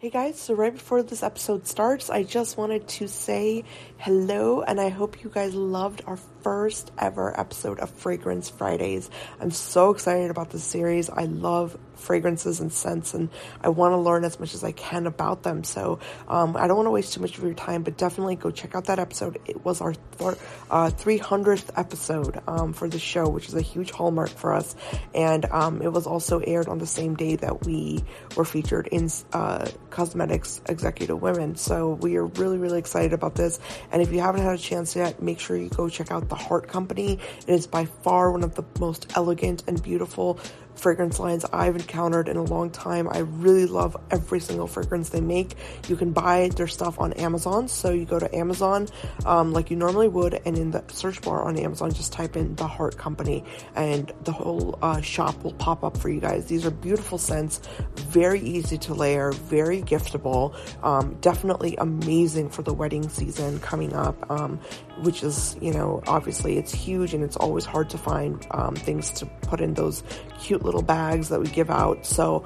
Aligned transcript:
Hey 0.00 0.10
guys, 0.10 0.38
so 0.38 0.54
right 0.54 0.72
before 0.72 1.02
this 1.02 1.24
episode 1.24 1.66
starts, 1.66 2.08
I 2.08 2.22
just 2.22 2.56
wanted 2.56 2.86
to 2.86 3.08
say 3.08 3.64
hello 3.96 4.62
and 4.62 4.80
I 4.80 4.90
hope 4.90 5.24
you 5.24 5.28
guys 5.28 5.56
loved 5.56 6.02
our 6.06 6.16
first 6.16 6.92
ever 6.96 7.38
episode 7.38 7.80
of 7.80 7.90
Fragrance 7.90 8.48
Fridays. 8.48 9.10
I'm 9.40 9.50
so 9.50 9.90
excited 9.90 10.30
about 10.30 10.50
this 10.50 10.62
series. 10.62 11.10
I 11.10 11.24
love 11.24 11.76
fragrances 11.96 12.60
and 12.60 12.72
scents 12.72 13.12
and 13.12 13.28
I 13.60 13.70
want 13.70 13.92
to 13.92 13.96
learn 13.96 14.22
as 14.22 14.38
much 14.38 14.54
as 14.54 14.62
I 14.62 14.70
can 14.70 15.08
about 15.08 15.42
them. 15.42 15.64
So 15.64 15.98
um, 16.28 16.56
I 16.56 16.68
don't 16.68 16.76
want 16.76 16.86
to 16.86 16.92
waste 16.92 17.14
too 17.14 17.20
much 17.20 17.36
of 17.36 17.42
your 17.42 17.54
time, 17.54 17.82
but 17.82 17.96
definitely 17.96 18.36
go 18.36 18.52
check 18.52 18.76
out 18.76 18.84
that 18.84 19.00
episode. 19.00 19.40
It 19.46 19.64
was 19.64 19.80
our 19.80 19.94
th- 19.94 20.38
uh, 20.70 20.90
300th 20.90 21.70
episode 21.76 22.40
um, 22.46 22.72
for 22.72 22.88
the 22.88 23.00
show, 23.00 23.28
which 23.28 23.48
is 23.48 23.54
a 23.54 23.60
huge 23.60 23.90
hallmark 23.90 24.30
for 24.30 24.52
us. 24.52 24.76
And 25.12 25.44
um, 25.46 25.82
it 25.82 25.92
was 25.92 26.06
also 26.06 26.38
aired 26.38 26.68
on 26.68 26.78
the 26.78 26.86
same 26.86 27.16
day 27.16 27.34
that 27.34 27.66
we 27.66 28.04
were 28.36 28.44
featured 28.44 28.86
in 28.86 29.10
uh, 29.32 29.68
Cosmetics 29.90 30.60
Executive 30.68 31.20
Women. 31.20 31.56
So 31.56 31.94
we 32.00 32.16
are 32.16 32.26
really, 32.26 32.58
really 32.58 32.78
excited 32.78 33.12
about 33.12 33.34
this. 33.34 33.58
And 33.92 34.02
if 34.02 34.12
you 34.12 34.20
haven't 34.20 34.42
had 34.42 34.54
a 34.54 34.58
chance 34.58 34.94
yet, 34.94 35.22
make 35.22 35.40
sure 35.40 35.56
you 35.56 35.68
go 35.68 35.88
check 35.88 36.10
out 36.10 36.28
the 36.28 36.34
Heart 36.34 36.68
Company. 36.68 37.18
It 37.46 37.52
is 37.52 37.66
by 37.66 37.84
far 37.84 38.32
one 38.32 38.42
of 38.42 38.54
the 38.54 38.64
most 38.78 39.12
elegant 39.16 39.64
and 39.66 39.82
beautiful 39.82 40.38
fragrance 40.78 41.18
lines 41.18 41.44
I've 41.52 41.76
encountered 41.76 42.28
in 42.28 42.36
a 42.36 42.42
long 42.42 42.70
time. 42.70 43.08
I 43.08 43.18
really 43.18 43.66
love 43.66 43.96
every 44.10 44.40
single 44.40 44.66
fragrance 44.66 45.10
they 45.10 45.20
make. 45.20 45.56
You 45.88 45.96
can 45.96 46.12
buy 46.12 46.50
their 46.56 46.68
stuff 46.68 47.00
on 47.00 47.12
Amazon. 47.14 47.68
So 47.68 47.90
you 47.90 48.04
go 48.04 48.18
to 48.18 48.34
Amazon 48.34 48.88
um, 49.26 49.52
like 49.52 49.70
you 49.70 49.76
normally 49.76 50.08
would, 50.08 50.40
and 50.44 50.56
in 50.56 50.70
the 50.70 50.84
search 50.88 51.20
bar 51.22 51.42
on 51.42 51.58
Amazon, 51.58 51.92
just 51.92 52.12
type 52.12 52.36
in 52.36 52.54
the 52.54 52.66
Heart 52.66 52.96
Company, 52.96 53.44
and 53.74 54.12
the 54.24 54.32
whole 54.32 54.78
uh, 54.82 55.00
shop 55.00 55.42
will 55.42 55.54
pop 55.54 55.84
up 55.84 55.96
for 55.96 56.08
you 56.08 56.20
guys. 56.20 56.46
These 56.46 56.64
are 56.64 56.70
beautiful 56.70 57.18
scents, 57.18 57.60
very 57.96 58.40
easy 58.40 58.78
to 58.78 58.94
layer, 58.94 59.32
very 59.32 59.82
giftable, 59.82 60.54
um, 60.84 61.16
definitely 61.20 61.76
amazing 61.76 62.50
for 62.50 62.62
the 62.62 62.72
wedding 62.72 63.08
season 63.08 63.58
coming 63.60 63.92
up. 63.94 64.30
Um, 64.30 64.60
which 65.02 65.22
is, 65.22 65.56
you 65.60 65.72
know, 65.72 66.02
obviously 66.06 66.58
it's 66.58 66.72
huge 66.72 67.14
and 67.14 67.22
it's 67.22 67.36
always 67.36 67.64
hard 67.64 67.90
to 67.90 67.98
find 67.98 68.46
um, 68.50 68.74
things 68.74 69.10
to 69.10 69.26
put 69.26 69.60
in 69.60 69.74
those 69.74 70.02
cute 70.40 70.64
little 70.68 70.82
bags 70.82 71.30
that 71.30 71.40
we 71.40 71.48
give 71.48 71.70
out. 71.70 72.04
So 72.04 72.44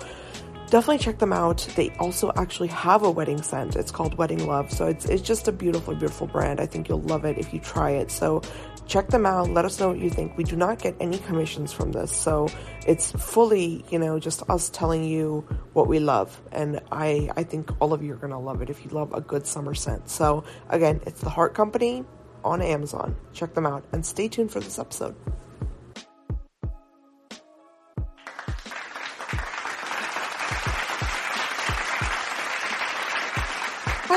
definitely 0.72 0.98
check 0.98 1.18
them 1.18 1.34
out. 1.34 1.58
They 1.76 1.90
also 1.98 2.32
actually 2.36 2.68
have 2.68 3.02
a 3.02 3.10
wedding 3.10 3.42
scent. 3.42 3.76
It's 3.76 3.90
called 3.90 4.16
Wedding 4.16 4.46
Love. 4.46 4.70
So 4.72 4.86
it's, 4.86 5.04
it's 5.04 5.22
just 5.22 5.46
a 5.48 5.52
beautiful, 5.52 5.94
beautiful 5.94 6.26
brand. 6.26 6.60
I 6.60 6.66
think 6.66 6.88
you'll 6.88 7.02
love 7.02 7.26
it 7.26 7.36
if 7.36 7.52
you 7.52 7.60
try 7.60 7.90
it. 7.90 8.10
So 8.10 8.40
check 8.86 9.08
them 9.08 9.26
out. 9.26 9.50
Let 9.50 9.64
us 9.64 9.78
know 9.78 9.88
what 9.88 9.98
you 9.98 10.08
think. 10.08 10.36
We 10.38 10.44
do 10.44 10.56
not 10.56 10.78
get 10.78 10.96
any 10.98 11.18
commissions 11.18 11.72
from 11.72 11.92
this. 11.92 12.10
So 12.10 12.48
it's 12.86 13.12
fully, 13.12 13.84
you 13.90 13.98
know, 13.98 14.18
just 14.18 14.48
us 14.48 14.70
telling 14.70 15.04
you 15.04 15.46
what 15.74 15.88
we 15.88 15.98
love. 15.98 16.40
And 16.52 16.80
I, 16.90 17.30
I 17.36 17.42
think 17.42 17.70
all 17.80 17.92
of 17.92 18.02
you 18.02 18.14
are 18.14 18.16
going 18.24 18.32
to 18.32 18.38
love 18.38 18.62
it 18.62 18.70
if 18.70 18.84
you 18.84 18.90
love 18.92 19.12
a 19.12 19.20
good 19.20 19.46
summer 19.46 19.74
scent. 19.74 20.08
So 20.08 20.44
again, 20.70 21.02
it's 21.06 21.20
the 21.20 21.30
Heart 21.30 21.54
Company 21.54 22.04
on 22.44 22.62
Amazon. 22.62 23.14
Check 23.34 23.54
them 23.54 23.66
out 23.66 23.84
and 23.92 24.06
stay 24.06 24.28
tuned 24.28 24.50
for 24.50 24.60
this 24.60 24.78
episode. 24.78 25.14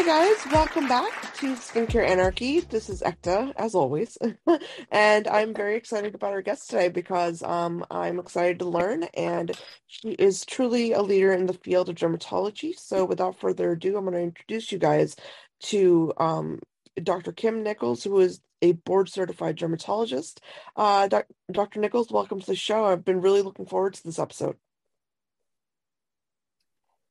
Guys, 0.05 0.37
welcome 0.51 0.87
back 0.87 1.33
to 1.33 1.55
Skincare 1.55 2.07
Anarchy. 2.07 2.59
This 2.59 2.91
is 2.91 3.01
Ekta, 3.01 3.51
as 3.55 3.73
always, 3.73 4.19
and 4.91 5.27
I'm 5.27 5.51
very 5.51 5.75
excited 5.75 6.13
about 6.13 6.31
our 6.31 6.43
guest 6.43 6.69
today 6.69 6.89
because 6.89 7.41
um, 7.41 7.83
I'm 7.89 8.19
excited 8.19 8.59
to 8.59 8.65
learn, 8.65 9.05
and 9.15 9.51
she 9.87 10.09
is 10.09 10.45
truly 10.45 10.91
a 10.91 11.01
leader 11.01 11.33
in 11.33 11.47
the 11.47 11.53
field 11.53 11.89
of 11.89 11.95
dermatology. 11.95 12.77
So, 12.77 13.03
without 13.03 13.39
further 13.39 13.71
ado, 13.71 13.97
I'm 13.97 14.03
going 14.03 14.13
to 14.13 14.21
introduce 14.21 14.71
you 14.71 14.77
guys 14.77 15.15
to 15.61 16.13
um, 16.17 16.59
Dr. 17.01 17.31
Kim 17.31 17.63
Nichols, 17.63 18.03
who 18.03 18.19
is 18.19 18.41
a 18.61 18.73
board 18.73 19.09
certified 19.09 19.55
dermatologist. 19.55 20.39
Uh, 20.75 21.09
Dr. 21.51 21.79
Nichols, 21.79 22.11
welcome 22.11 22.39
to 22.39 22.45
the 22.45 22.55
show. 22.55 22.85
I've 22.85 23.05
been 23.05 23.21
really 23.21 23.41
looking 23.41 23.65
forward 23.65 23.95
to 23.95 24.03
this 24.03 24.19
episode. 24.19 24.57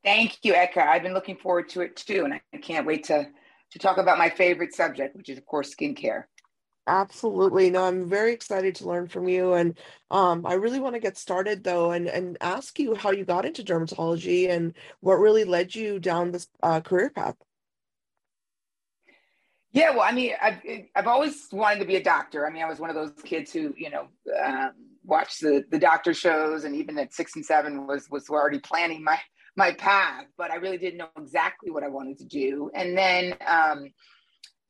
Thank 0.05 0.39
you, 0.43 0.53
Eka. 0.53 0.79
I've 0.79 1.03
been 1.03 1.15
looking 1.15 1.37
forward 1.37 1.69
to 1.71 1.81
it 1.81 1.97
too, 1.97 2.25
and 2.25 2.35
I 2.35 2.57
can't 2.59 2.87
wait 2.87 3.05
to 3.05 3.27
to 3.71 3.79
talk 3.79 3.97
about 3.97 4.19
my 4.19 4.29
favorite 4.29 4.75
subject, 4.75 5.17
which 5.17 5.29
is 5.29 5.39
of 5.39 5.47
course 5.47 5.75
skincare. 5.75 6.25
Absolutely. 6.87 7.71
No, 7.71 7.85
I'm 7.85 8.09
very 8.09 8.35
excited 8.35 8.75
to 8.77 8.87
learn 8.87 9.09
from 9.09 9.27
you. 9.27 9.55
And 9.55 9.79
um, 10.11 10.45
I 10.45 10.55
really 10.55 10.81
want 10.81 10.95
to 10.95 11.01
get 11.01 11.17
started 11.17 11.65
though 11.65 11.93
and, 11.93 12.07
and 12.07 12.37
ask 12.43 12.79
you 12.79 12.95
how 12.95 13.11
you 13.11 13.25
got 13.25 13.47
into 13.47 13.63
dermatology 13.63 14.51
and 14.51 14.75
what 15.01 15.15
really 15.15 15.45
led 15.45 15.75
you 15.75 15.99
down 15.99 16.31
this 16.31 16.47
uh, 16.63 16.81
career 16.81 17.11
path. 17.11 17.37
Yeah, 19.73 19.91
well, 19.91 20.03
I 20.03 20.13
mean, 20.13 20.35
I've 20.41 20.61
I've 20.95 21.07
always 21.09 21.49
wanted 21.51 21.81
to 21.81 21.85
be 21.87 21.97
a 21.97 22.03
doctor. 22.03 22.47
I 22.47 22.51
mean, 22.51 22.63
I 22.63 22.69
was 22.69 22.79
one 22.79 22.91
of 22.91 22.97
those 22.97 23.11
kids 23.25 23.53
who, 23.53 23.75
you 23.77 23.91
know, 23.91 24.07
um, 24.45 24.73
watched 25.05 25.41
the 25.41 25.65
the 25.71 25.81
doctor 25.81 26.15
shows, 26.15 26.63
and 26.63 26.77
even 26.77 26.97
at 26.99 27.13
six 27.13 27.35
and 27.35 27.45
seven 27.45 27.87
was 27.87 28.09
was 28.09 28.29
already 28.29 28.61
planning 28.61 29.03
my 29.03 29.19
my 29.57 29.73
path. 29.73 30.27
But 30.37 30.51
I 30.51 30.57
really 30.57 30.79
didn't 30.79 30.99
know 30.99 31.09
exactly 31.19 31.71
what 31.71 31.83
I 31.83 31.89
wanted 31.89 32.19
to 32.19 32.25
do. 32.25 32.71
And 32.75 32.97
then 32.97 33.37
um, 33.47 33.93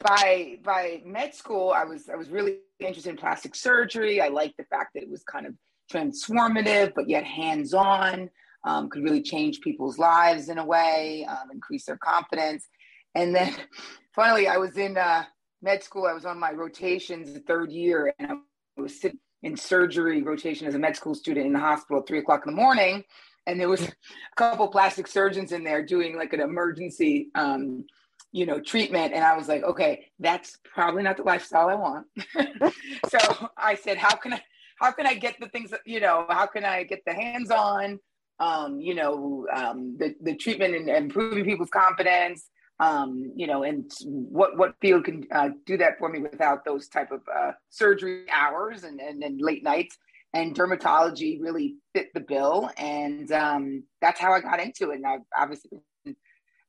by 0.00 0.59
by 0.62 1.03
med 1.05 1.34
school, 1.34 1.72
I 1.75 1.84
was 1.84 2.09
I 2.09 2.17
was 2.17 2.31
really 2.31 2.59
interested 2.81 3.11
in 3.11 3.17
plastic 3.17 3.55
surgery. 3.55 4.21
I 4.21 4.28
liked 4.28 4.56
the 4.56 4.65
fact 4.65 4.95
that 4.95 5.03
it 5.03 5.11
was 5.11 5.22
kind 5.25 5.47
of 5.47 5.55
transformative, 5.93 6.93
but 6.95 7.09
yet 7.09 7.25
hands 7.25 7.75
on. 7.75 8.31
Um, 8.67 8.89
could 8.89 9.05
really 9.05 9.21
change 9.21 9.61
people's 9.61 9.99
lives 9.99 10.49
in 10.49 10.56
a 10.56 10.65
way, 10.65 11.27
um, 11.28 11.51
increase 11.53 11.84
their 11.84 11.99
confidence. 11.99 12.66
And 13.15 13.34
then 13.34 13.55
finally, 14.15 14.49
I 14.49 14.56
was 14.56 14.78
in 14.78 14.97
uh, 14.97 15.25
med 15.61 15.83
school. 15.83 16.06
I 16.06 16.15
was 16.15 16.25
on 16.25 16.39
my 16.39 16.53
rotations 16.53 17.33
the 17.33 17.41
third 17.41 17.71
year, 17.72 18.15
and 18.19 18.33
I 18.33 18.81
was 18.81 19.01
sitting 19.01 19.19
in 19.43 19.56
surgery 19.56 20.22
rotation 20.22 20.66
as 20.66 20.75
a 20.75 20.78
med 20.78 20.97
school 20.97 21.15
student 21.15 21.47
in 21.47 21.53
the 21.53 21.59
hospital 21.59 22.01
at 22.01 22.09
three 22.09 22.19
o'clock 22.19 22.45
in 22.47 22.55
the 22.55 22.61
morning. 22.61 23.05
And 23.47 23.60
there 23.60 23.69
was 23.69 23.82
a 23.82 23.93
couple 24.37 24.69
plastic 24.69 25.06
surgeons 25.06 25.53
in 25.53 25.65
there 25.65 25.84
doing 25.84 26.16
like 26.16 26.32
an 26.32 26.41
emergency, 26.41 27.28
um, 27.34 27.84
you 28.32 28.47
know, 28.47 28.60
treatment. 28.60 29.12
And 29.12 29.22
I 29.22 29.37
was 29.37 29.49
like, 29.49 29.62
okay, 29.62 30.06
that's 30.19 30.59
probably 30.75 31.03
not 31.03 31.16
the 31.16 31.22
lifestyle 31.22 31.69
I 31.69 31.75
want. 31.75 32.06
so 33.09 33.49
I 33.56 33.75
said, 33.75 33.99
how 33.99 34.16
can 34.16 34.34
I, 34.34 34.43
how 34.81 34.93
can 34.93 35.06
I 35.06 35.15
get 35.15 35.38
the 35.41 35.49
things 35.49 35.71
that, 35.71 35.81
you 35.84 36.00
know, 36.00 36.27
how 36.28 36.47
can 36.47 36.65
I 36.65 36.83
get 36.84 37.03
the 37.06 37.12
hands 37.12 37.50
on, 37.50 38.00
um, 38.41 38.81
you 38.81 38.94
know, 38.94 39.47
um, 39.54 39.97
the, 39.99 40.15
the 40.21 40.34
treatment 40.34 40.75
and 40.75 40.88
improving 40.88 41.44
people's 41.44 41.71
confidence, 41.71 42.49
um, 42.81 43.33
you 43.37 43.47
know, 43.47 43.62
and 43.62 43.91
what 44.04 44.56
what 44.56 44.75
field 44.81 45.04
can 45.04 45.25
uh, 45.31 45.50
do 45.65 45.77
that 45.77 45.99
for 45.99 46.09
me 46.09 46.21
without 46.21 46.65
those 46.65 46.88
type 46.88 47.12
of 47.12 47.21
uh, 47.34 47.53
surgery 47.71 48.27
hours 48.31 48.83
and, 48.83 49.00
and, 49.00 49.22
and 49.22 49.41
late 49.41 49.62
nights. 49.62 49.97
And 50.34 50.55
dermatology 50.55 51.41
really 51.41 51.77
fit 51.95 52.09
the 52.12 52.21
bill, 52.21 52.69
and 52.77 53.31
um, 53.31 53.84
that's 54.00 54.21
how 54.21 54.33
I 54.33 54.41
got 54.41 54.61
into 54.61 54.91
it. 54.91 54.97
And 54.97 55.06
I've 55.06 55.21
obviously 55.39 55.71
been, 56.05 56.17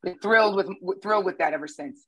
been 0.04 0.20
thrilled 0.20 0.56
with 0.56 1.02
thrilled 1.02 1.26
with 1.26 1.40
that 1.40 1.54
ever 1.54 1.68
since. 1.68 2.06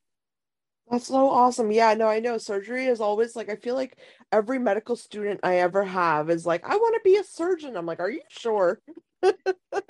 That's 0.90 1.08
so 1.08 1.30
awesome. 1.30 1.72
Yeah, 1.72 1.94
no, 1.96 2.08
I 2.08 2.20
know 2.20 2.38
surgery 2.38 2.86
is 2.86 3.02
always 3.02 3.36
like 3.36 3.50
I 3.50 3.56
feel 3.56 3.76
like 3.76 3.98
every 4.32 4.58
medical 4.58 4.96
student 4.96 5.42
I 5.44 5.58
ever 5.58 5.84
have 5.84 6.30
is 6.30 6.46
like, 6.46 6.64
I 6.64 6.78
want 6.78 6.96
to 6.96 7.02
be 7.04 7.18
a 7.18 7.24
surgeon. 7.24 7.76
I'm 7.76 7.86
like, 7.86 8.00
are 8.00 8.10
you 8.10 8.22
sure? 8.30 8.80
yeah, 9.24 9.34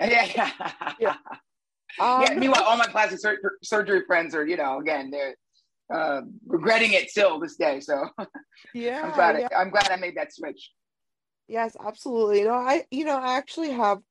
yeah. 0.00 0.50
yeah. 0.98 1.16
Um, 2.00 2.22
yeah, 2.22 2.34
meanwhile, 2.34 2.64
all 2.64 2.76
my 2.76 2.86
plastic 2.86 3.20
sur- 3.20 3.58
surgery 3.62 4.02
friends 4.06 4.34
are, 4.34 4.46
you 4.46 4.56
know, 4.56 4.80
again, 4.80 5.10
they're 5.10 5.36
uh, 5.92 6.22
regretting 6.46 6.92
it 6.92 7.10
still 7.10 7.38
this 7.38 7.56
day. 7.56 7.80
So 7.80 8.08
yeah, 8.74 9.02
I'm 9.04 9.12
glad. 9.12 9.40
yeah. 9.40 9.48
I, 9.56 9.60
I'm 9.60 9.70
glad 9.70 9.90
I 9.90 9.96
made 9.96 10.16
that 10.16 10.34
switch. 10.34 10.70
Yes, 11.48 11.76
absolutely. 11.80 12.40
You 12.40 12.46
know, 12.46 12.54
I 12.54 12.84
you 12.90 13.04
know 13.04 13.16
I 13.18 13.36
actually 13.36 13.70
have 13.70 14.02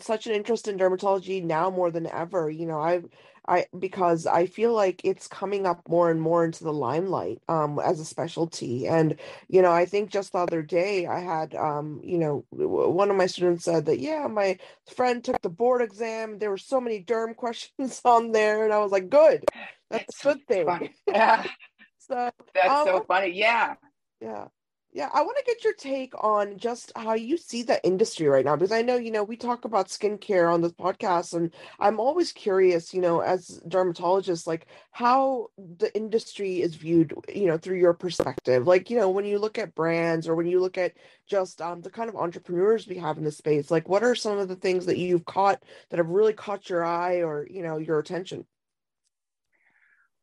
such 0.00 0.26
an 0.26 0.32
interest 0.34 0.68
in 0.68 0.78
dermatology 0.78 1.42
now 1.42 1.70
more 1.70 1.90
than 1.90 2.06
ever. 2.06 2.48
You 2.50 2.66
know, 2.66 2.80
I've 2.80 3.06
I 3.48 3.66
because 3.78 4.26
I 4.26 4.46
feel 4.46 4.72
like 4.72 5.00
it's 5.02 5.26
coming 5.26 5.66
up 5.66 5.80
more 5.88 6.10
and 6.10 6.20
more 6.20 6.44
into 6.44 6.62
the 6.62 6.72
limelight 6.72 7.40
um 7.48 7.80
as 7.80 7.98
a 7.98 8.04
specialty. 8.04 8.86
And 8.86 9.16
you 9.48 9.62
know, 9.62 9.72
I 9.72 9.86
think 9.86 10.10
just 10.10 10.32
the 10.32 10.38
other 10.38 10.62
day 10.62 11.06
I 11.06 11.20
had 11.20 11.54
um, 11.54 12.00
you 12.04 12.18
know, 12.18 12.44
one 12.50 13.10
of 13.10 13.16
my 13.16 13.26
students 13.26 13.64
said 13.64 13.86
that 13.86 13.98
yeah, 13.98 14.26
my 14.28 14.58
friend 14.94 15.24
took 15.24 15.40
the 15.42 15.48
board 15.48 15.82
exam. 15.82 16.38
There 16.38 16.50
were 16.50 16.58
so 16.58 16.80
many 16.80 17.02
derm 17.02 17.34
questions 17.44 18.00
on 18.04 18.32
there, 18.32 18.64
and 18.64 18.72
I 18.72 18.78
was 18.78 18.92
like, 18.92 19.08
good. 19.08 19.44
That's, 19.90 20.22
That's 20.22 20.24
a 20.24 20.28
good 20.28 20.46
thing. 20.46 20.90
Yeah. 21.08 21.44
so 21.98 22.30
That's 22.54 22.70
um, 22.70 22.86
so 22.86 23.04
funny. 23.08 23.32
Yeah. 23.32 23.74
Yeah. 24.20 24.46
Yeah, 24.92 25.08
I 25.14 25.22
want 25.22 25.38
to 25.38 25.44
get 25.44 25.62
your 25.62 25.72
take 25.74 26.12
on 26.20 26.58
just 26.58 26.90
how 26.96 27.14
you 27.14 27.36
see 27.36 27.62
the 27.62 27.82
industry 27.86 28.26
right 28.26 28.44
now 28.44 28.56
because 28.56 28.72
I 28.72 28.82
know, 28.82 28.96
you 28.96 29.12
know, 29.12 29.22
we 29.22 29.36
talk 29.36 29.64
about 29.64 29.86
skincare 29.86 30.52
on 30.52 30.62
this 30.62 30.72
podcast 30.72 31.32
and 31.32 31.54
I'm 31.78 32.00
always 32.00 32.32
curious, 32.32 32.92
you 32.92 33.00
know, 33.00 33.20
as 33.20 33.60
dermatologists, 33.68 34.48
like 34.48 34.66
how 34.90 35.50
the 35.56 35.94
industry 35.94 36.60
is 36.60 36.74
viewed, 36.74 37.14
you 37.32 37.46
know, 37.46 37.56
through 37.56 37.78
your 37.78 37.94
perspective. 37.94 38.66
Like, 38.66 38.90
you 38.90 38.96
know, 38.96 39.10
when 39.10 39.24
you 39.24 39.38
look 39.38 39.58
at 39.58 39.76
brands 39.76 40.26
or 40.26 40.34
when 40.34 40.46
you 40.46 40.58
look 40.58 40.76
at 40.76 40.94
just 41.28 41.62
um 41.62 41.82
the 41.82 41.90
kind 41.90 42.08
of 42.08 42.16
entrepreneurs 42.16 42.88
we 42.88 42.96
have 42.96 43.16
in 43.16 43.22
the 43.22 43.30
space, 43.30 43.70
like 43.70 43.88
what 43.88 44.02
are 44.02 44.16
some 44.16 44.38
of 44.38 44.48
the 44.48 44.56
things 44.56 44.86
that 44.86 44.98
you've 44.98 45.24
caught 45.24 45.62
that 45.90 45.98
have 45.98 46.08
really 46.08 46.32
caught 46.32 46.68
your 46.68 46.84
eye 46.84 47.22
or, 47.22 47.46
you 47.48 47.62
know, 47.62 47.78
your 47.78 48.00
attention? 48.00 48.44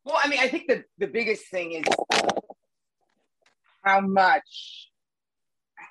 Well, 0.04 0.18
I 0.22 0.28
mean, 0.28 0.40
I 0.40 0.48
think 0.48 0.66
the 0.68 0.84
the 0.98 1.06
biggest 1.06 1.46
thing 1.48 1.72
is 1.72 1.84
how 3.88 4.00
much, 4.00 4.90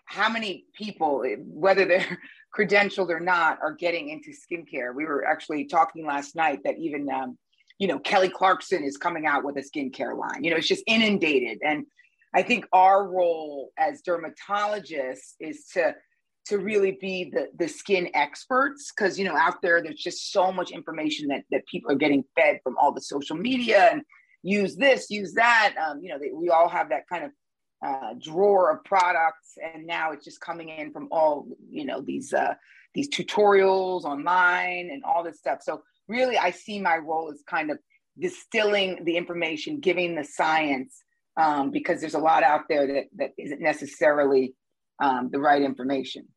how 0.05 0.29
many 0.29 0.65
people, 0.75 1.25
whether 1.39 1.85
they're 1.85 2.19
credentialed 2.57 3.09
or 3.09 3.19
not, 3.19 3.57
are 3.61 3.73
getting 3.73 4.09
into 4.09 4.31
skincare. 4.31 4.93
We 4.95 5.05
were 5.05 5.25
actually 5.25 5.65
talking 5.65 6.05
last 6.05 6.35
night 6.35 6.59
that 6.63 6.77
even, 6.77 7.09
um, 7.09 7.37
you 7.79 7.87
know, 7.87 7.99
Kelly 7.99 8.29
Clarkson 8.29 8.83
is 8.83 8.97
coming 8.97 9.25
out 9.25 9.43
with 9.43 9.57
a 9.57 9.61
skincare 9.61 10.17
line. 10.17 10.43
You 10.43 10.51
know, 10.51 10.57
it's 10.57 10.67
just 10.67 10.83
inundated. 10.87 11.59
And 11.63 11.85
I 12.33 12.43
think 12.43 12.65
our 12.71 13.07
role 13.07 13.71
as 13.77 14.01
dermatologists 14.07 15.33
is 15.39 15.65
to 15.73 15.95
to 16.47 16.59
really 16.59 16.97
be 17.01 17.29
the 17.33 17.47
the 17.57 17.67
skin 17.67 18.09
experts 18.13 18.93
because 18.95 19.19
you 19.19 19.25
know 19.25 19.35
out 19.35 19.61
there 19.61 19.83
there's 19.83 20.01
just 20.01 20.31
so 20.31 20.49
much 20.49 20.71
information 20.71 21.27
that 21.27 21.43
that 21.51 21.65
people 21.67 21.91
are 21.91 21.95
getting 21.95 22.23
fed 22.37 22.59
from 22.63 22.77
all 22.77 22.93
the 22.93 23.01
social 23.01 23.35
media 23.35 23.89
and 23.91 24.01
use 24.43 24.77
this 24.77 25.09
use 25.09 25.33
that 25.33 25.73
um, 25.85 25.99
you 26.01 26.07
know 26.07 26.17
they, 26.17 26.31
we 26.31 26.49
all 26.49 26.69
have 26.69 26.89
that 26.89 27.03
kind 27.11 27.25
of 27.25 27.31
uh, 27.85 28.13
drawer 28.19 28.71
of 28.71 28.83
products, 28.83 29.57
and 29.61 29.85
now 29.85 30.11
it's 30.11 30.25
just 30.25 30.41
coming 30.41 30.69
in 30.69 30.91
from 30.91 31.07
all 31.11 31.47
you 31.69 31.85
know 31.85 32.01
these 32.01 32.33
uh, 32.33 32.53
these 32.93 33.09
tutorials 33.09 34.03
online 34.03 34.89
and 34.91 35.03
all 35.03 35.23
this 35.23 35.37
stuff. 35.37 35.59
So 35.61 35.83
really, 36.07 36.37
I 36.37 36.51
see 36.51 36.79
my 36.79 36.97
role 36.97 37.31
as 37.31 37.43
kind 37.47 37.71
of 37.71 37.77
distilling 38.19 39.03
the 39.03 39.17
information, 39.17 39.79
giving 39.79 40.15
the 40.15 40.23
science, 40.23 41.03
um, 41.39 41.69
because 41.71 42.01
there's 42.01 42.15
a 42.15 42.19
lot 42.19 42.43
out 42.43 42.63
there 42.67 42.87
that 42.87 43.03
that 43.17 43.31
isn't 43.37 43.61
necessarily 43.61 44.55
um, 44.99 45.29
the 45.31 45.39
right 45.39 45.61
information. 45.61 46.27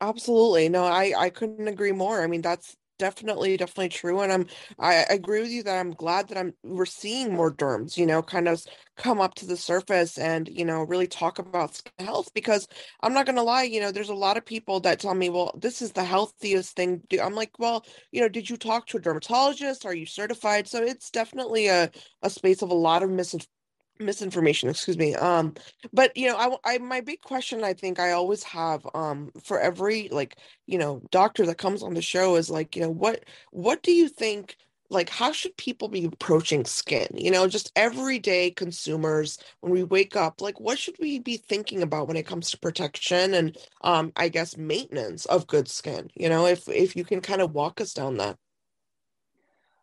Absolutely. 0.00 0.68
No, 0.68 0.84
I 0.84 1.14
I 1.16 1.30
couldn't 1.30 1.68
agree 1.68 1.92
more. 1.92 2.22
I 2.22 2.26
mean, 2.26 2.42
that's 2.42 2.76
definitely 2.98 3.56
definitely 3.56 3.88
true 3.88 4.20
and 4.20 4.32
i'm 4.32 4.46
I, 4.78 5.04
agree 5.10 5.40
with 5.40 5.50
you 5.50 5.62
that 5.64 5.78
i'm 5.78 5.92
glad 5.92 6.28
that 6.28 6.38
i'm 6.38 6.54
we're 6.62 6.86
seeing 6.86 7.34
more 7.34 7.52
derms 7.52 7.96
you 7.96 8.06
know 8.06 8.22
kind 8.22 8.48
of 8.48 8.64
come 8.96 9.20
up 9.20 9.34
to 9.34 9.46
the 9.46 9.56
surface 9.56 10.16
and 10.16 10.48
you 10.48 10.64
know 10.64 10.82
really 10.82 11.06
talk 11.06 11.38
about 11.38 11.80
health 11.98 12.32
because 12.34 12.66
i'm 13.02 13.12
not 13.12 13.26
to 13.36 13.42
lie 13.42 13.64
you 13.64 13.80
know 13.80 13.92
there's 13.92 14.08
a 14.08 14.14
lot 14.14 14.36
of 14.36 14.46
people 14.46 14.80
that 14.80 14.98
tell 14.98 15.14
me 15.14 15.28
well 15.28 15.52
this 15.60 15.82
is 15.82 15.92
the 15.92 16.04
healthiest 16.04 16.74
thing 16.74 17.02
i'm 17.22 17.34
like 17.34 17.58
well 17.58 17.84
you 18.12 18.20
know 18.20 18.28
did 18.28 18.48
you 18.50 18.56
talk 18.56 18.86
to 18.86 18.98
a 18.98 19.00
dermatologist? 19.00 19.86
Are 19.86 19.94
you 19.94 20.06
certified? 20.06 20.68
So 20.68 20.82
it's 20.82 21.10
definitely 21.10 21.68
a, 21.68 21.90
a 22.22 22.30
space 22.30 22.62
of 22.62 22.70
a 22.70 22.74
lot 22.74 23.02
of 23.02 23.10
misinformation 23.10 23.55
misinformation 23.98 24.68
excuse 24.68 24.98
me 24.98 25.14
um 25.16 25.54
but 25.92 26.16
you 26.16 26.28
know 26.28 26.36
I, 26.36 26.74
I 26.74 26.78
my 26.78 27.00
big 27.00 27.20
question 27.22 27.64
i 27.64 27.72
think 27.72 27.98
i 27.98 28.12
always 28.12 28.42
have 28.42 28.86
um 28.94 29.30
for 29.42 29.58
every 29.58 30.08
like 30.10 30.36
you 30.66 30.78
know 30.78 31.02
doctor 31.10 31.46
that 31.46 31.58
comes 31.58 31.82
on 31.82 31.94
the 31.94 32.02
show 32.02 32.36
is 32.36 32.50
like 32.50 32.76
you 32.76 32.82
know 32.82 32.90
what 32.90 33.24
what 33.50 33.82
do 33.82 33.92
you 33.92 34.08
think 34.08 34.56
like 34.90 35.08
how 35.08 35.32
should 35.32 35.56
people 35.56 35.88
be 35.88 36.04
approaching 36.04 36.64
skin? 36.64 37.08
You 37.14 37.30
know 37.30 37.46
just 37.48 37.72
everyday 37.76 38.50
consumers 38.50 39.38
when 39.60 39.72
we 39.72 39.84
wake 39.84 40.16
up 40.16 40.40
like 40.40 40.60
what 40.60 40.78
should 40.78 40.96
we 41.00 41.18
be 41.18 41.36
thinking 41.36 41.82
about 41.82 42.08
when 42.08 42.16
it 42.16 42.26
comes 42.26 42.50
to 42.50 42.58
protection 42.58 43.34
and 43.34 43.56
um 43.82 44.12
i 44.16 44.28
guess 44.28 44.56
maintenance 44.56 45.26
of 45.26 45.46
good 45.46 45.68
skin? 45.68 46.10
You 46.14 46.28
know 46.28 46.46
if 46.46 46.68
if 46.68 46.96
you 46.96 47.04
can 47.04 47.20
kind 47.20 47.40
of 47.40 47.52
walk 47.52 47.80
us 47.80 47.92
down 47.92 48.16
that. 48.18 48.36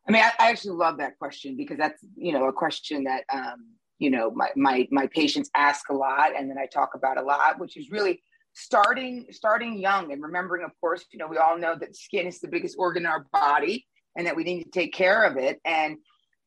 I 0.07 0.11
mean 0.11 0.23
i, 0.23 0.31
I 0.39 0.49
actually 0.49 0.77
love 0.77 0.97
that 0.97 1.17
question 1.19 1.57
because 1.57 1.77
that's 1.77 2.03
you 2.15 2.33
know 2.33 2.47
a 2.47 2.53
question 2.53 3.05
that 3.05 3.23
um 3.31 3.67
you 4.03 4.09
know 4.09 4.31
my, 4.31 4.49
my 4.55 4.87
my 4.91 5.07
patients 5.07 5.49
ask 5.55 5.89
a 5.89 5.93
lot 5.93 6.31
and 6.37 6.49
then 6.49 6.57
i 6.57 6.65
talk 6.65 6.91
about 6.95 7.17
a 7.17 7.21
lot 7.21 7.59
which 7.59 7.77
is 7.77 7.89
really 7.89 8.21
starting 8.53 9.25
starting 9.31 9.79
young 9.79 10.11
and 10.11 10.21
remembering 10.21 10.63
of 10.63 10.71
course 10.79 11.05
you 11.11 11.17
know 11.17 11.27
we 11.27 11.37
all 11.37 11.57
know 11.57 11.75
that 11.79 11.95
skin 11.95 12.27
is 12.27 12.39
the 12.39 12.47
biggest 12.47 12.75
organ 12.77 13.03
in 13.03 13.07
our 13.07 13.25
body 13.31 13.85
and 14.15 14.27
that 14.27 14.35
we 14.35 14.43
need 14.43 14.63
to 14.63 14.69
take 14.69 14.93
care 14.93 15.23
of 15.23 15.37
it. 15.37 15.59
And 15.65 15.97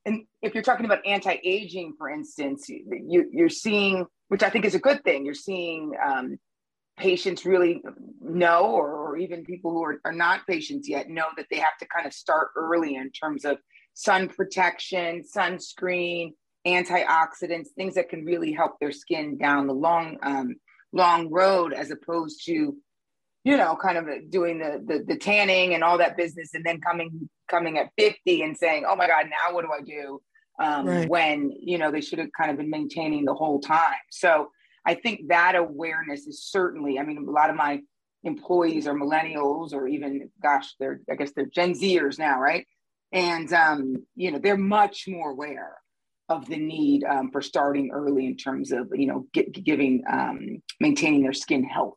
and 0.05 0.25
if 0.41 0.55
you're 0.55 0.62
talking 0.62 0.87
about 0.87 1.05
anti-aging 1.05 1.94
for 1.99 2.08
instance 2.08 2.69
you, 2.69 3.29
you're 3.32 3.49
seeing 3.49 4.06
which 4.29 4.44
i 4.44 4.50
think 4.50 4.64
is 4.64 4.76
a 4.76 4.79
good 4.79 5.02
thing 5.02 5.25
you're 5.25 5.35
seeing 5.35 5.93
um, 6.05 6.38
patients 6.97 7.44
really 7.44 7.82
know 8.20 8.67
or, 8.67 8.94
or 8.94 9.17
even 9.17 9.44
people 9.44 9.73
who 9.73 9.82
are, 9.82 10.00
are 10.05 10.12
not 10.12 10.47
patients 10.47 10.88
yet 10.88 11.09
know 11.09 11.26
that 11.37 11.47
they 11.50 11.59
have 11.59 11.76
to 11.81 11.87
kind 11.88 12.06
of 12.06 12.12
start 12.12 12.50
early 12.56 12.94
in 12.94 13.11
terms 13.11 13.44
of 13.44 13.59
sun 13.94 14.29
protection 14.29 15.25
sunscreen 15.37 16.31
antioxidants, 16.66 17.68
things 17.76 17.94
that 17.94 18.08
can 18.08 18.24
really 18.24 18.52
help 18.52 18.78
their 18.80 18.92
skin 18.92 19.38
down 19.38 19.66
the 19.66 19.74
long, 19.74 20.18
um, 20.22 20.56
long 20.92 21.30
road, 21.30 21.72
as 21.72 21.90
opposed 21.90 22.44
to, 22.46 22.76
you 23.44 23.56
know, 23.56 23.76
kind 23.80 23.96
of 23.96 24.30
doing 24.30 24.58
the, 24.58 24.82
the 24.84 25.04
the 25.06 25.16
tanning 25.16 25.74
and 25.74 25.84
all 25.84 25.98
that 25.98 26.16
business, 26.16 26.50
and 26.54 26.64
then 26.64 26.80
coming 26.80 27.28
coming 27.48 27.78
at 27.78 27.90
fifty 27.96 28.42
and 28.42 28.56
saying, 28.56 28.84
"Oh 28.88 28.96
my 28.96 29.06
God, 29.06 29.26
now 29.26 29.54
what 29.54 29.64
do 29.64 29.70
I 29.72 29.82
do?" 29.82 30.20
Um, 30.58 30.86
right. 30.86 31.08
When 31.08 31.52
you 31.60 31.78
know 31.78 31.90
they 31.90 32.00
should 32.00 32.18
have 32.18 32.30
kind 32.36 32.50
of 32.50 32.56
been 32.56 32.70
maintaining 32.70 33.24
the 33.24 33.34
whole 33.34 33.60
time. 33.60 33.94
So 34.10 34.50
I 34.84 34.94
think 34.94 35.28
that 35.28 35.54
awareness 35.54 36.26
is 36.26 36.42
certainly. 36.42 36.98
I 36.98 37.04
mean, 37.04 37.18
a 37.18 37.30
lot 37.30 37.50
of 37.50 37.56
my 37.56 37.80
employees 38.24 38.86
are 38.86 38.94
millennials, 38.94 39.72
or 39.72 39.86
even, 39.86 40.30
gosh, 40.42 40.74
they're 40.80 41.00
I 41.10 41.14
guess 41.14 41.32
they're 41.36 41.46
Gen 41.46 41.74
Zers 41.74 42.18
now, 42.18 42.40
right? 42.40 42.66
And 43.12 43.52
um, 43.52 44.04
you 44.16 44.32
know, 44.32 44.38
they're 44.38 44.56
much 44.56 45.06
more 45.06 45.30
aware 45.30 45.74
of 46.28 46.46
the 46.46 46.56
need 46.56 47.05
um, 47.05 47.31
for 47.31 47.40
starting 47.40 47.90
early 47.93 48.26
in 48.26 48.37
terms 48.37 48.73
of 48.73 48.90
you 48.94 49.06
know 49.06 49.26
get, 49.32 49.52
giving 49.52 50.02
um, 50.11 50.62
maintaining 50.81 51.23
their 51.23 51.32
skin 51.32 51.64
health 51.64 51.96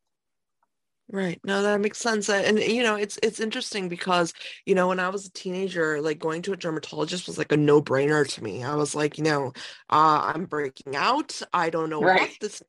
Right. 1.11 1.39
No, 1.43 1.63
that 1.63 1.81
makes 1.81 1.97
sense. 1.97 2.29
And 2.29 2.59
you 2.59 2.83
know, 2.83 2.95
it's 2.95 3.17
it's 3.23 3.39
interesting 3.39 3.89
because, 3.89 4.31
you 4.65 4.75
know, 4.75 4.89
when 4.89 4.99
I 4.99 5.09
was 5.09 5.25
a 5.25 5.31
teenager, 5.31 5.99
like 6.01 6.19
going 6.19 6.43
to 6.43 6.53
a 6.53 6.57
dermatologist 6.57 7.25
was 7.25 7.37
like 7.37 7.51
a 7.51 7.57
no-brainer 7.57 8.27
to 8.35 8.43
me. 8.43 8.63
I 8.63 8.75
was 8.75 8.93
like, 8.93 9.17
you 9.17 9.23
know, 9.23 9.47
uh, 9.89 10.31
I'm 10.33 10.45
breaking 10.45 10.95
out. 10.95 11.41
I 11.51 11.71
don't 11.71 11.89
know 11.89 12.01
right. 12.01 12.21
what 12.21 12.31
this 12.39 12.61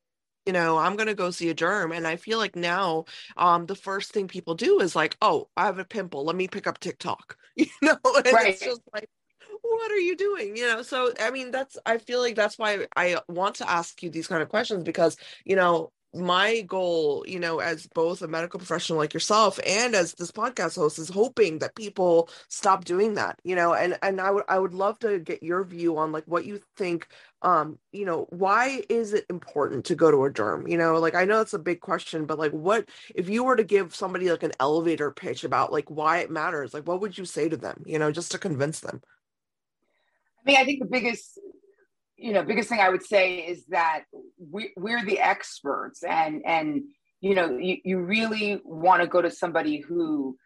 you 0.47 0.53
know, 0.53 0.79
I'm 0.79 0.95
gonna 0.95 1.13
go 1.13 1.29
see 1.29 1.49
a 1.49 1.55
derm. 1.55 1.95
And 1.95 2.07
I 2.07 2.15
feel 2.15 2.39
like 2.39 2.55
now, 2.55 3.05
um, 3.37 3.67
the 3.67 3.75
first 3.75 4.11
thing 4.11 4.27
people 4.27 4.55
do 4.55 4.79
is 4.79 4.95
like, 4.95 5.15
oh, 5.21 5.49
I 5.55 5.65
have 5.67 5.77
a 5.77 5.85
pimple. 5.85 6.25
Let 6.25 6.35
me 6.35 6.47
pick 6.47 6.65
up 6.67 6.79
TikTok. 6.79 7.37
You 7.57 7.67
know, 7.81 7.97
and 8.03 8.33
right. 8.33 8.47
it's 8.47 8.61
just 8.61 8.81
like 8.93 9.09
what 9.77 9.91
are 9.91 9.99
you 9.99 10.15
doing 10.15 10.55
you 10.55 10.67
know 10.67 10.81
so 10.81 11.11
i 11.19 11.31
mean 11.31 11.51
that's 11.51 11.77
i 11.85 11.97
feel 11.97 12.19
like 12.19 12.35
that's 12.35 12.57
why 12.57 12.85
i 12.95 13.17
want 13.27 13.55
to 13.55 13.69
ask 13.69 14.01
you 14.03 14.09
these 14.09 14.27
kind 14.27 14.41
of 14.41 14.49
questions 14.49 14.83
because 14.83 15.17
you 15.45 15.55
know 15.55 15.91
my 16.13 16.61
goal, 16.61 17.23
you 17.25 17.39
know, 17.39 17.59
as 17.59 17.87
both 17.87 18.21
a 18.21 18.27
medical 18.27 18.57
professional 18.57 18.99
like 18.99 19.13
yourself 19.13 19.59
and 19.65 19.95
as 19.95 20.13
this 20.15 20.31
podcast 20.31 20.75
host 20.75 20.99
is 20.99 21.07
hoping 21.07 21.59
that 21.59 21.75
people 21.75 22.29
stop 22.49 22.83
doing 22.83 23.13
that, 23.13 23.39
you 23.43 23.55
know, 23.55 23.73
and 23.73 23.97
and 24.01 24.19
I 24.19 24.31
would 24.31 24.43
I 24.49 24.59
would 24.59 24.73
love 24.73 24.99
to 24.99 25.19
get 25.19 25.41
your 25.41 25.63
view 25.63 25.97
on 25.97 26.11
like 26.11 26.25
what 26.25 26.45
you 26.45 26.59
think 26.75 27.07
um, 27.43 27.79
you 27.91 28.05
know, 28.05 28.27
why 28.29 28.83
is 28.89 29.13
it 29.13 29.25
important 29.29 29.85
to 29.85 29.95
go 29.95 30.11
to 30.11 30.25
a 30.25 30.29
derm? 30.29 30.69
You 30.69 30.77
know, 30.77 30.99
like 30.99 31.15
I 31.15 31.25
know 31.25 31.41
it's 31.41 31.53
a 31.53 31.59
big 31.59 31.79
question, 31.79 32.25
but 32.25 32.37
like 32.37 32.51
what 32.51 32.89
if 33.15 33.29
you 33.29 33.43
were 33.43 33.55
to 33.55 33.63
give 33.63 33.95
somebody 33.95 34.29
like 34.29 34.43
an 34.43 34.51
elevator 34.59 35.11
pitch 35.11 35.43
about 35.43 35.71
like 35.71 35.89
why 35.89 36.19
it 36.19 36.29
matters, 36.29 36.73
like 36.73 36.87
what 36.87 36.99
would 37.01 37.17
you 37.17 37.25
say 37.25 37.47
to 37.49 37.57
them, 37.57 37.83
you 37.85 37.97
know, 37.97 38.11
just 38.11 38.31
to 38.31 38.37
convince 38.37 38.81
them? 38.81 39.01
I 40.41 40.49
mean, 40.49 40.57
I 40.57 40.65
think 40.65 40.79
the 40.79 40.85
biggest, 40.85 41.39
you 42.17 42.33
know, 42.33 42.43
biggest 42.43 42.69
thing 42.69 42.79
I 42.79 42.89
would 42.89 43.03
say 43.03 43.39
is 43.39 43.65
that 43.67 44.03
we, 44.39 44.73
we're 44.75 45.05
the 45.05 45.19
experts, 45.19 46.03
and 46.03 46.41
and 46.45 46.83
you 47.19 47.35
know, 47.35 47.57
you, 47.57 47.77
you 47.83 47.99
really 47.99 48.59
want 48.63 49.01
to 49.01 49.07
go 49.07 49.21
to 49.21 49.29
somebody 49.29 49.79
who 49.79 50.37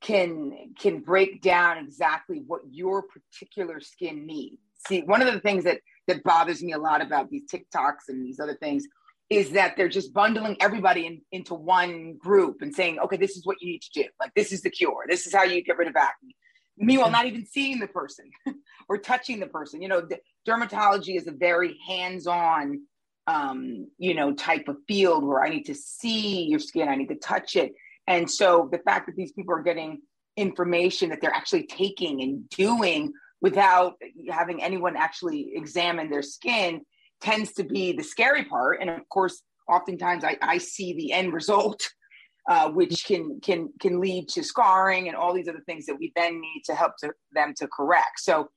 can 0.00 0.52
can 0.78 1.00
break 1.00 1.42
down 1.42 1.78
exactly 1.78 2.42
what 2.46 2.60
your 2.70 3.02
particular 3.02 3.80
skin 3.80 4.26
needs. 4.26 4.60
See, 4.86 5.02
one 5.02 5.22
of 5.22 5.32
the 5.32 5.40
things 5.40 5.64
that 5.64 5.80
that 6.06 6.22
bothers 6.22 6.62
me 6.62 6.72
a 6.72 6.78
lot 6.78 7.02
about 7.02 7.30
these 7.30 7.44
TikToks 7.52 8.08
and 8.08 8.24
these 8.24 8.38
other 8.38 8.54
things 8.54 8.84
is 9.30 9.50
that 9.52 9.74
they're 9.76 9.88
just 9.88 10.12
bundling 10.12 10.56
everybody 10.60 11.06
in, 11.06 11.22
into 11.32 11.54
one 11.54 12.16
group 12.18 12.60
and 12.60 12.74
saying, 12.74 12.98
okay, 12.98 13.16
this 13.16 13.36
is 13.36 13.46
what 13.46 13.60
you 13.62 13.68
need 13.68 13.80
to 13.80 14.02
do. 14.02 14.08
Like 14.20 14.32
this 14.34 14.52
is 14.52 14.60
the 14.60 14.68
cure. 14.70 15.06
This 15.08 15.26
is 15.26 15.34
how 15.34 15.44
you 15.44 15.64
get 15.64 15.78
rid 15.78 15.88
of 15.88 15.96
acne 15.96 16.36
meanwhile 16.76 17.10
not 17.10 17.26
even 17.26 17.46
seeing 17.46 17.78
the 17.78 17.86
person 17.86 18.30
or 18.88 18.98
touching 18.98 19.40
the 19.40 19.46
person. 19.46 19.82
You 19.82 19.88
know 19.88 20.06
dermatology 20.46 21.16
is 21.16 21.26
a 21.26 21.32
very 21.32 21.78
hands-on 21.86 22.82
um, 23.26 23.88
you 23.98 24.14
know 24.14 24.34
type 24.34 24.68
of 24.68 24.76
field 24.86 25.24
where 25.24 25.42
i 25.42 25.48
need 25.48 25.64
to 25.64 25.74
see 25.74 26.44
your 26.44 26.58
skin 26.58 26.88
i 26.88 26.96
need 26.96 27.08
to 27.08 27.16
touch 27.16 27.56
it. 27.56 27.72
And 28.06 28.30
so 28.30 28.68
the 28.70 28.78
fact 28.78 29.06
that 29.06 29.16
these 29.16 29.32
people 29.32 29.54
are 29.54 29.62
getting 29.62 30.02
information 30.36 31.10
that 31.10 31.20
they're 31.20 31.34
actually 31.34 31.66
taking 31.66 32.22
and 32.22 32.48
doing 32.50 33.12
without 33.40 33.94
having 34.30 34.62
anyone 34.62 34.96
actually 34.96 35.52
examine 35.54 36.10
their 36.10 36.22
skin 36.22 36.80
tends 37.20 37.52
to 37.52 37.64
be 37.64 37.92
the 37.92 38.02
scary 38.02 38.44
part. 38.44 38.80
And 38.80 38.90
of 38.90 39.08
course 39.08 39.42
oftentimes 39.68 40.24
I, 40.24 40.36
I 40.42 40.58
see 40.58 40.92
the 40.94 41.12
end 41.12 41.32
result, 41.32 41.88
uh, 42.48 42.70
which 42.70 43.04
can 43.06 43.40
can 43.40 43.70
can 43.80 44.00
lead 44.00 44.28
to 44.28 44.42
scarring 44.42 45.08
and 45.08 45.16
all 45.16 45.32
these 45.32 45.48
other 45.48 45.62
things 45.66 45.86
that 45.86 45.96
we 45.98 46.12
then 46.14 46.40
need 46.40 46.62
to 46.64 46.74
help 46.74 46.92
to, 46.98 47.10
them 47.32 47.54
to 47.56 47.66
correct. 47.68 48.18
So, 48.20 48.48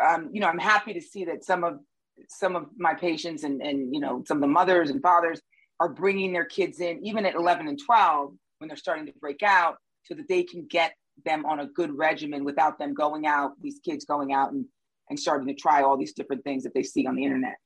um, 0.00 0.30
you 0.32 0.40
know, 0.40 0.46
I'm 0.46 0.58
happy 0.58 0.92
to 0.94 1.00
see 1.00 1.24
that 1.24 1.44
some 1.44 1.64
of 1.64 1.80
some 2.28 2.56
of 2.56 2.66
my 2.76 2.94
patients 2.94 3.44
and 3.44 3.60
and 3.62 3.94
you 3.94 4.00
know 4.00 4.22
some 4.26 4.36
of 4.38 4.42
the 4.42 4.46
mothers 4.46 4.90
and 4.90 5.02
fathers 5.02 5.40
are 5.80 5.88
bringing 5.88 6.32
their 6.32 6.44
kids 6.44 6.80
in 6.80 7.04
even 7.04 7.24
at 7.24 7.34
11 7.34 7.66
and 7.66 7.78
12 7.84 8.34
when 8.58 8.68
they're 8.68 8.76
starting 8.76 9.06
to 9.06 9.12
break 9.20 9.42
out 9.42 9.76
so 10.02 10.14
that 10.14 10.28
they 10.28 10.42
can 10.42 10.66
get 10.68 10.92
them 11.24 11.46
on 11.46 11.60
a 11.60 11.66
good 11.66 11.96
regimen 11.96 12.44
without 12.44 12.78
them 12.78 12.92
going 12.92 13.26
out 13.26 13.52
these 13.62 13.80
kids 13.84 14.04
going 14.04 14.32
out 14.32 14.52
and 14.52 14.66
and 15.08 15.18
starting 15.18 15.48
to 15.48 15.54
try 15.54 15.82
all 15.82 15.96
these 15.96 16.12
different 16.12 16.44
things 16.44 16.62
that 16.62 16.74
they 16.74 16.82
see 16.82 17.06
on 17.06 17.14
the 17.14 17.24
internet 17.24 17.56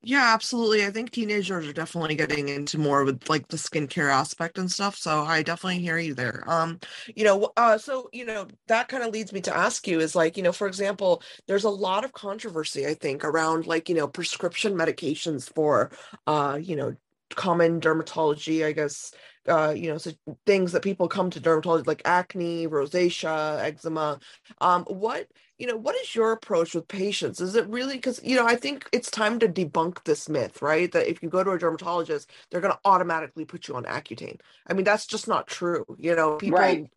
yeah, 0.00 0.32
absolutely. 0.32 0.86
I 0.86 0.90
think 0.90 1.10
teenagers 1.10 1.66
are 1.66 1.72
definitely 1.72 2.14
getting 2.14 2.48
into 2.48 2.78
more 2.78 3.04
with 3.04 3.28
like 3.28 3.48
the 3.48 3.56
skincare 3.56 4.10
aspect 4.12 4.56
and 4.56 4.70
stuff. 4.70 4.96
So 4.96 5.24
I 5.24 5.42
definitely 5.42 5.80
hear 5.80 5.98
you 5.98 6.14
there. 6.14 6.44
Um, 6.46 6.78
you 7.16 7.24
know, 7.24 7.52
uh, 7.56 7.78
so 7.78 8.08
you 8.12 8.24
know 8.24 8.46
that 8.68 8.86
kind 8.88 9.02
of 9.02 9.12
leads 9.12 9.32
me 9.32 9.40
to 9.42 9.56
ask 9.56 9.88
you 9.88 9.98
is 9.98 10.14
like, 10.14 10.36
you 10.36 10.42
know, 10.44 10.52
for 10.52 10.68
example, 10.68 11.20
there's 11.48 11.64
a 11.64 11.70
lot 11.70 12.04
of 12.04 12.12
controversy 12.12 12.86
I 12.86 12.94
think 12.94 13.24
around 13.24 13.66
like 13.66 13.88
you 13.88 13.94
know 13.96 14.06
prescription 14.06 14.74
medications 14.74 15.52
for, 15.52 15.90
uh, 16.28 16.58
you 16.62 16.76
know, 16.76 16.94
common 17.34 17.80
dermatology, 17.80 18.64
I 18.64 18.72
guess, 18.72 19.12
uh, 19.48 19.72
you 19.76 19.90
know, 19.90 19.98
so 19.98 20.12
things 20.46 20.72
that 20.72 20.82
people 20.82 21.08
come 21.08 21.30
to 21.30 21.40
dermatology 21.40 21.86
like 21.86 22.02
acne, 22.04 22.66
rosacea, 22.66 23.60
eczema. 23.60 24.20
Um, 24.60 24.84
what 24.84 25.28
you 25.58 25.66
know, 25.66 25.76
what 25.76 25.96
is 25.96 26.14
your 26.14 26.32
approach 26.32 26.74
with 26.74 26.86
patients? 26.86 27.40
Is 27.40 27.54
it 27.54 27.66
really 27.68 27.96
because 27.96 28.20
you 28.22 28.36
know, 28.36 28.46
I 28.46 28.56
think 28.56 28.88
it's 28.92 29.10
time 29.10 29.38
to 29.40 29.48
debunk 29.48 30.04
this 30.04 30.28
myth, 30.28 30.62
right? 30.62 30.90
That 30.92 31.08
if 31.08 31.22
you 31.22 31.28
go 31.28 31.42
to 31.42 31.50
a 31.50 31.58
dermatologist, 31.58 32.30
they're 32.50 32.60
going 32.60 32.74
to 32.74 32.80
automatically 32.84 33.44
put 33.44 33.68
you 33.68 33.76
on 33.76 33.84
Accutane. 33.84 34.40
I 34.66 34.74
mean, 34.74 34.84
that's 34.84 35.06
just 35.06 35.28
not 35.28 35.46
true. 35.46 35.84
You 35.98 36.14
know, 36.14 36.36
people. 36.36 36.58
Right 36.58 36.88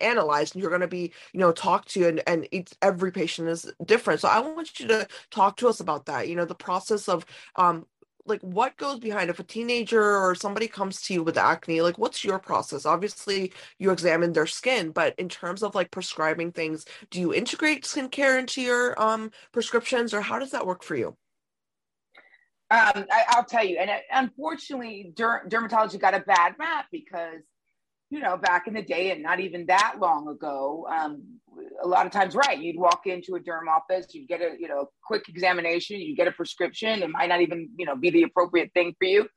analyzed 0.00 0.54
and 0.54 0.62
you're 0.62 0.70
going 0.70 0.80
to 0.80 0.86
be 0.86 1.12
you 1.32 1.40
know 1.40 1.50
talked 1.50 1.88
to 1.88 2.06
and 2.06 2.22
and 2.26 2.46
it's 2.52 2.76
every 2.80 3.10
patient 3.10 3.48
is 3.48 3.72
different 3.84 4.20
so 4.20 4.28
i 4.28 4.38
want 4.38 4.78
you 4.78 4.86
to 4.86 5.04
talk 5.30 5.56
to 5.56 5.66
us 5.66 5.80
about 5.80 6.06
that 6.06 6.28
you 6.28 6.36
know 6.36 6.44
the 6.44 6.54
process 6.54 7.08
of 7.08 7.26
um 7.56 7.84
like 8.26 8.40
what 8.42 8.76
goes 8.76 8.98
behind 8.98 9.30
if 9.30 9.38
a 9.38 9.44
teenager 9.44 10.16
or 10.16 10.34
somebody 10.34 10.68
comes 10.68 11.02
to 11.02 11.14
you 11.14 11.22
with 11.22 11.38
acne 11.38 11.80
like 11.80 11.98
what's 11.98 12.24
your 12.24 12.38
process? 12.38 12.86
Obviously 12.86 13.52
you 13.78 13.90
examine 13.90 14.32
their 14.32 14.46
skin 14.46 14.90
but 14.90 15.14
in 15.18 15.28
terms 15.28 15.62
of 15.62 15.74
like 15.74 15.90
prescribing 15.90 16.52
things 16.52 16.84
do 17.10 17.20
you 17.20 17.34
integrate 17.34 17.84
skincare 17.84 18.38
into 18.38 18.60
your 18.62 19.00
um 19.00 19.30
prescriptions 19.52 20.14
or 20.14 20.20
how 20.20 20.38
does 20.38 20.50
that 20.50 20.66
work 20.66 20.82
for 20.82 20.96
you? 20.96 21.16
Um, 22.72 23.04
I, 23.10 23.36
will 23.36 23.44
tell 23.44 23.64
you, 23.64 23.78
and 23.78 23.90
unfortunately, 24.12 25.12
der- 25.16 25.42
dermatology 25.48 25.98
got 25.98 26.14
a 26.14 26.20
bad 26.20 26.54
rap 26.56 26.86
because 26.92 27.42
you 28.10 28.18
know, 28.18 28.36
back 28.36 28.66
in 28.66 28.74
the 28.74 28.82
day 28.82 29.12
and 29.12 29.22
not 29.22 29.38
even 29.38 29.66
that 29.66 29.94
long 30.00 30.28
ago, 30.28 30.86
um, 30.90 31.22
a 31.82 31.86
lot 31.86 32.06
of 32.06 32.12
times, 32.12 32.34
right, 32.34 32.58
you'd 32.58 32.78
walk 32.78 33.06
into 33.06 33.36
a 33.36 33.40
derm 33.40 33.68
office, 33.68 34.12
you'd 34.12 34.28
get 34.28 34.40
a, 34.40 34.56
you 34.58 34.68
know, 34.68 34.88
quick 35.04 35.28
examination, 35.28 36.00
you 36.00 36.16
get 36.16 36.26
a 36.26 36.32
prescription. 36.32 37.02
It 37.02 37.10
might 37.10 37.28
not 37.28 37.40
even, 37.40 37.70
you 37.76 37.86
know, 37.86 37.96
be 37.96 38.10
the 38.10 38.24
appropriate 38.24 38.72
thing 38.74 38.94
for 38.98 39.06
you. 39.06 39.28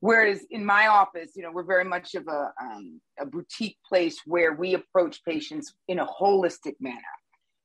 Whereas 0.00 0.44
in 0.50 0.64
my 0.64 0.88
office, 0.88 1.32
you 1.36 1.42
know, 1.42 1.50
we're 1.52 1.62
very 1.62 1.84
much 1.84 2.14
of 2.14 2.26
a, 2.26 2.50
um, 2.60 3.00
a 3.20 3.26
boutique 3.26 3.76
place 3.86 4.18
where 4.26 4.54
we 4.54 4.74
approach 4.74 5.20
patients 5.24 5.74
in 5.86 5.98
a 5.98 6.06
holistic 6.06 6.74
manner. 6.80 6.98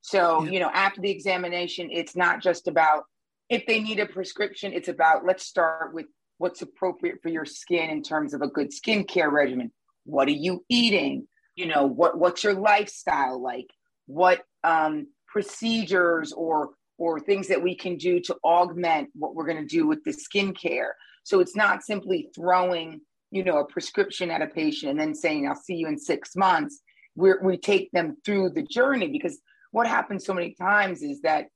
So, 0.02 0.44
yeah. 0.44 0.52
you 0.52 0.60
know, 0.60 0.70
after 0.74 1.02
the 1.02 1.10
examination, 1.10 1.90
it's 1.92 2.16
not 2.16 2.42
just 2.42 2.68
about 2.68 3.06
if 3.50 3.66
they 3.66 3.80
need 3.80 4.00
a 4.00 4.06
prescription, 4.06 4.74
it's 4.74 4.90
about 4.90 5.26
let's 5.26 5.46
start 5.46 5.94
with 5.94 6.06
what's 6.38 6.62
appropriate 6.62 7.20
for 7.24 7.30
your 7.30 7.46
skin 7.46 7.90
in 7.90 8.04
terms 8.04 8.34
of 8.34 8.42
a 8.42 8.48
good 8.48 8.72
skincare 8.72 9.32
regimen 9.32 9.72
what 10.08 10.28
are 10.28 10.32
you 10.32 10.64
eating? 10.70 11.28
You 11.56 11.68
know 11.68 11.86
what 11.86 12.18
what's 12.18 12.44
your 12.44 12.54
lifestyle 12.54 13.42
like? 13.42 13.68
What 14.06 14.42
um, 14.64 15.08
procedures 15.28 16.32
or 16.32 16.72
or 16.98 17.20
things 17.20 17.48
that 17.50 17.62
we 17.62 17.76
can 17.76 17.98
do 17.98 18.20
to 18.22 18.36
augment 18.44 19.10
what 19.14 19.36
we're 19.36 19.46
going 19.46 19.62
to 19.62 19.66
do 19.66 19.86
with 19.86 20.04
the 20.04 20.12
skincare? 20.12 20.92
So 21.24 21.42
it's 21.42 21.56
not 21.56 21.84
simply 21.84 22.30
throwing 22.34 23.02
you 23.32 23.44
know 23.44 23.58
a 23.58 23.68
prescription 23.68 24.32
at 24.32 24.42
a 24.42 24.48
patient 24.48 24.92
and 24.92 25.00
then 25.00 25.14
saying 25.14 25.46
i'll 25.48 25.56
see 25.56 25.76
you 25.76 25.88
in 25.88 26.00
six 26.00 26.36
months. 26.36 26.82
We 27.16 27.34
we 27.42 27.58
take 27.58 27.92
them 27.92 28.18
through 28.24 28.52
the 28.52 28.64
journey 28.64 29.10
because 29.10 29.40
what 29.72 29.88
happens 29.88 30.26
so 30.26 30.34
many 30.34 30.56
times 30.60 31.02
is 31.02 31.22
that 31.22 31.48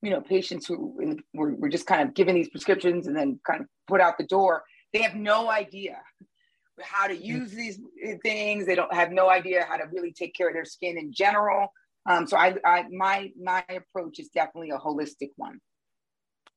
you 0.00 0.10
know 0.10 0.22
patients 0.22 0.66
who 0.66 0.96
we're, 1.34 1.54
we're 1.54 1.68
just 1.68 1.86
kind 1.86 2.00
of 2.00 2.14
given 2.14 2.34
these 2.34 2.48
prescriptions 2.48 3.06
and 3.06 3.16
then 3.16 3.38
kind 3.46 3.60
of 3.60 3.66
put 3.86 4.00
out 4.00 4.16
the 4.16 4.26
door 4.26 4.62
they 4.92 5.02
have 5.02 5.14
no 5.14 5.50
idea 5.50 5.98
how 6.82 7.06
to 7.06 7.16
use 7.16 7.52
these 7.52 7.78
things. 8.22 8.66
They 8.66 8.74
don't 8.74 8.92
have 8.92 9.10
no 9.10 9.30
idea 9.30 9.64
how 9.68 9.76
to 9.76 9.84
really 9.92 10.12
take 10.12 10.34
care 10.34 10.48
of 10.48 10.54
their 10.54 10.64
skin 10.64 10.98
in 10.98 11.12
general. 11.12 11.72
Um, 12.06 12.26
so 12.26 12.36
I, 12.36 12.56
I, 12.64 12.86
my, 12.90 13.30
my 13.40 13.64
approach 13.68 14.18
is 14.18 14.28
definitely 14.28 14.70
a 14.70 14.78
holistic 14.78 15.30
one. 15.36 15.60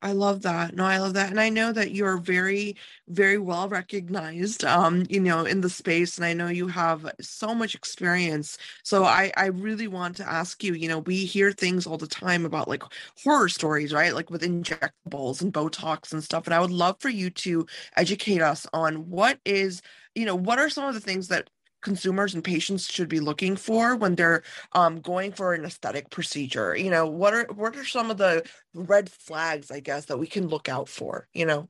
I 0.04 0.12
love 0.12 0.42
that. 0.42 0.76
No, 0.76 0.84
I 0.84 0.98
love 0.98 1.14
that. 1.14 1.30
And 1.30 1.40
I 1.40 1.48
know 1.48 1.72
that 1.72 1.92
you're 1.92 2.18
very, 2.18 2.76
very 3.08 3.38
well 3.38 3.70
recognized, 3.70 4.66
um, 4.66 5.06
you 5.10 5.22
know, 5.22 5.46
in 5.46 5.62
the 5.62 5.70
space. 5.70 6.18
And 6.18 6.26
I 6.26 6.34
know 6.34 6.50
you 6.50 6.68
have 6.68 7.10
so 7.22 7.56
much 7.56 7.74
experience. 7.74 8.58
So 8.84 9.06
I, 9.06 9.32
I 9.38 9.46
really 9.46 9.88
want 9.88 10.18
to 10.18 10.30
ask 10.30 10.62
you, 10.62 10.74
you 10.74 10.90
know, 10.90 11.00
we 11.00 11.24
hear 11.24 11.54
things 11.54 11.88
all 11.88 11.98
the 11.98 12.06
time 12.06 12.46
about 12.46 12.68
like 12.68 12.84
horror 13.24 13.48
stories, 13.48 13.94
right? 13.94 14.14
Like 14.14 14.30
with 14.30 14.42
injectables 14.42 15.42
and 15.42 15.54
Botox 15.54 16.12
and 16.12 16.22
stuff. 16.22 16.48
And 16.48 16.54
I 16.54 16.60
would 16.60 16.72
love 16.72 16.98
for 17.00 17.08
you 17.08 17.30
to 17.30 17.66
educate 17.96 18.42
us 18.42 18.68
on 18.74 19.10
what 19.10 19.40
is, 19.46 19.82
you 20.16 20.26
know, 20.26 20.36
what 20.36 20.60
are 20.60 20.70
some 20.70 20.86
of 20.86 20.94
the 20.94 21.00
things 21.00 21.28
that 21.30 21.50
consumers 21.82 22.34
and 22.34 22.44
patients 22.44 22.90
should 22.90 23.10
be 23.10 23.20
looking 23.20 23.56
for 23.56 23.96
when 23.96 24.16
they're 24.16 24.42
um, 24.72 25.02
going 25.02 25.32
for 25.32 25.54
an 25.54 25.66
aesthetic 25.66 26.10
procedure? 26.10 26.76
You 26.76 26.90
know 26.90 27.06
what 27.06 27.34
are 27.34 27.48
what 27.54 27.76
are 27.76 27.86
some 27.86 28.10
of 28.10 28.18
the 28.18 28.44
red 28.74 29.10
flags 29.10 29.70
i 29.70 29.80
guess 29.80 30.06
that 30.06 30.18
we 30.18 30.28
can 30.28 30.48
look 30.48 30.70
out 30.70 30.90
for 30.90 31.28
you 31.34 31.46
know? 31.46 31.70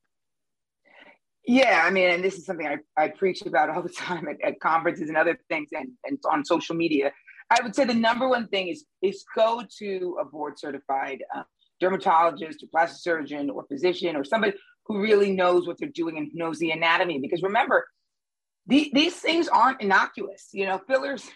Yeah 1.45 1.83
i 1.83 1.89
mean 1.89 2.09
and 2.09 2.23
this 2.23 2.35
is 2.35 2.45
something 2.45 2.67
i, 2.67 2.77
I 3.01 3.09
preach 3.09 3.41
about 3.41 3.69
all 3.69 3.81
the 3.81 3.89
time 3.97 4.27
at, 4.27 4.37
at 4.41 4.59
conferences 4.59 5.09
and 5.09 5.17
other 5.17 5.37
things 5.49 5.69
and, 5.71 5.89
and 6.05 6.17
on 6.29 6.45
social 6.45 6.75
media. 6.75 7.11
I 7.49 7.61
would 7.61 7.75
say 7.75 7.85
the 7.85 7.93
number 7.93 8.27
one 8.27 8.47
thing 8.47 8.67
is 8.67 8.85
is 9.01 9.25
go 9.35 9.63
to 9.79 10.17
a 10.21 10.25
board 10.25 10.57
certified 10.57 11.23
uh, 11.35 11.43
dermatologist 11.79 12.63
or 12.63 12.67
plastic 12.71 13.01
surgeon 13.01 13.49
or 13.49 13.65
physician 13.65 14.15
or 14.15 14.23
somebody 14.23 14.53
who 14.85 15.01
really 15.01 15.31
knows 15.31 15.67
what 15.67 15.77
they're 15.79 15.89
doing 15.89 16.17
and 16.17 16.29
knows 16.33 16.59
the 16.59 16.71
anatomy. 16.71 17.19
Because 17.19 17.41
remember 17.41 17.87
the, 18.67 18.89
these 18.93 19.15
things 19.15 19.47
aren't 19.47 19.81
innocuous. 19.81 20.49
You 20.53 20.65
know, 20.65 20.79
fillers 20.87 21.29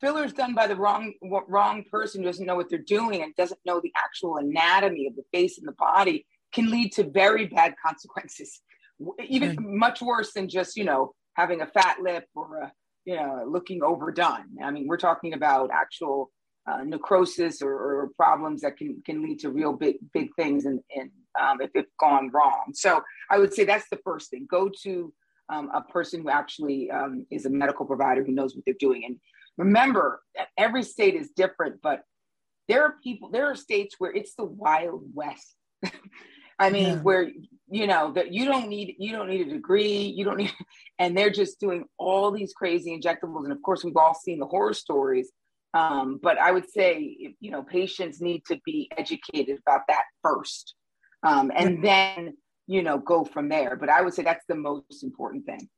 fillers 0.00 0.32
done 0.32 0.54
by 0.54 0.66
the 0.66 0.76
wrong 0.76 1.12
wrong 1.48 1.84
person 1.90 2.20
who 2.20 2.26
doesn't 2.26 2.46
know 2.46 2.56
what 2.56 2.68
they're 2.68 2.78
doing 2.78 3.22
and 3.22 3.34
doesn't 3.34 3.60
know 3.64 3.80
the 3.80 3.92
actual 3.96 4.36
anatomy 4.36 5.06
of 5.06 5.16
the 5.16 5.24
face 5.32 5.58
and 5.58 5.66
the 5.66 5.72
body 5.72 6.26
can 6.52 6.70
lead 6.70 6.92
to 6.92 7.04
very 7.04 7.46
bad 7.46 7.74
consequences 7.84 8.60
even 9.26 9.50
right. 9.50 9.60
much 9.60 10.00
worse 10.00 10.32
than 10.32 10.48
just 10.48 10.76
you 10.76 10.84
know 10.84 11.12
having 11.34 11.60
a 11.60 11.66
fat 11.66 11.98
lip 12.02 12.24
or 12.34 12.58
a, 12.58 12.72
you 13.04 13.16
know 13.16 13.44
looking 13.48 13.82
overdone 13.82 14.46
i 14.62 14.70
mean 14.70 14.86
we're 14.86 14.96
talking 14.96 15.34
about 15.34 15.70
actual 15.70 16.30
uh, 16.68 16.82
necrosis 16.82 17.62
or, 17.62 17.72
or, 17.72 18.10
problems 18.16 18.60
that 18.62 18.76
can 18.76 19.00
can 19.06 19.22
lead 19.22 19.38
to 19.38 19.50
real 19.50 19.72
big 19.72 19.96
big 20.12 20.34
things 20.34 20.64
and, 20.64 20.80
and 20.96 21.10
um, 21.40 21.60
if 21.60 21.70
it's 21.74 21.92
gone 22.00 22.30
wrong 22.32 22.72
so 22.72 23.00
i 23.30 23.38
would 23.38 23.54
say 23.54 23.64
that's 23.64 23.88
the 23.90 24.00
first 24.02 24.30
thing 24.30 24.46
go 24.50 24.68
to 24.82 25.12
um, 25.48 25.70
a 25.74 25.82
person 25.82 26.22
who 26.22 26.30
actually 26.30 26.90
um, 26.90 27.26
is 27.30 27.46
a 27.46 27.50
medical 27.50 27.86
provider 27.86 28.24
who 28.24 28.32
knows 28.32 28.54
what 28.54 28.64
they're 28.64 28.74
doing. 28.78 29.04
And 29.04 29.16
remember, 29.56 30.22
every 30.56 30.82
state 30.82 31.14
is 31.14 31.30
different, 31.30 31.80
but 31.82 32.02
there 32.68 32.82
are 32.82 32.94
people, 33.02 33.30
there 33.30 33.46
are 33.46 33.54
states 33.54 33.96
where 33.98 34.12
it's 34.12 34.34
the 34.34 34.44
wild 34.44 35.02
west. 35.14 35.54
I 36.58 36.70
mean, 36.70 36.84
yeah. 36.86 37.00
where 37.00 37.30
you 37.68 37.86
know 37.86 38.12
that 38.12 38.32
you 38.32 38.46
don't 38.46 38.68
need 38.68 38.96
you 38.98 39.12
don't 39.12 39.28
need 39.28 39.46
a 39.46 39.50
degree, 39.50 40.14
you 40.16 40.24
don't 40.24 40.38
need, 40.38 40.52
and 40.98 41.16
they're 41.16 41.30
just 41.30 41.60
doing 41.60 41.84
all 41.98 42.30
these 42.30 42.54
crazy 42.54 42.98
injectables. 42.98 43.44
And 43.44 43.52
of 43.52 43.60
course, 43.62 43.84
we've 43.84 43.96
all 43.96 44.14
seen 44.14 44.38
the 44.38 44.46
horror 44.46 44.74
stories. 44.74 45.30
Um, 45.74 46.18
but 46.22 46.38
I 46.38 46.52
would 46.52 46.70
say, 46.70 47.34
you 47.38 47.50
know, 47.50 47.62
patients 47.62 48.22
need 48.22 48.42
to 48.46 48.58
be 48.64 48.88
educated 48.96 49.58
about 49.66 49.82
that 49.88 50.04
first, 50.22 50.74
um, 51.22 51.52
and 51.54 51.84
then 51.84 52.34
you 52.66 52.82
know, 52.82 52.98
go 52.98 53.24
from 53.24 53.48
there. 53.48 53.76
But 53.76 53.88
I 53.88 54.02
would 54.02 54.14
say 54.14 54.22
that's 54.22 54.44
the 54.46 54.54
most 54.54 55.02
important 55.02 55.46
thing. 55.46 55.68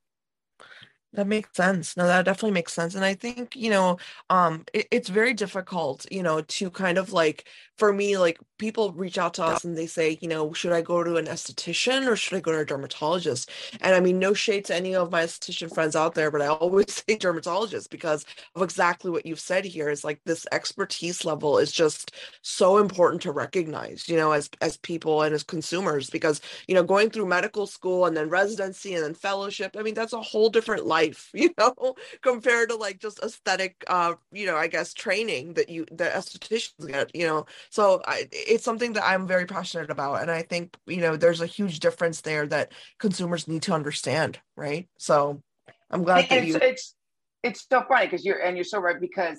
That 1.15 1.27
makes 1.27 1.57
sense. 1.57 1.97
No, 1.97 2.07
that 2.07 2.27
definitely 2.27 2.51
makes 2.51 2.75
sense. 2.75 2.95
And 2.95 3.05
I 3.05 3.15
think, 3.15 3.57
you 3.57 3.71
know, 3.71 3.97
um, 4.29 4.65
it, 4.75 4.89
it's 4.91 5.09
very 5.09 5.33
difficult, 5.33 6.07
you 6.13 6.23
know, 6.23 6.43
to 6.43 6.71
kind 6.71 6.99
of 6.99 7.13
like, 7.13 7.49
for 7.79 7.93
me, 7.93 8.19
like 8.19 8.39
people 8.59 8.93
reach 8.93 9.19
out 9.19 9.35
to 9.35 9.45
us 9.45 9.65
and 9.65 9.77
they 9.77 9.87
say, 9.87 10.19
you 10.21 10.29
know, 10.29 10.53
should 10.53 10.73
I 10.73 10.83
go 10.83 11.05
to 11.05 11.17
an 11.17 11.27
esthetician 11.27 12.07
or 12.07 12.17
should 12.17 12.37
I 12.37 12.41
go 12.41 12.53
to 12.53 12.59
a 12.61 12.65
dermatologist? 12.65 13.51
And 13.81 13.95
I 13.95 14.01
mean, 14.01 14.19
no 14.19 14.35
shade 14.35 14.65
to 14.67 14.75
any 14.75 14.95
of 14.95 15.13
my 15.13 15.23
esthetician 15.23 15.73
friends 15.73 15.95
out 15.97 16.15
there, 16.15 16.31
but 16.31 16.43
I 16.43 16.49
always 16.49 17.05
say 17.09 17.17
dermatologist 17.17 17.91
because 17.91 18.25
of 18.55 18.63
exactly 18.63 19.11
what 19.11 19.27
you've 19.27 19.41
said 19.41 19.65
here 19.65 19.89
is 19.91 20.05
like 20.05 20.21
this 20.25 20.47
expertise 20.53 21.25
level 21.25 21.59
is 21.59 21.73
just 21.73 22.13
so 22.43 22.79
important 22.79 23.23
to 23.23 23.33
recognize, 23.33 24.09
you 24.09 24.17
know, 24.17 24.33
as 24.33 24.51
as 24.61 24.77
people 24.79 25.23
and 25.23 25.35
as 25.35 25.43
consumers, 25.45 26.11
because, 26.11 26.41
you 26.67 26.75
know, 26.75 26.83
going 26.83 27.11
through 27.11 27.27
medical 27.27 27.67
school 27.67 28.07
and 28.07 28.17
then 28.17 28.29
residency 28.29 28.95
and 28.95 29.05
then 29.05 29.15
fellowship, 29.15 29.77
I 29.79 29.83
mean, 29.83 29.95
that's 29.95 30.13
a 30.13 30.23
whole 30.23 30.51
different 30.51 30.87
life 30.87 31.31
you 31.35 31.51
know 31.59 31.95
compared 32.23 32.69
to 32.69 32.77
like 32.77 32.99
just 32.99 33.21
aesthetic 33.23 33.85
uh 33.89 34.15
you 34.33 34.47
know 34.47 34.57
i 34.57 34.67
guess 34.67 34.93
training 34.93 35.55
that 35.55 35.69
you 35.69 35.85
the 35.91 36.05
estheticians 36.05 36.87
get 36.87 37.15
you 37.15 37.27
know 37.27 37.47
so 37.71 38.01
I, 38.07 38.29
it's 38.33 38.65
something 38.65 38.95
that 38.95 39.05
i'm 39.05 39.27
very 39.27 39.47
passionate 39.47 39.91
about 39.91 40.23
and 40.23 40.31
i 40.31 40.43
think 40.43 40.77
you 40.87 40.99
know 40.99 41.17
there's 41.17 41.41
a 41.41 41.47
huge 41.47 41.81
difference 41.81 42.21
there 42.23 42.47
that 42.47 42.73
consumers 42.99 43.49
need 43.49 43.63
to 43.63 43.73
understand 43.73 44.39
right 44.57 44.89
so 44.99 45.43
i'm 45.91 46.03
glad 46.03 46.29
that 46.29 46.39
it's, 46.39 46.47
you 46.47 46.57
it's 46.57 46.95
it's 47.43 47.67
so 47.69 47.83
funny 47.89 48.07
because 48.07 48.25
you're 48.25 48.39
and 48.39 48.57
you're 48.57 48.65
so 48.65 48.81
right 48.81 49.01
because 49.01 49.39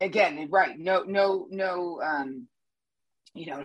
again 0.00 0.48
right 0.50 0.78
no 0.78 1.02
no 1.02 1.46
no 1.50 2.00
um 2.02 2.46
you 3.34 3.46
know 3.46 3.64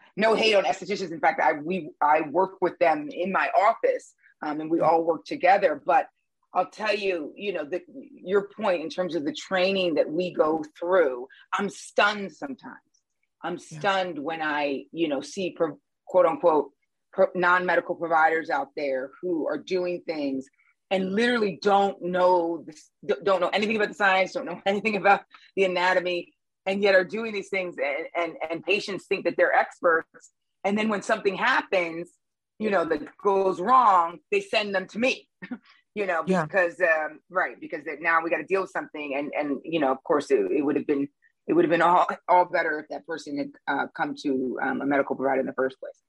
no 0.16 0.34
hate 0.34 0.54
on 0.54 0.64
estheticians 0.64 1.12
in 1.12 1.20
fact 1.20 1.40
i 1.40 1.52
we 1.52 1.90
i 2.00 2.22
work 2.22 2.60
with 2.60 2.78
them 2.78 3.08
in 3.12 3.32
my 3.32 3.48
office 3.58 4.14
um, 4.40 4.60
and 4.60 4.70
we 4.70 4.80
all 4.80 5.02
work 5.02 5.24
together 5.24 5.80
but 5.84 6.08
I'll 6.54 6.70
tell 6.70 6.94
you, 6.94 7.32
you 7.36 7.52
know, 7.52 7.64
the, 7.64 7.82
your 8.12 8.48
point 8.48 8.82
in 8.82 8.88
terms 8.88 9.14
of 9.14 9.24
the 9.24 9.34
training 9.34 9.94
that 9.94 10.10
we 10.10 10.32
go 10.32 10.64
through, 10.78 11.28
I'm 11.52 11.68
stunned 11.68 12.32
sometimes. 12.32 12.74
I'm 13.42 13.58
stunned 13.58 14.16
yeah. 14.16 14.22
when 14.22 14.42
I, 14.42 14.84
you 14.92 15.08
know, 15.08 15.20
see 15.20 15.50
pro, 15.50 15.78
quote 16.06 16.26
unquote 16.26 16.70
pro, 17.12 17.26
non-medical 17.34 17.94
providers 17.94 18.50
out 18.50 18.68
there 18.76 19.10
who 19.22 19.46
are 19.48 19.58
doing 19.58 20.02
things 20.06 20.46
and 20.90 21.12
literally 21.14 21.58
don't 21.62 22.00
know 22.02 22.64
this, 22.66 22.90
don't 23.22 23.40
know 23.40 23.50
anything 23.50 23.76
about 23.76 23.88
the 23.88 23.94
science, 23.94 24.32
don't 24.32 24.46
know 24.46 24.60
anything 24.66 24.96
about 24.96 25.22
the 25.56 25.64
anatomy, 25.64 26.32
and 26.66 26.82
yet 26.82 26.94
are 26.94 27.04
doing 27.04 27.32
these 27.32 27.48
things, 27.48 27.76
and 27.78 28.06
and, 28.16 28.36
and 28.50 28.64
patients 28.64 29.06
think 29.06 29.24
that 29.24 29.34
they're 29.36 29.54
experts. 29.54 30.30
And 30.64 30.76
then 30.76 30.88
when 30.88 31.02
something 31.02 31.36
happens, 31.36 32.10
you 32.58 32.70
know, 32.70 32.84
that 32.84 33.02
goes 33.22 33.60
wrong, 33.60 34.18
they 34.30 34.40
send 34.40 34.74
them 34.74 34.86
to 34.88 34.98
me. 34.98 35.28
you 35.94 36.06
know, 36.06 36.24
yeah. 36.26 36.44
because 36.44 36.80
um, 36.80 37.20
right, 37.30 37.56
because 37.60 37.82
now 38.00 38.20
we 38.22 38.30
got 38.30 38.38
to 38.38 38.44
deal 38.44 38.62
with 38.62 38.70
something, 38.70 39.14
and 39.16 39.32
and 39.38 39.58
you 39.64 39.80
know, 39.80 39.92
of 39.92 40.02
course, 40.04 40.30
it, 40.30 40.40
it 40.50 40.62
would 40.62 40.76
have 40.76 40.86
been 40.86 41.08
it 41.48 41.54
would 41.54 41.64
have 41.64 41.70
been 41.70 41.82
all 41.82 42.06
all 42.28 42.44
better 42.44 42.78
if 42.80 42.88
that 42.90 43.06
person 43.06 43.38
had 43.38 43.50
uh, 43.66 43.86
come 43.96 44.14
to 44.22 44.58
um, 44.62 44.80
a 44.82 44.86
medical 44.86 45.16
provider 45.16 45.40
in 45.40 45.46
the 45.46 45.54
first 45.54 45.80
place. 45.80 46.02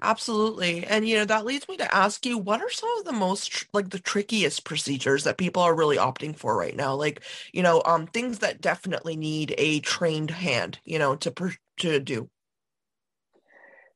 Absolutely. 0.00 0.84
And 0.86 1.08
you 1.08 1.16
know, 1.16 1.24
that 1.24 1.44
leads 1.44 1.68
me 1.68 1.76
to 1.78 1.94
ask 1.94 2.24
you 2.24 2.38
what 2.38 2.60
are 2.60 2.70
some 2.70 2.88
of 2.98 3.04
the 3.04 3.12
most 3.12 3.66
like 3.72 3.90
the 3.90 3.98
trickiest 3.98 4.64
procedures 4.64 5.24
that 5.24 5.38
people 5.38 5.62
are 5.62 5.74
really 5.74 5.96
opting 5.96 6.36
for 6.36 6.56
right 6.56 6.76
now? 6.76 6.94
Like, 6.94 7.22
you 7.52 7.62
know, 7.62 7.82
um 7.84 8.06
things 8.06 8.38
that 8.40 8.60
definitely 8.60 9.16
need 9.16 9.54
a 9.58 9.80
trained 9.80 10.30
hand, 10.30 10.78
you 10.84 10.98
know, 11.00 11.16
to 11.16 11.30
per- 11.32 11.54
to 11.78 11.98
do. 12.00 12.30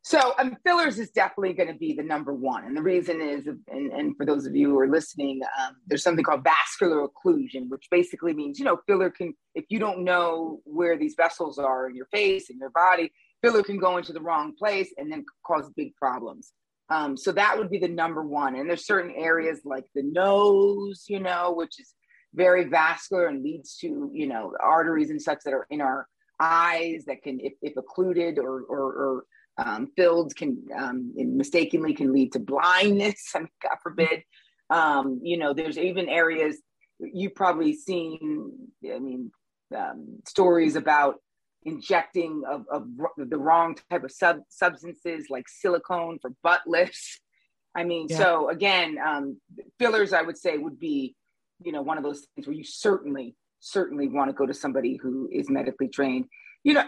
So 0.04 0.34
um, 0.36 0.56
fillers 0.64 0.98
is 0.98 1.10
definitely 1.10 1.52
going 1.52 1.68
to 1.68 1.78
be 1.78 1.94
the 1.94 2.02
number 2.02 2.34
one. 2.34 2.64
And 2.64 2.76
the 2.76 2.82
reason 2.82 3.20
is, 3.20 3.46
and, 3.46 3.92
and 3.92 4.16
for 4.16 4.26
those 4.26 4.46
of 4.46 4.56
you 4.56 4.70
who 4.70 4.78
are 4.80 4.88
listening, 4.88 5.40
um, 5.60 5.76
there's 5.86 6.02
something 6.02 6.24
called 6.24 6.42
vascular 6.42 7.06
occlusion, 7.06 7.68
which 7.68 7.86
basically 7.88 8.34
means, 8.34 8.58
you 8.58 8.64
know, 8.64 8.80
filler 8.88 9.10
can, 9.10 9.32
if 9.54 9.64
you 9.68 9.78
don't 9.78 10.02
know 10.02 10.60
where 10.64 10.98
these 10.98 11.14
vessels 11.14 11.56
are 11.56 11.88
in 11.88 11.94
your 11.94 12.06
face 12.06 12.50
and 12.50 12.58
your 12.58 12.70
body, 12.70 13.12
filler 13.42 13.62
can 13.62 13.78
go 13.78 13.96
into 13.96 14.12
the 14.12 14.20
wrong 14.20 14.54
place 14.56 14.92
and 14.98 15.10
then 15.10 15.24
cause 15.46 15.70
big 15.76 15.94
problems. 15.94 16.52
Um, 16.90 17.16
so 17.16 17.30
that 17.32 17.56
would 17.56 17.70
be 17.70 17.78
the 17.78 17.88
number 17.88 18.24
one. 18.24 18.56
And 18.56 18.68
there's 18.68 18.84
certain 18.84 19.14
areas 19.16 19.60
like 19.64 19.84
the 19.94 20.02
nose, 20.02 21.04
you 21.08 21.20
know, 21.20 21.52
which 21.52 21.78
is 21.78 21.94
very 22.34 22.64
vascular 22.64 23.26
and 23.26 23.44
leads 23.44 23.76
to, 23.78 24.10
you 24.12 24.26
know, 24.26 24.52
arteries 24.60 25.10
and 25.10 25.22
such 25.22 25.38
that 25.44 25.54
are 25.54 25.66
in 25.70 25.80
our 25.80 26.08
eyes 26.40 27.04
that 27.06 27.22
can, 27.22 27.38
if, 27.38 27.52
if 27.62 27.76
occluded 27.76 28.38
or, 28.40 28.62
or, 28.62 28.80
or 28.80 29.24
um, 29.58 29.88
filled 29.96 30.34
can 30.34 30.62
um, 30.76 31.12
mistakenly 31.14 31.94
can 31.94 32.12
lead 32.12 32.32
to 32.32 32.38
blindness. 32.38 33.30
I 33.34 33.40
mean, 33.40 33.48
God 33.62 33.76
forbid. 33.82 34.24
Um, 34.70 35.20
you 35.22 35.36
know, 35.36 35.52
there's 35.52 35.78
even 35.78 36.08
areas 36.08 36.58
you've 36.98 37.34
probably 37.34 37.74
seen. 37.74 38.52
I 38.84 38.98
mean, 38.98 39.30
um, 39.76 40.18
stories 40.26 40.76
about 40.76 41.16
injecting 41.64 42.42
of, 42.50 42.64
of, 42.70 42.86
the 43.16 43.38
wrong 43.38 43.76
type 43.90 44.04
of 44.04 44.10
sub- 44.10 44.42
substances 44.48 45.26
like 45.30 45.48
silicone 45.48 46.18
for 46.20 46.32
butt 46.42 46.62
lifts. 46.66 47.20
I 47.74 47.84
mean, 47.84 48.08
yeah. 48.10 48.18
so 48.18 48.48
again, 48.50 48.98
um, 49.04 49.40
fillers 49.78 50.12
I 50.12 50.22
would 50.22 50.36
say 50.36 50.58
would 50.58 50.78
be, 50.78 51.14
you 51.62 51.72
know, 51.72 51.80
one 51.80 51.96
of 51.96 52.04
those 52.04 52.26
things 52.34 52.46
where 52.46 52.56
you 52.56 52.64
certainly 52.64 53.34
certainly 53.60 54.08
want 54.08 54.28
to 54.28 54.34
go 54.34 54.44
to 54.44 54.52
somebody 54.52 54.96
who 54.96 55.28
is 55.32 55.48
medically 55.48 55.88
trained 55.88 56.26
you 56.64 56.74
know, 56.74 56.84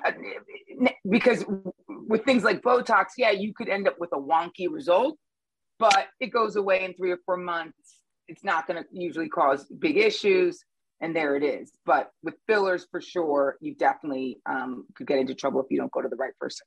because 1.08 1.44
with 1.88 2.24
things 2.24 2.44
like 2.44 2.62
Botox, 2.62 3.06
yeah, 3.16 3.30
you 3.30 3.52
could 3.54 3.68
end 3.68 3.88
up 3.88 3.96
with 3.98 4.10
a 4.12 4.18
wonky 4.18 4.68
result, 4.70 5.16
but 5.78 6.06
it 6.20 6.28
goes 6.28 6.56
away 6.56 6.84
in 6.84 6.94
three 6.94 7.10
or 7.10 7.18
four 7.26 7.36
months. 7.36 8.00
It's 8.28 8.44
not 8.44 8.66
going 8.66 8.82
to 8.82 8.88
usually 8.92 9.28
cause 9.28 9.66
big 9.78 9.96
issues, 9.96 10.64
and 11.00 11.14
there 11.14 11.36
it 11.36 11.42
is. 11.42 11.72
But 11.84 12.10
with 12.22 12.34
fillers, 12.46 12.86
for 12.90 13.00
sure, 13.00 13.56
you 13.60 13.74
definitely 13.74 14.38
um, 14.46 14.86
could 14.94 15.06
get 15.06 15.18
into 15.18 15.34
trouble 15.34 15.60
if 15.60 15.66
you 15.70 15.78
don't 15.78 15.92
go 15.92 16.00
to 16.00 16.08
the 16.08 16.16
right 16.16 16.36
person. 16.38 16.66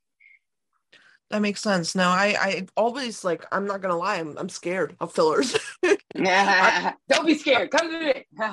That 1.30 1.42
makes 1.42 1.62
sense. 1.62 1.94
No, 1.94 2.08
I, 2.08 2.36
I 2.40 2.68
always 2.78 3.26
like. 3.26 3.46
I'm 3.52 3.66
not 3.66 3.82
gonna 3.82 3.98
lie. 3.98 4.16
I'm, 4.16 4.38
I'm 4.38 4.48
scared 4.50 4.96
of 5.02 5.12
fillers. 5.12 5.58
don't 5.84 7.26
be 7.26 7.36
scared. 7.36 7.70
Come 7.72 7.92
to 7.92 8.00
me. 8.00 8.26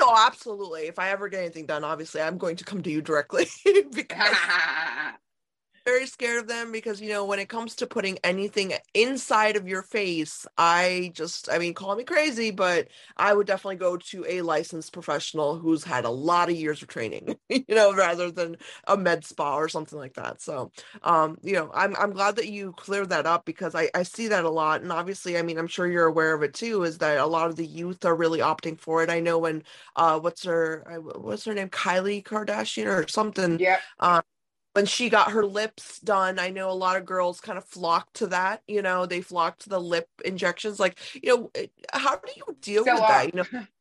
Oh, 0.00 0.14
absolutely. 0.26 0.82
If 0.82 0.98
I 0.98 1.10
ever 1.10 1.28
get 1.28 1.40
anything 1.40 1.66
done, 1.66 1.84
obviously 1.84 2.20
I'm 2.20 2.38
going 2.38 2.56
to 2.56 2.64
come 2.64 2.82
to 2.82 2.90
you 2.90 3.00
directly 3.00 3.46
because 3.92 4.36
very 5.86 6.06
scared 6.06 6.38
of 6.40 6.48
them 6.48 6.72
because 6.72 7.00
you 7.00 7.08
know 7.08 7.24
when 7.24 7.38
it 7.38 7.48
comes 7.48 7.76
to 7.76 7.86
putting 7.86 8.18
anything 8.24 8.72
inside 8.94 9.56
of 9.56 9.68
your 9.68 9.82
face 9.82 10.44
i 10.58 11.12
just 11.14 11.48
i 11.50 11.58
mean 11.58 11.72
call 11.72 11.94
me 11.94 12.02
crazy 12.04 12.50
but 12.50 12.88
i 13.18 13.32
would 13.32 13.46
definitely 13.46 13.76
go 13.76 13.96
to 13.96 14.24
a 14.28 14.42
licensed 14.42 14.92
professional 14.92 15.56
who's 15.56 15.84
had 15.84 16.04
a 16.04 16.10
lot 16.10 16.50
of 16.50 16.56
years 16.56 16.82
of 16.82 16.88
training 16.88 17.36
you 17.48 17.64
know 17.68 17.94
rather 17.94 18.32
than 18.32 18.56
a 18.88 18.96
med 18.96 19.24
spa 19.24 19.56
or 19.56 19.68
something 19.68 19.98
like 19.98 20.14
that. 20.14 20.42
So 20.42 20.72
um 21.04 21.38
you 21.42 21.52
know 21.52 21.70
i'm 21.72 21.94
i'm 21.96 22.10
glad 22.12 22.36
that 22.36 22.48
you 22.48 22.72
cleared 22.72 23.10
that 23.10 23.26
up 23.26 23.44
because 23.44 23.74
i 23.76 23.88
i 23.94 24.02
see 24.02 24.28
that 24.28 24.44
a 24.44 24.50
lot. 24.50 24.82
And 24.82 24.90
obviously 24.92 25.38
i 25.38 25.42
mean 25.42 25.58
i'm 25.58 25.68
sure 25.68 25.86
you're 25.86 26.06
aware 26.06 26.34
of 26.34 26.42
it 26.42 26.54
too 26.54 26.82
is 26.82 26.98
that 26.98 27.18
a 27.18 27.26
lot 27.26 27.48
of 27.48 27.56
the 27.56 27.66
youth 27.66 28.04
are 28.04 28.16
really 28.16 28.40
opting 28.40 28.78
for 28.78 29.02
it. 29.04 29.10
I 29.10 29.20
know 29.20 29.38
when 29.38 29.62
uh 29.94 30.18
what's 30.18 30.44
her 30.44 30.84
what's 31.16 31.44
her 31.44 31.54
name? 31.54 31.68
Kylie 31.68 32.24
kardashian 32.24 32.86
or 32.86 33.06
something 33.08 33.58
yeah 33.60 33.78
um, 34.00 34.22
when 34.76 34.86
she 34.86 35.08
got 35.08 35.32
her 35.32 35.44
lips 35.44 35.98
done 36.00 36.38
i 36.38 36.50
know 36.50 36.70
a 36.70 36.72
lot 36.72 36.96
of 36.96 37.06
girls 37.06 37.40
kind 37.40 37.56
of 37.56 37.64
flocked 37.64 38.14
to 38.14 38.26
that 38.26 38.62
you 38.68 38.82
know 38.82 39.06
they 39.06 39.22
flocked 39.22 39.62
to 39.62 39.68
the 39.70 39.80
lip 39.80 40.08
injections 40.24 40.78
like 40.78 40.98
you 41.14 41.34
know 41.34 41.50
how 41.92 42.16
do 42.16 42.32
you 42.36 42.56
deal 42.60 42.84
so, 42.84 42.92
with 42.92 43.08
that 43.08 43.34
you 43.34 43.42
know? 43.42 43.66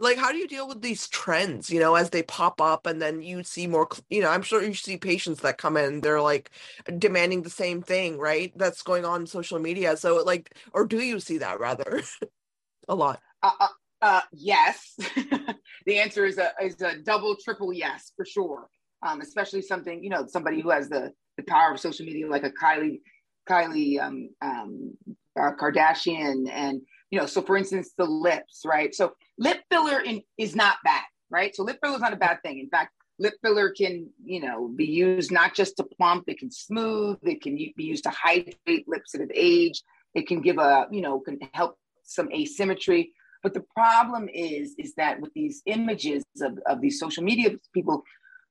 Like 0.00 0.18
how 0.18 0.32
do 0.32 0.38
you 0.38 0.48
deal 0.48 0.66
with 0.66 0.82
these 0.82 1.06
trends 1.06 1.70
you 1.70 1.78
know 1.78 1.94
as 1.94 2.10
they 2.10 2.24
pop 2.24 2.60
up 2.60 2.84
and 2.84 3.00
then 3.00 3.22
you 3.22 3.44
see 3.44 3.68
more 3.68 3.88
you 4.10 4.20
know 4.20 4.28
i'm 4.28 4.42
sure 4.42 4.60
you 4.60 4.74
see 4.74 4.96
patients 4.96 5.40
that 5.42 5.56
come 5.56 5.76
in 5.76 6.00
they're 6.00 6.20
like 6.20 6.50
demanding 6.98 7.42
the 7.42 7.48
same 7.48 7.80
thing 7.80 8.18
right 8.18 8.52
that's 8.56 8.82
going 8.82 9.04
on 9.04 9.24
social 9.24 9.60
media 9.60 9.96
so 9.96 10.22
like 10.24 10.52
or 10.72 10.84
do 10.84 10.98
you 10.98 11.20
see 11.20 11.38
that 11.38 11.60
rather? 11.60 12.02
A 12.88 12.94
lot. 12.94 13.20
Uh, 13.40 13.50
uh, 13.60 13.68
uh 14.02 14.20
yes. 14.32 14.98
The 15.86 15.98
answer 15.98 16.24
is 16.24 16.38
a 16.38 16.50
is 16.62 16.80
a 16.80 16.96
double 16.98 17.36
triple 17.36 17.72
yes 17.72 18.12
for 18.16 18.24
sure 18.24 18.68
um, 19.04 19.20
especially 19.20 19.62
something 19.62 20.02
you 20.02 20.10
know 20.10 20.26
somebody 20.26 20.60
who 20.60 20.70
has 20.70 20.88
the 20.88 21.12
the 21.36 21.42
power 21.44 21.72
of 21.72 21.80
social 21.80 22.06
media 22.06 22.26
like 22.28 22.44
a 22.44 22.50
Kylie 22.50 23.00
Kylie 23.48 24.00
um, 24.00 24.30
um, 24.40 24.94
uh, 25.38 25.50
Kardashian 25.60 26.48
and 26.50 26.80
you 27.10 27.18
know 27.18 27.26
so 27.26 27.42
for 27.42 27.56
instance 27.56 27.92
the 27.96 28.04
lips 28.04 28.62
right? 28.64 28.94
So 28.94 29.12
lip 29.38 29.62
filler 29.70 30.00
in, 30.00 30.22
is 30.38 30.56
not 30.56 30.76
bad 30.84 31.04
right? 31.30 31.54
So 31.54 31.62
lip 31.62 31.78
filler 31.82 31.96
is 31.96 32.00
not 32.00 32.12
a 32.12 32.16
bad 32.16 32.38
thing. 32.42 32.58
In 32.58 32.68
fact 32.68 32.92
lip 33.18 33.34
filler 33.42 33.70
can 33.70 34.08
you 34.24 34.40
know 34.40 34.68
be 34.68 34.86
used 34.86 35.30
not 35.30 35.54
just 35.54 35.76
to 35.76 35.84
plump 35.84 36.24
it 36.26 36.38
can 36.38 36.50
smooth 36.50 37.16
it 37.22 37.40
can 37.40 37.54
be 37.54 37.84
used 37.84 38.02
to 38.02 38.10
hydrate 38.10 38.88
lips 38.88 39.12
that 39.12 39.20
have 39.20 39.30
aged. 39.34 39.82
It 40.14 40.26
can 40.26 40.40
give 40.40 40.58
a 40.58 40.86
you 40.90 41.02
know 41.02 41.20
can 41.20 41.38
help 41.52 41.76
some 42.04 42.30
asymmetry. 42.32 43.12
But 43.42 43.52
the 43.52 43.64
problem 43.74 44.28
is 44.32 44.74
is 44.78 44.94
that 44.94 45.20
with 45.20 45.34
these 45.34 45.62
images 45.66 46.24
of, 46.40 46.58
of 46.66 46.80
these 46.80 46.98
social 46.98 47.22
media 47.22 47.50
people 47.74 48.02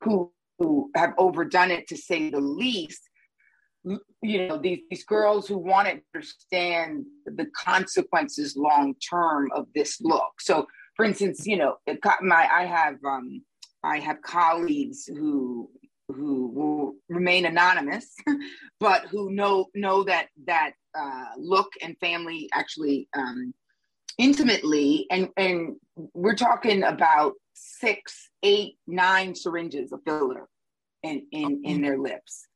who 0.01 0.31
who 0.59 0.89
have 0.95 1.13
overdone 1.17 1.71
it 1.71 1.87
to 1.87 1.97
say 1.97 2.29
the 2.29 2.39
least, 2.39 3.01
you 4.21 4.47
know 4.47 4.57
these, 4.57 4.79
these 4.89 5.03
girls 5.03 5.47
who 5.47 5.57
want 5.57 5.87
to 5.87 6.01
understand 6.15 7.05
the 7.25 7.47
consequences 7.55 8.55
long 8.55 8.95
term 9.09 9.49
of 9.53 9.67
this 9.75 9.99
look. 9.99 10.39
So 10.39 10.67
for 10.95 11.05
instance 11.05 11.45
you 11.45 11.57
know 11.57 11.77
my 12.21 12.47
i 12.51 12.65
have 12.65 12.95
um 13.05 13.41
i 13.83 13.97
have 13.99 14.21
colleagues 14.21 15.05
who 15.05 15.69
who 16.09 16.47
will 16.49 16.93
remain 17.09 17.45
anonymous 17.45 18.15
but 18.79 19.05
who 19.05 19.31
know 19.31 19.67
know 19.73 20.03
that 20.03 20.27
that 20.45 20.73
uh, 20.97 21.25
look 21.37 21.71
and 21.81 21.97
family 21.99 22.47
actually 22.53 23.07
um 23.17 23.53
intimately 24.17 25.08
and 25.10 25.30
and 25.38 25.76
we're 26.13 26.36
talking 26.36 26.84
about 26.84 27.34
six 27.54 28.30
eight 28.43 28.78
nine 28.88 29.36
syringes 29.36 29.91
of 29.91 30.02
filler 30.06 30.47
in 31.02 31.26
in 31.32 31.62
in 31.65 31.82
their 31.82 31.97
lips 31.97 32.47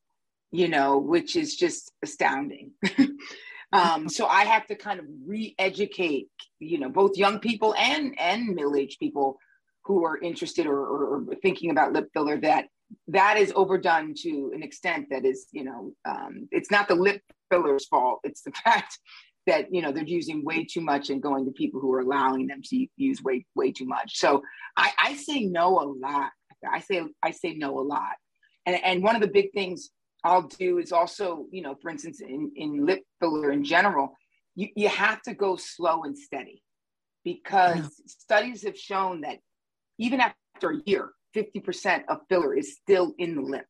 you 0.52 0.68
know, 0.68 0.98
which 0.98 1.36
is 1.36 1.56
just 1.56 1.92
astounding. 2.04 2.72
um, 3.74 4.08
so 4.10 4.26
I 4.28 4.46
have 4.46 4.66
to 4.68 4.76
kind 4.76 5.00
of 5.00 5.06
re-educate, 5.26 6.30
you 6.60 6.80
know, 6.80 6.90
both 6.90 7.18
young 7.18 7.40
people 7.40 7.76
and 7.78 8.16
and 8.20 8.56
middle-aged 8.56 9.00
people 9.00 9.38
who 9.84 10.06
are 10.06 10.18
interested 10.18 10.66
or, 10.66 10.80
or, 10.80 11.06
or, 11.06 11.36
thinking 11.42 11.72
about 11.72 11.94
lip 11.94 12.10
filler 12.14 12.38
that 12.42 12.66
that 13.08 13.38
is 13.38 13.54
overdone 13.56 14.14
to 14.14 14.52
an 14.54 14.62
extent 14.62 15.08
that 15.10 15.24
is, 15.26 15.48
you 15.52 15.64
know, 15.64 15.94
um, 16.04 16.48
it's 16.52 16.72
not 16.72 16.90
the 16.90 16.96
lip 16.96 17.22
filler's 17.50 17.86
fault. 17.86 18.20
It's 18.24 18.42
the 18.42 18.52
fact 18.64 19.00
that 19.48 19.74
you 19.74 19.82
know 19.82 19.92
they're 19.92 20.04
using 20.04 20.46
way 20.46 20.64
too 20.64 20.82
much 20.82 21.10
and 21.10 21.22
going 21.22 21.46
to 21.46 21.52
people 21.52 21.80
who 21.80 21.92
are 21.94 22.02
allowing 22.02 22.48
them 22.48 22.62
to 22.66 22.88
use 22.98 23.24
way 23.24 23.46
way 23.56 23.72
too 23.72 23.86
much. 23.86 24.20
So 24.20 24.44
I, 24.76 24.92
I 25.00 25.14
say 25.16 25.46
no 25.46 25.80
a 25.80 25.88
lot. 25.88 26.32
I 26.70 26.80
say 26.80 27.02
I 27.24 27.32
say 27.32 27.56
no 27.56 27.80
a 27.80 27.82
lot. 27.82 28.14
And 28.66 28.78
and 28.84 29.04
one 29.04 29.16
of 29.16 29.22
the 29.22 29.28
big 29.28 29.52
things 29.54 29.90
I'll 30.24 30.44
do 30.44 30.80
is 30.80 30.92
also, 30.92 31.46
you 31.52 31.62
know, 31.62 31.76
for 31.82 31.90
instance, 31.90 32.22
in, 32.22 32.52
in 32.56 32.86
lip 32.86 33.04
filler 33.20 33.52
in 33.52 33.64
general, 33.64 34.14
you, 34.56 34.70
you 34.76 34.90
have 34.90 35.22
to 35.24 35.34
go 35.34 35.56
slow 35.56 36.04
and 36.04 36.18
steady 36.18 36.64
because 37.24 37.78
yeah. 37.78 37.88
studies 38.06 38.64
have 38.64 38.78
shown 38.78 39.22
that 39.22 39.38
even 40.00 40.20
after 40.20 40.72
a 40.72 40.82
year, 40.86 41.12
50% 41.36 42.04
of 42.08 42.22
filler 42.30 42.56
is 42.56 42.76
still 42.76 43.14
in 43.18 43.36
the 43.36 43.42
lip. 43.42 43.66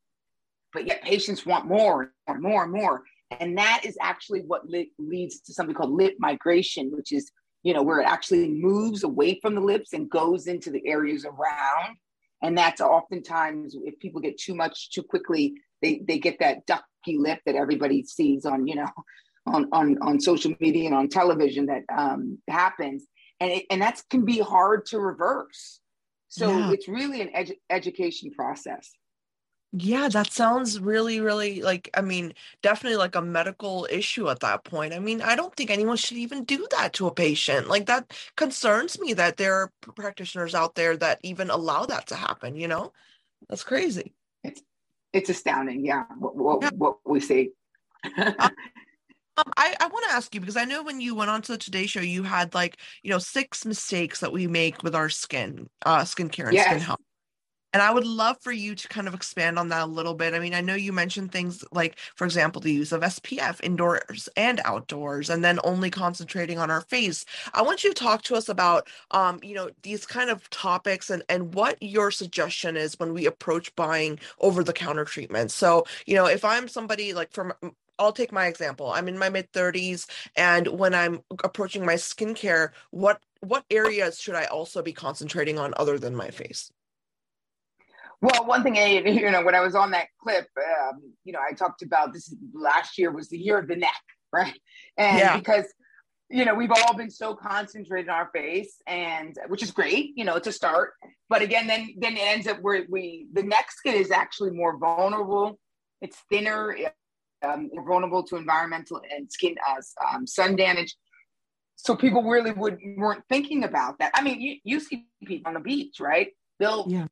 But 0.74 0.88
yet 0.88 1.04
patients 1.04 1.46
want 1.46 1.66
more 1.66 2.14
and 2.28 2.42
more 2.42 2.64
and 2.64 2.72
more. 2.72 2.96
And 2.96 3.04
that 3.58 3.82
is 3.84 3.98
actually 4.02 4.42
what 4.42 4.70
li- 4.70 4.92
leads 4.98 5.42
to 5.42 5.54
something 5.54 5.76
called 5.76 5.92
lip 5.92 6.16
migration, 6.20 6.92
which 6.92 7.12
is, 7.12 7.32
you 7.64 7.74
know, 7.74 7.84
where 7.84 8.00
it 8.00 8.08
actually 8.08 8.50
moves 8.50 9.04
away 9.04 9.40
from 9.42 9.56
the 9.56 9.62
lips 9.62 9.94
and 9.94 10.10
goes 10.10 10.48
into 10.48 10.72
the 10.72 10.86
areas 10.88 11.26
around. 11.26 11.98
And 12.42 12.58
that's 12.58 12.82
oftentimes 12.82 13.76
if 13.84 14.00
people 14.00 14.22
get 14.22 14.38
too 14.38 14.56
much 14.56 14.92
too 14.92 15.04
quickly, 15.04 15.56
they 15.82 16.02
they 16.08 16.20
get 16.20 16.40
that 16.40 16.66
ducky 16.66 17.18
lip 17.18 17.40
that 17.46 17.56
everybody 17.56 18.04
sees 18.04 18.46
on 18.46 18.68
you 18.68 18.76
know 18.76 18.90
on 19.48 19.68
on 19.72 19.98
on 20.02 20.20
social 20.20 20.54
media 20.60 20.86
and 20.86 20.96
on 20.96 21.10
television 21.10 21.66
that 21.68 21.84
um, 21.96 22.38
happens, 22.48 23.06
and 23.40 23.52
it, 23.52 23.66
and 23.72 23.82
that 23.82 24.02
can 24.10 24.24
be 24.24 24.40
hard 24.40 24.86
to 24.88 25.00
reverse. 25.00 25.80
So 26.30 26.50
yeah. 26.56 26.72
it's 26.72 26.88
really 26.88 27.22
an 27.22 27.30
edu- 27.36 27.58
education 27.70 28.32
process. 28.32 28.92
Yeah, 29.74 30.08
that 30.10 30.32
sounds 30.32 30.80
really, 30.80 31.20
really 31.20 31.62
like, 31.62 31.90
I 31.94 32.02
mean, 32.02 32.34
definitely 32.62 32.98
like 32.98 33.16
a 33.16 33.22
medical 33.22 33.88
issue 33.92 34.30
at 34.30 34.40
that 34.40 34.64
point. 34.64 34.94
I 34.94 35.00
mean, 35.00 35.22
I 35.22 35.36
don't 35.36 35.54
think 35.56 35.70
anyone 35.70 35.98
should 35.98 36.18
even 36.18 36.46
do 36.46 36.66
that 36.72 36.94
to 36.94 37.08
a 37.08 37.14
patient. 37.14 37.68
Like, 37.68 37.86
that 37.88 38.14
concerns 38.38 39.00
me 39.00 39.14
that 39.14 39.38
there 39.38 39.54
are 39.56 39.72
practitioners 39.96 40.56
out 40.56 40.76
there 40.76 40.96
that 40.98 41.20
even 41.22 41.50
allow 41.50 41.86
that 41.86 42.08
to 42.08 42.16
happen, 42.16 42.56
you 42.56 42.68
know? 42.68 42.94
That's 43.50 43.64
crazy. 43.64 44.14
It's 44.44 44.62
it's 45.14 45.30
astounding. 45.30 45.86
Yeah, 45.86 46.06
what 46.18 46.36
what, 46.36 46.62
yeah. 46.62 46.70
what 46.76 46.98
we 47.06 47.20
see. 47.20 47.52
um, 48.18 48.36
I, 49.56 49.76
I 49.80 49.88
want 49.88 50.06
to 50.10 50.16
ask 50.16 50.34
you 50.34 50.42
because 50.42 50.58
I 50.58 50.66
know 50.66 50.84
when 50.84 51.00
you 51.00 51.16
went 51.16 51.30
on 51.30 51.42
to 51.44 51.54
the 51.54 51.58
Today 51.58 51.86
Show, 51.86 52.02
you 52.02 52.24
had 52.24 52.54
like 52.54 52.78
you 53.04 53.10
know 53.10 53.20
six 53.20 53.66
mistakes 53.66 54.20
that 54.20 54.34
we 54.34 54.48
make 54.48 54.84
with 54.84 54.96
our 54.96 55.10
skin, 55.10 55.70
uh, 55.86 56.02
skincare 56.02 56.46
and 56.46 56.54
yes. 56.54 56.68
skin 56.68 56.80
health. 56.80 57.00
And 57.74 57.82
I 57.82 57.92
would 57.92 58.06
love 58.06 58.38
for 58.42 58.52
you 58.52 58.76
to 58.76 58.88
kind 58.88 59.08
of 59.08 59.14
expand 59.14 59.60
on 59.60 59.70
that 59.70 59.84
a 59.84 59.86
little 59.86 60.14
bit. 60.14 60.34
I 60.34 60.40
mean, 60.40 60.54
I 60.54 60.62
know 60.62 60.76
you 60.76 60.94
mentioned 60.94 61.32
things 61.32 61.64
like, 61.72 62.00
for 62.16 62.26
example, 62.26 62.62
the 62.62 62.72
use 62.72 62.92
of 62.92 63.02
SPF 63.02 63.60
indoors 63.64 64.30
and 64.38 64.62
outdoors, 64.66 65.30
and 65.30 65.44
then 65.44 65.60
only 65.64 65.90
concentrating 65.90 66.60
on 66.60 66.72
our 66.72 66.82
face. 66.82 67.26
I 67.54 67.62
want 67.62 67.84
you 67.84 67.94
to 67.94 68.04
talk 68.04 68.24
to 68.24 68.36
us 68.36 68.50
about, 68.50 68.88
um, 69.12 69.40
you 69.44 69.54
know, 69.56 69.70
these 69.84 70.06
kind 70.06 70.30
of 70.30 70.50
topics 70.50 71.10
and 71.10 71.24
and 71.30 71.54
what 71.54 71.78
your 71.82 72.12
suggestion 72.12 72.78
is 72.78 73.00
when 73.00 73.14
we 73.14 73.26
approach 73.26 73.76
buying 73.76 74.20
over 74.40 74.64
the 74.64 74.74
counter 74.74 75.06
treatments. 75.06 75.54
So, 75.54 75.86
you 76.06 76.16
know, 76.16 76.26
if 76.28 76.46
I'm 76.46 76.68
somebody 76.68 77.14
like 77.14 77.32
from 77.32 77.54
I'll 78.00 78.12
take 78.14 78.32
my 78.32 78.46
example. 78.48 78.92
I'm 78.92 79.08
in 79.08 79.18
my 79.18 79.30
mid 79.30 79.52
30s 79.52 80.08
and 80.36 80.68
when 80.68 80.94
I'm 80.94 81.22
approaching 81.44 81.86
my 81.86 81.96
skincare, 81.96 82.70
what 82.92 83.22
what 83.42 83.66
areas 83.70 84.20
should 84.20 84.36
I 84.36 84.46
also 84.46 84.82
be 84.82 84.94
concentrating 84.94 85.60
on 85.60 85.74
other 85.78 85.98
than 86.00 86.16
my 86.16 86.30
face? 86.30 86.72
Well, 88.22 88.46
one 88.46 88.64
thing, 88.64 88.76
you 89.06 89.32
know, 89.32 89.44
when 89.44 89.56
I 89.56 89.62
was 89.62 89.76
on 89.76 89.92
that 89.92 90.08
clip, 90.22 90.48
um, 90.58 91.14
you 91.24 91.34
know, 91.34 91.40
I 91.48 91.54
talked 91.54 91.82
about 91.82 92.14
this 92.14 92.34
last 92.54 92.98
year 92.98 93.12
was 93.12 93.30
the 93.30 93.38
year 93.38 93.60
of 93.60 93.68
the 93.68 93.76
neck, 93.76 94.02
right? 94.34 94.60
And 94.98 95.20
yeah. 95.20 95.38
because, 95.38 95.66
you 96.30 96.44
know, 96.44 96.56
we've 96.56 96.72
all 96.72 96.96
been 96.96 97.12
so 97.12 97.36
concentrated 97.36 98.10
on 98.10 98.16
our 98.16 98.30
face, 98.34 98.82
and 98.86 99.36
which 99.48 99.64
is 99.64 99.72
great, 99.72 100.12
you 100.16 100.26
know, 100.26 100.40
to 100.40 100.52
start. 100.52 100.92
But 101.30 101.42
again, 101.42 101.68
then 101.68 101.94
then 101.98 102.18
it 102.18 102.24
ends 102.24 102.48
up 102.48 102.58
where 102.62 102.86
we 102.90 103.28
the 103.32 103.44
neck 103.44 103.72
skin 103.72 103.96
is 103.96 104.12
actually 104.12 104.52
more 104.52 104.78
vulnerable. 104.78 105.58
It's 106.02 106.18
thinner, 106.30 106.76
um, 107.44 107.70
vulnerable 107.88 108.24
to 108.24 108.36
environmental 108.36 109.02
and 109.10 109.32
skin 109.32 109.56
uh, 109.70 109.82
um, 110.14 110.28
sun 110.28 110.58
damage. 110.58 110.96
So 111.78 111.96
people 111.96 112.24
really 112.24 112.52
would 112.52 112.78
weren't 112.98 113.24
thinking 113.30 113.64
about 113.64 114.00
that. 114.00 114.12
I 114.14 114.22
mean, 114.22 114.42
you, 114.42 114.58
you 114.66 114.80
see 114.82 115.08
people 115.26 115.48
on 115.48 115.54
the 115.54 115.62
beach, 115.62 116.02
right? 116.02 116.32
They'll 116.60 116.88
yeah 116.90 117.08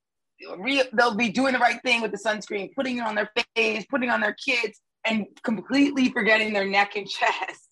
they'll 0.94 1.16
be 1.16 1.30
doing 1.30 1.54
the 1.54 1.60
right 1.60 1.82
thing 1.84 2.02
with 2.02 2.12
the 2.12 2.18
sunscreen, 2.18 2.74
putting 2.76 2.98
it 2.98 3.02
on 3.02 3.16
their 3.16 3.30
face, 3.56 3.86
putting 3.90 4.10
on 4.10 4.22
their 4.22 4.36
kids, 4.46 4.82
and 5.06 5.26
completely 5.44 6.10
forgetting 6.10 6.54
their 6.54 6.68
neck 6.68 6.96
and 6.96 7.08
chest, 7.10 7.70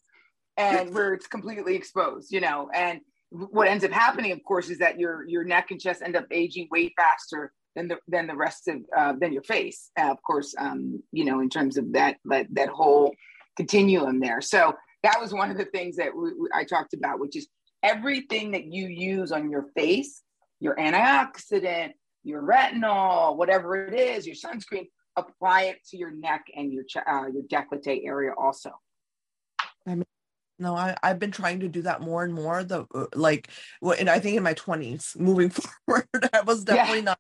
and 0.58 0.93
where 0.93 1.13
it's 1.13 1.28
completely 1.28 1.76
exposed, 1.76 2.32
you 2.32 2.41
know. 2.41 2.69
And 2.73 3.02
what 3.30 3.67
ends 3.67 3.84
up 3.84 3.91
happening, 3.91 4.32
of 4.32 4.43
course, 4.43 4.69
is 4.69 4.80
that 4.80 4.99
your 4.99 5.28
your 5.28 5.43
neck 5.43 5.71
and 5.71 5.80
chest 5.80 6.02
end 6.04 6.15
up 6.15 6.26
aging 6.32 6.67
way 6.71 6.93
faster 6.95 7.52
than 7.76 7.88
the 7.88 7.97
than 8.08 8.28
the 8.28 8.36
rest 8.36 8.67
of 8.67 8.78
uh, 8.95 9.13
than 9.19 9.34
your 9.34 9.43
face. 9.43 9.91
Uh, 9.99 10.12
of 10.12 10.21
course, 10.23 10.54
um, 10.58 11.02
you 11.12 11.26
know, 11.26 11.39
in 11.39 11.49
terms 11.49 11.78
of 11.78 11.91
that 11.93 12.17
that 12.26 12.47
that 12.52 12.69
whole 12.69 13.13
continuum 13.58 14.19
there. 14.19 14.41
So 14.41 14.76
that 15.04 15.19
was 15.19 15.34
one 15.34 15.52
of 15.52 15.58
the 15.58 15.65
things 15.65 15.97
that 15.97 16.15
we, 16.15 16.34
we, 16.34 16.47
I 16.54 16.63
talked 16.63 16.93
about, 16.93 17.19
which 17.19 17.36
is 17.36 17.47
everything 17.84 18.52
that 18.52 18.65
you 18.65 18.88
use 18.88 19.32
on 19.32 19.52
your 19.52 19.67
face, 19.76 20.21
your 20.60 20.76
antioxidant, 20.76 21.91
your 22.23 22.41
retinol, 22.41 23.38
whatever 23.38 23.86
it 23.86 23.93
is, 23.93 24.25
your 24.25 24.36
sunscreen, 24.36 24.88
apply 25.15 25.63
it 25.63 25.77
to 25.89 25.97
your 25.97 26.12
neck 26.12 26.45
and 26.55 26.71
your 26.71 26.83
uh, 27.07 27.27
your 27.27 27.43
décolleté 27.43 28.05
area 28.05 28.31
also. 28.38 28.71
I 29.86 29.95
mean, 29.95 30.05
no, 30.59 30.75
I, 30.75 30.95
I've 31.03 31.19
been 31.19 31.31
trying 31.31 31.59
to 31.62 31.67
do 31.67 31.81
that 31.83 32.01
more 32.01 32.23
and 32.23 32.33
more. 32.33 32.63
The 32.63 32.86
uh, 32.93 33.05
like, 33.15 33.49
and 33.81 34.09
I 34.09 34.19
think 34.19 34.38
in 34.38 34.43
my 34.43 34.53
twenties, 34.53 35.15
moving 35.19 35.49
forward, 35.49 36.07
I 36.33 36.41
was 36.41 36.63
definitely 36.63 36.99
yeah. 36.99 37.05
not. 37.05 37.19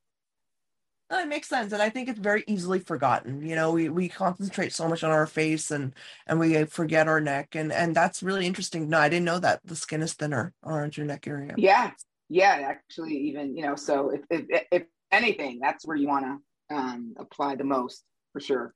It 1.11 1.27
makes 1.27 1.47
sense, 1.47 1.73
and 1.73 1.81
I 1.81 1.89
think 1.89 2.09
it's 2.09 2.17
very 2.17 2.43
easily 2.47 2.79
forgotten. 2.79 3.45
You 3.45 3.55
know, 3.55 3.71
we 3.71 3.89
we 3.89 4.09
concentrate 4.09 4.73
so 4.73 4.87
much 4.87 5.03
on 5.03 5.11
our 5.11 5.27
face 5.27 5.69
and 5.69 5.93
and 6.25 6.39
we 6.39 6.63
forget 6.65 7.07
our 7.07 7.21
neck, 7.21 7.53
and 7.53 7.71
and 7.71 7.95
that's 7.95 8.23
really 8.23 8.47
interesting. 8.47 8.89
No, 8.89 8.97
I 8.97 9.09
didn't 9.09 9.25
know 9.25 9.37
that 9.39 9.59
the 9.63 9.75
skin 9.75 10.01
is 10.01 10.13
thinner 10.13 10.53
around 10.65 10.97
your 10.97 11.05
neck 11.05 11.27
area. 11.27 11.53
Yeah, 11.55 11.91
yeah, 12.29 12.63
actually, 12.65 13.15
even 13.15 13.55
you 13.55 13.63
know, 13.63 13.75
so 13.75 14.09
if 14.09 14.21
if, 14.31 14.65
if 14.71 14.83
anything, 15.13 15.59
that's 15.59 15.85
where 15.85 15.95
you 15.95 16.07
want 16.07 16.25
to 16.25 16.75
um, 16.75 17.13
apply 17.17 17.55
the 17.55 17.63
most 17.63 18.03
for 18.31 18.39
sure. 18.39 18.73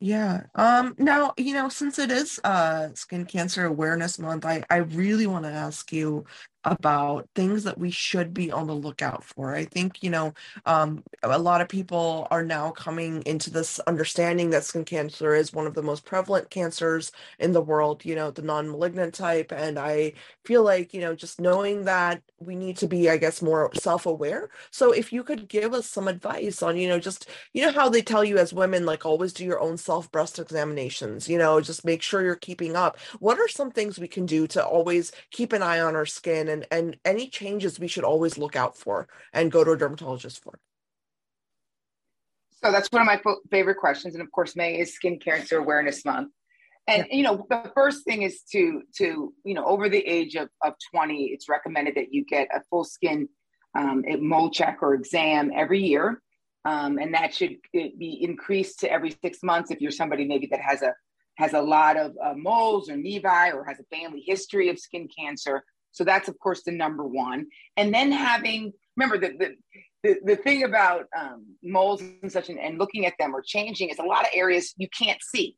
Yeah. 0.00 0.42
Um 0.54 0.94
now, 0.98 1.32
you 1.38 1.54
know, 1.54 1.68
since 1.68 1.98
it 1.98 2.10
is 2.10 2.40
uh 2.44 2.88
skin 2.94 3.24
cancer 3.24 3.64
awareness 3.64 4.18
month, 4.18 4.44
I 4.44 4.62
I 4.68 4.78
really 4.78 5.26
want 5.26 5.44
to 5.44 5.50
ask 5.50 5.92
you 5.92 6.26
about 6.64 7.28
things 7.34 7.64
that 7.64 7.78
we 7.78 7.90
should 7.90 8.32
be 8.32 8.50
on 8.50 8.66
the 8.66 8.74
lookout 8.74 9.22
for. 9.24 9.54
I 9.54 9.64
think, 9.64 10.02
you 10.02 10.10
know, 10.10 10.32
um, 10.66 11.02
a 11.22 11.38
lot 11.38 11.60
of 11.60 11.68
people 11.68 12.26
are 12.30 12.42
now 12.44 12.70
coming 12.70 13.22
into 13.26 13.50
this 13.50 13.78
understanding 13.80 14.50
that 14.50 14.64
skin 14.64 14.84
cancer 14.84 15.34
is 15.34 15.52
one 15.52 15.66
of 15.66 15.74
the 15.74 15.82
most 15.82 16.04
prevalent 16.04 16.50
cancers 16.50 17.12
in 17.38 17.52
the 17.52 17.60
world, 17.62 18.04
you 18.04 18.14
know, 18.14 18.30
the 18.30 18.42
non 18.42 18.70
malignant 18.70 19.14
type. 19.14 19.52
And 19.52 19.78
I 19.78 20.14
feel 20.44 20.62
like, 20.62 20.94
you 20.94 21.00
know, 21.00 21.14
just 21.14 21.40
knowing 21.40 21.84
that 21.84 22.22
we 22.38 22.54
need 22.56 22.76
to 22.78 22.86
be, 22.88 23.08
I 23.10 23.16
guess, 23.16 23.42
more 23.42 23.70
self 23.74 24.06
aware. 24.06 24.50
So 24.70 24.92
if 24.92 25.12
you 25.12 25.22
could 25.24 25.48
give 25.48 25.72
us 25.74 25.86
some 25.88 26.08
advice 26.08 26.62
on, 26.62 26.76
you 26.76 26.88
know, 26.88 26.98
just, 26.98 27.28
you 27.52 27.62
know, 27.62 27.72
how 27.72 27.88
they 27.88 28.02
tell 28.02 28.24
you 28.24 28.38
as 28.38 28.52
women, 28.52 28.84
like 28.86 29.04
always 29.06 29.32
do 29.32 29.44
your 29.44 29.60
own 29.60 29.76
self 29.76 30.10
breast 30.12 30.38
examinations, 30.38 31.28
you 31.28 31.38
know, 31.38 31.60
just 31.60 31.84
make 31.84 32.02
sure 32.02 32.22
you're 32.22 32.36
keeping 32.36 32.76
up. 32.76 32.98
What 33.20 33.38
are 33.38 33.48
some 33.48 33.70
things 33.70 33.98
we 33.98 34.08
can 34.08 34.26
do 34.26 34.46
to 34.48 34.64
always 34.64 35.12
keep 35.30 35.52
an 35.52 35.62
eye 35.62 35.80
on 35.80 35.96
our 35.96 36.06
skin? 36.06 36.48
And 36.54 36.66
and 36.70 36.96
any 37.04 37.28
changes 37.28 37.78
we 37.78 37.88
should 37.88 38.04
always 38.04 38.38
look 38.38 38.56
out 38.56 38.76
for 38.76 39.08
and 39.32 39.50
go 39.50 39.64
to 39.64 39.72
a 39.72 39.76
dermatologist 39.76 40.42
for 40.42 40.58
So 42.62 42.70
that's 42.72 42.88
one 42.90 43.02
of 43.02 43.06
my 43.06 43.20
favorite 43.50 43.76
questions. 43.76 44.14
And 44.14 44.22
of 44.22 44.30
course, 44.30 44.56
May 44.56 44.78
is 44.78 44.94
Skin 44.94 45.18
Cancer 45.18 45.58
Awareness 45.58 46.04
Month. 46.04 46.30
And 46.86 47.06
you 47.10 47.22
know, 47.22 47.46
the 47.50 47.70
first 47.74 48.04
thing 48.04 48.22
is 48.22 48.42
to 48.52 48.82
to 48.96 49.34
you 49.44 49.54
know, 49.54 49.64
over 49.64 49.88
the 49.88 50.04
age 50.06 50.36
of, 50.36 50.48
of 50.62 50.74
20, 50.94 51.24
it's 51.26 51.48
recommended 51.48 51.94
that 51.96 52.12
you 52.12 52.24
get 52.24 52.48
a 52.54 52.60
full 52.70 52.84
skin 52.84 53.28
um, 53.76 54.04
mole 54.20 54.50
check 54.50 54.78
or 54.82 54.94
exam 54.94 55.50
every 55.54 55.82
year. 55.82 56.20
Um, 56.66 56.98
and 56.98 57.12
that 57.12 57.34
should 57.34 57.56
be 57.72 58.18
increased 58.22 58.80
to 58.80 58.90
every 58.90 59.14
six 59.22 59.42
months 59.42 59.70
if 59.70 59.82
you're 59.82 59.90
somebody 59.90 60.24
maybe 60.24 60.46
that 60.46 60.60
has 60.60 60.80
a 60.82 60.94
has 61.36 61.52
a 61.52 61.60
lot 61.60 61.96
of 61.96 62.12
uh, 62.22 62.34
moles 62.34 62.88
or 62.88 62.94
nevi 62.94 63.52
or 63.52 63.64
has 63.64 63.78
a 63.80 63.96
family 63.96 64.22
history 64.24 64.68
of 64.68 64.78
skin 64.78 65.08
cancer. 65.08 65.64
So 65.94 66.04
that's 66.04 66.28
of 66.28 66.38
course 66.38 66.62
the 66.64 66.72
number 66.72 67.04
one. 67.04 67.46
And 67.76 67.94
then 67.94 68.12
having 68.12 68.72
remember 68.96 69.18
the 69.18 69.36
the 69.38 69.54
the, 70.02 70.16
the 70.22 70.36
thing 70.36 70.64
about 70.64 71.06
um, 71.18 71.46
moles 71.62 72.02
and 72.02 72.30
such 72.30 72.50
and, 72.50 72.58
and 72.58 72.78
looking 72.78 73.06
at 73.06 73.14
them 73.18 73.34
or 73.34 73.40
changing 73.40 73.88
is 73.88 73.98
a 73.98 74.02
lot 74.02 74.26
of 74.26 74.30
areas 74.34 74.74
you 74.76 74.88
can't 74.96 75.22
see. 75.22 75.56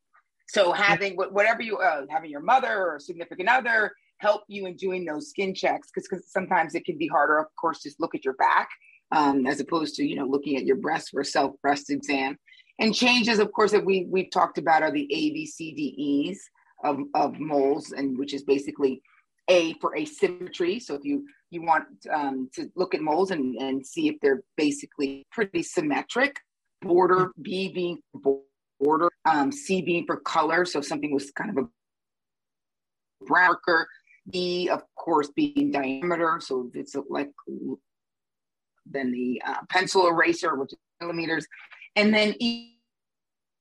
So 0.49 0.71
having 0.71 1.17
whatever 1.17 1.63
you 1.63 1.79
uh, 1.79 2.03
having 2.09 2.31
your 2.31 2.43
mother 2.43 2.87
or 2.87 3.01
significant 3.01 3.49
other 3.49 3.93
help 4.19 4.43
you 4.49 4.67
in 4.67 4.77
doing 4.77 5.05
those 5.05 5.31
skin 5.31 5.55
checks 5.55 5.91
because 5.93 6.09
sometimes 6.31 6.75
it 6.75 6.85
can 6.85 6.97
be 6.97 7.07
harder 7.07 7.39
of 7.39 7.47
course 7.61 7.83
just 7.83 8.01
look 8.01 8.15
at 8.15 8.25
your 8.25 8.35
back 8.35 8.69
um, 9.13 9.47
as 9.47 9.61
opposed 9.61 9.95
to 9.95 10.05
you 10.05 10.17
know 10.17 10.27
looking 10.27 10.57
at 10.57 10.65
your 10.65 10.77
breast 10.77 11.11
for 11.11 11.21
a 11.21 11.25
self 11.25 11.53
breast 11.61 11.91
exam 11.91 12.39
and 12.79 12.95
changes 12.95 13.39
of 13.39 13.53
course 13.53 13.73
that 13.73 13.85
we 13.85 14.07
we've 14.11 14.31
talked 14.31 14.59
about 14.59 14.83
are 14.83 14.91
the 14.91 15.09
abcdes 15.13 16.39
of, 16.85 17.01
of 17.15 17.39
moles 17.39 17.93
and 17.93 18.19
which 18.19 18.33
is 18.33 18.43
basically 18.43 19.03
a 19.49 19.75
for 19.75 19.97
asymmetry. 19.97 20.81
So 20.81 20.95
if 20.95 21.05
you 21.05 21.27
you 21.51 21.63
want 21.63 21.85
um, 22.13 22.49
to 22.55 22.71
look 22.75 22.95
at 22.95 23.01
moles 23.01 23.31
and, 23.31 23.57
and 23.57 23.87
see 23.87 24.09
if 24.09 24.17
they're 24.21 24.43
basically 24.57 25.27
pretty 25.31 25.63
symmetric 25.63 26.41
border 26.83 27.33
b 27.41 27.73
being 27.73 27.99
border 28.81 29.09
um, 29.25 29.51
c 29.53 29.83
being 29.83 30.05
for 30.07 30.17
color. 30.17 30.65
So 30.65 30.81
something 30.81 31.13
was 31.13 31.31
kind 31.31 31.51
of 31.51 31.65
a 31.65 33.25
brown 33.27 33.57
marker. 33.67 33.89
E, 34.33 34.69
of 34.69 34.83
course, 34.97 35.31
being 35.37 35.71
diameter, 35.71 36.41
so 36.41 36.69
it's 36.75 36.97
like 37.09 37.31
then 38.85 39.13
the 39.13 39.41
uh, 39.47 39.59
pencil 39.69 40.09
eraser, 40.09 40.57
which 40.57 40.73
is 40.73 40.79
millimeters, 41.01 41.47
and 41.95 42.13
then 42.13 42.35
E, 42.41 42.75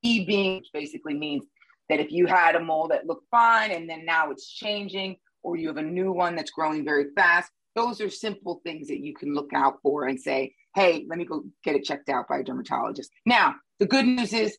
e 0.01 0.25
being 0.25 0.63
basically 0.73 1.13
means 1.13 1.45
that 1.89 1.99
if 1.99 2.11
you 2.11 2.25
had 2.25 2.55
a 2.55 2.59
mole 2.59 2.87
that 2.87 3.05
looked 3.05 3.29
fine 3.29 3.71
and 3.71 3.87
then 3.87 4.05
now 4.05 4.31
it's 4.31 4.51
changing, 4.51 5.17
or 5.45 5.55
you 5.55 5.67
have 5.67 5.77
a 5.77 5.81
new 5.83 6.11
one 6.11 6.35
that's 6.35 6.51
growing 6.51 6.83
very 6.83 7.05
fast, 7.15 7.51
those 7.75 8.01
are 8.01 8.09
simple 8.09 8.61
things 8.65 8.87
that 8.87 8.99
you 8.99 9.13
can 9.13 9.33
look 9.33 9.51
out 9.53 9.75
for 9.83 10.07
and 10.07 10.19
say, 10.19 10.55
hey, 10.73 11.05
let 11.07 11.19
me 11.19 11.25
go 11.25 11.43
get 11.63 11.75
it 11.75 11.83
checked 11.83 12.09
out 12.09 12.27
by 12.27 12.39
a 12.39 12.43
dermatologist. 12.43 13.11
Now, 13.25 13.55
the 13.79 13.85
good 13.85 14.05
news 14.05 14.33
is 14.33 14.57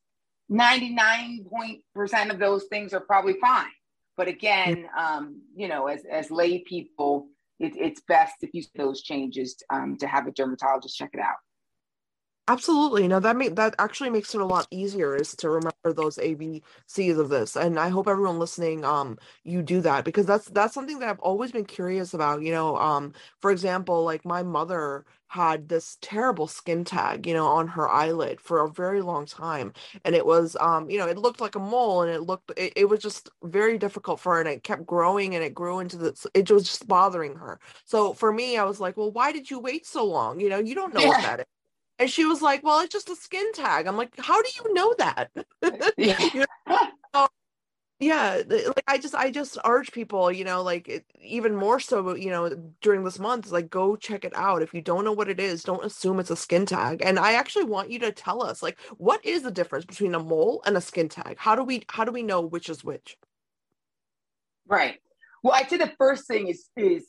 99% 0.51 1.41
of 2.31 2.39
those 2.39 2.65
things 2.71 2.95
are 2.95 3.01
probably 3.01 3.35
fine. 3.41 3.71
But 4.17 4.29
again, 4.29 4.89
um, 4.97 5.43
you 5.55 5.69
know, 5.69 5.89
as 5.89 6.03
as 6.11 6.31
lay 6.31 6.61
people, 6.61 7.29
it, 7.59 7.75
it's 7.77 8.01
best 8.09 8.37
if 8.41 8.51
you 8.55 8.63
see 8.63 8.71
those 8.77 9.03
changes 9.03 9.57
um, 9.71 9.97
to 9.99 10.07
have 10.07 10.27
a 10.27 10.31
dermatologist 10.31 10.97
check 10.97 11.11
it 11.13 11.21
out. 11.21 11.37
Absolutely. 12.49 13.09
No, 13.09 13.19
that 13.19 13.37
make 13.37 13.57
that 13.57 13.75
actually 13.81 14.09
makes 14.11 14.33
it 14.33 14.41
a 14.41 14.45
lot 14.45 14.69
easier 14.71 15.17
is 15.17 15.35
to 15.37 15.51
remember 15.51 15.93
those 15.93 16.17
ABCs 16.19 17.19
of 17.19 17.29
this. 17.29 17.57
And 17.57 17.77
I 17.79 17.89
hope 17.89 18.07
everyone 18.07 18.39
listening 18.39 18.85
um 18.85 19.19
you 19.43 19.63
do 19.63 19.81
that 19.81 20.05
because 20.05 20.27
that's 20.27 20.47
that's 20.51 20.73
something 20.73 21.01
that 21.01 21.09
I've 21.09 21.19
always 21.19 21.51
been 21.51 21.65
curious 21.65 22.15
about. 22.15 22.43
You 22.43 22.53
know, 22.53 22.77
um, 22.77 23.13
for 23.41 23.51
example, 23.51 24.05
like 24.05 24.25
my 24.25 24.45
mother 24.45 25.05
had 25.29 25.69
this 25.69 25.99
terrible 26.01 26.47
skin 26.47 26.85
tag, 26.85 27.27
you 27.27 27.35
know, 27.35 27.47
on 27.49 27.67
her 27.67 27.89
eyelid 27.89 28.41
for 28.41 28.61
a 28.65 28.71
very 28.71 29.03
long 29.03 29.27
time. 29.27 29.73
And 30.05 30.15
it 30.15 30.25
was 30.25 30.57
um, 30.61 30.89
you 30.89 30.99
know, 30.99 31.09
it 31.09 31.19
looked 31.19 31.41
like 31.41 31.57
a 31.57 31.59
mole 31.59 32.03
and 32.03 32.13
it 32.13 32.21
looked 32.23 32.53
it, 32.57 32.73
it 32.77 32.85
was 32.89 33.01
just 33.01 33.29
very 33.43 33.77
difficult 33.77 34.21
for 34.21 34.35
her 34.35 34.41
and 34.41 34.49
it 34.49 34.63
kept 34.63 34.87
growing 34.87 35.35
and 35.35 35.43
it 35.43 35.53
grew 35.53 35.81
into 35.81 35.97
the 35.97 36.29
it 36.33 36.49
was 36.49 36.63
just 36.63 36.87
bothering 36.87 37.35
her. 37.35 37.59
So 37.87 38.13
for 38.15 38.33
me, 38.33 38.57
I 38.57 38.63
was 38.63 38.79
like, 38.79 38.97
well, 38.97 39.11
why 39.11 39.33
did 39.33 39.51
you 39.51 39.59
wait 39.59 39.85
so 39.85 40.05
long? 40.05 40.39
You 40.39 40.49
know, 40.49 40.59
you 40.61 40.77
don't 40.77 40.95
know 40.95 41.03
yeah. 41.03 41.09
what 41.09 41.21
that 41.23 41.41
is 41.41 41.47
and 41.99 42.11
she 42.11 42.25
was 42.25 42.43
like, 42.43 42.63
"Well, 42.63 42.81
it's 42.81 42.93
just 42.93 43.09
a 43.09 43.17
skin 43.17 43.53
tag." 43.53 43.87
I'm 43.87 43.97
like, 43.97 44.19
"How 44.19 44.41
do 44.43 44.49
you 44.57 44.75
know 44.75 44.95
that?" 44.99 45.31
yeah. 45.97 46.41
yeah, 48.01 48.43
like 48.49 48.85
I 48.87 48.99
just 48.99 49.15
I 49.15 49.31
just 49.31 49.57
urge 49.65 49.93
people, 49.93 50.31
you 50.31 50.45
know, 50.45 50.63
like 50.63 50.89
it, 50.89 51.07
even 51.21 51.57
more 51.57 51.81
so, 51.81 52.15
you 52.15 52.31
know, 52.31 52.51
during 52.83 53.05
this 53.05 53.19
month, 53.19 53.51
like 53.51 53.71
go 53.71 53.97
check 53.97 54.25
it 54.25 54.33
out. 54.37 54.63
If 54.63 54.75
you 54.75 54.83
don't 54.83 55.05
know 55.05 55.13
what 55.13 55.31
it 55.31 55.41
is, 55.41 55.63
don't 55.63 55.85
assume 55.85 56.21
it's 56.21 56.31
a 56.31 56.37
skin 56.37 56.67
tag. 56.67 57.01
And 57.03 57.19
I 57.19 57.33
actually 57.33 57.65
want 57.65 57.91
you 57.91 57.99
to 58.01 58.13
tell 58.13 58.43
us, 58.43 58.63
like, 58.63 58.79
what 58.99 59.25
is 59.25 59.43
the 59.43 59.51
difference 59.51 59.87
between 59.87 60.15
a 60.15 60.19
mole 60.23 60.63
and 60.67 60.77
a 60.77 60.81
skin 60.83 61.09
tag? 61.09 61.37
How 61.39 61.55
do 61.55 61.63
we 61.63 61.85
how 61.89 62.05
do 62.05 62.13
we 62.13 62.23
know 62.23 62.43
which 62.43 62.69
is 62.69 62.85
which? 62.85 63.17
Right. 64.67 64.99
Well, 65.43 65.55
I'd 65.55 65.71
say 65.71 65.79
the 65.79 65.93
first 65.97 66.27
thing 66.27 66.49
is 66.49 66.69
is 66.77 67.07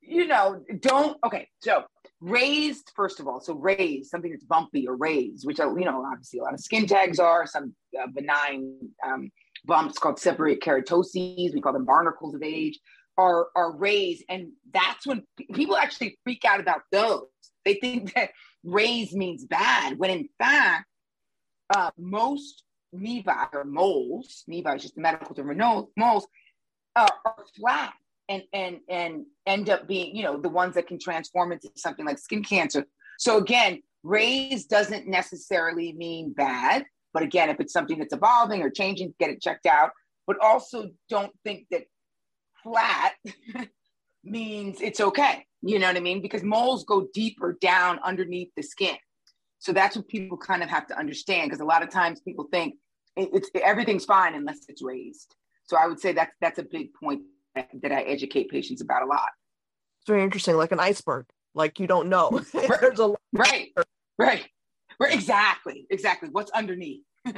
you 0.00 0.26
know, 0.26 0.62
don't 0.80 1.18
okay, 1.24 1.48
so 1.60 1.84
raised 2.20 2.90
first 2.96 3.20
of 3.20 3.28
all 3.28 3.40
so 3.40 3.54
raised 3.54 4.10
something 4.10 4.32
that's 4.32 4.44
bumpy 4.44 4.88
or 4.88 4.96
raised 4.96 5.46
which 5.46 5.58
you 5.58 5.84
know 5.84 6.04
obviously 6.04 6.40
a 6.40 6.42
lot 6.42 6.52
of 6.52 6.58
skin 6.58 6.86
tags 6.86 7.20
are 7.20 7.46
some 7.46 7.72
uh, 8.00 8.08
benign 8.12 8.76
um, 9.06 9.30
bumps 9.64 9.98
called 9.98 10.16
seborrheic 10.16 10.58
keratoses 10.58 11.54
we 11.54 11.60
call 11.60 11.72
them 11.72 11.84
barnacles 11.84 12.34
of 12.34 12.42
age 12.42 12.80
are 13.18 13.48
are 13.54 13.72
raised. 13.72 14.24
And 14.30 14.52
that's 14.72 15.06
when 15.06 15.24
people 15.52 15.76
actually 15.76 16.18
freak 16.24 16.44
out 16.46 16.60
about 16.60 16.82
those. 16.90 17.26
They 17.64 17.74
think 17.74 18.14
that 18.14 18.30
raised 18.64 19.14
means 19.14 19.44
bad 19.44 19.98
when 19.98 20.10
in 20.10 20.28
fact 20.38 20.86
uh, 21.74 21.90
most 21.98 22.64
nevi 22.94 23.48
or 23.52 23.64
moles 23.64 24.44
nevi 24.50 24.74
is 24.74 24.82
just 24.82 24.94
the 24.94 25.00
medical 25.00 25.34
term 25.34 25.46
for 25.46 25.86
moles 25.96 26.26
uh, 26.96 27.08
are 27.24 27.44
flat 27.56 27.92
and 28.28 28.42
and 28.52 28.78
and 28.88 29.24
end 29.46 29.70
up 29.70 29.88
being 29.88 30.14
you 30.14 30.22
know 30.22 30.38
the 30.38 30.48
ones 30.48 30.74
that 30.74 30.86
can 30.86 30.98
transform 30.98 31.52
into 31.52 31.70
something 31.76 32.06
like 32.06 32.18
skin 32.18 32.42
cancer. 32.42 32.86
So 33.18 33.38
again 33.38 33.82
raised 34.04 34.68
doesn't 34.70 35.08
necessarily 35.08 35.92
mean 35.92 36.32
bad 36.32 36.84
but 37.12 37.22
again 37.22 37.48
if 37.48 37.60
it's 37.60 37.72
something 37.72 37.98
that's 37.98 38.14
evolving 38.14 38.62
or 38.62 38.70
changing 38.70 39.14
get 39.18 39.30
it 39.30 39.42
checked 39.42 39.66
out. 39.66 39.90
But 40.26 40.36
also 40.42 40.90
don't 41.08 41.32
think 41.44 41.66
that 41.70 41.84
flat 42.62 43.14
means 44.24 44.80
it's 44.80 45.00
okay. 45.00 45.46
You 45.62 45.78
know 45.78 45.88
what 45.88 45.96
i 45.96 46.00
mean? 46.00 46.22
Because 46.22 46.42
moles 46.42 46.84
go 46.84 47.08
deeper 47.14 47.56
down 47.60 47.98
underneath 48.04 48.50
the 48.56 48.62
skin. 48.62 48.96
So 49.58 49.72
that's 49.72 49.96
what 49.96 50.06
people 50.06 50.38
kind 50.38 50.62
of 50.62 50.68
have 50.68 50.86
to 50.88 50.98
understand 50.98 51.50
because 51.50 51.60
a 51.60 51.64
lot 51.64 51.82
of 51.82 51.90
times 51.90 52.20
people 52.20 52.46
think 52.52 52.74
it's 53.16 53.50
everything's 53.64 54.04
fine 54.04 54.34
unless 54.34 54.60
it's 54.68 54.82
raised. 54.82 55.34
So 55.64 55.76
i 55.76 55.86
would 55.86 56.00
say 56.00 56.12
that's 56.12 56.34
that's 56.40 56.58
a 56.58 56.62
big 56.62 56.94
point 56.94 57.22
that 57.54 57.92
I 57.92 58.02
educate 58.02 58.50
patients 58.50 58.80
about 58.80 59.02
a 59.02 59.06
lot. 59.06 59.28
It's 60.00 60.08
very 60.08 60.22
interesting, 60.22 60.56
like 60.56 60.72
an 60.72 60.80
iceberg. 60.80 61.26
Like 61.54 61.80
you 61.80 61.86
don't 61.86 62.08
know. 62.08 62.30
right. 62.30 62.68
There's 62.80 63.00
a 63.00 63.14
right, 63.32 63.72
right, 64.18 64.46
right. 65.00 65.14
Exactly, 65.14 65.86
exactly. 65.90 66.28
What's 66.30 66.50
underneath? 66.52 67.02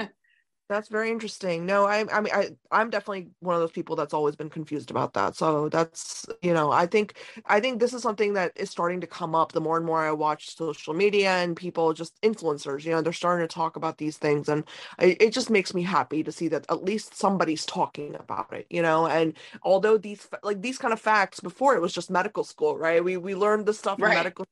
That's 0.71 0.89
very 0.89 1.11
interesting. 1.11 1.67
No, 1.67 1.85
I, 1.85 2.07
I 2.13 2.21
mean, 2.21 2.33
I, 2.33 2.51
I'm 2.71 2.91
definitely 2.91 3.31
one 3.41 3.57
of 3.57 3.61
those 3.61 3.73
people 3.73 3.97
that's 3.97 4.15
always 4.15 4.37
been 4.37 4.49
confused 4.49 4.93
about 4.93 5.15
that. 5.15 5.35
So 5.35 5.69
that's, 5.69 6.27
you 6.43 6.55
know, 6.55 6.71
I 6.71 6.87
think, 6.87 7.15
I 7.47 7.59
think 7.59 7.81
this 7.81 7.93
is 7.93 8.03
something 8.03 8.35
that 8.35 8.53
is 8.55 8.71
starting 8.71 9.01
to 9.01 9.09
come 9.09 9.35
up 9.35 9.51
the 9.51 9.61
more 9.61 9.77
and 9.77 9.85
more 9.85 9.99
I 9.99 10.13
watch 10.13 10.55
social 10.57 10.95
media 10.95 11.31
and 11.33 11.57
people, 11.57 11.93
just 11.93 12.15
influencers, 12.23 12.85
you 12.85 12.93
know, 12.93 13.03
they're 13.03 13.13
starting 13.13 13.47
to 13.49 13.53
talk 13.53 13.75
about 13.75 13.99
these 13.99 14.17
things, 14.17 14.49
and 14.49 14.63
it, 15.01 15.21
it 15.21 15.33
just 15.33 15.51
makes 15.51 15.75
me 15.75 15.83
happy 15.83 16.23
to 16.23 16.31
see 16.31 16.47
that 16.47 16.67
at 16.71 16.85
least 16.85 17.17
somebody's 17.17 17.67
talking 17.67 18.15
about 18.15 18.53
it, 18.53 18.67
you 18.71 18.81
know. 18.81 19.09
And 19.09 19.35
although 19.65 19.99
these, 19.99 20.29
like 20.45 20.63
these 20.63 20.79
kind 20.79 20.93
of 20.93 21.01
facts, 21.01 21.41
before 21.41 21.75
it 21.75 21.83
was 21.83 21.93
just 21.93 22.13
medical 22.13 22.45
school, 22.45 22.79
right? 22.79 23.03
We 23.03 23.17
we 23.17 23.35
learned 23.35 23.67
this 23.67 23.81
stuff 23.81 24.01
right. 24.01 24.11
in 24.11 24.15
medical 24.15 24.47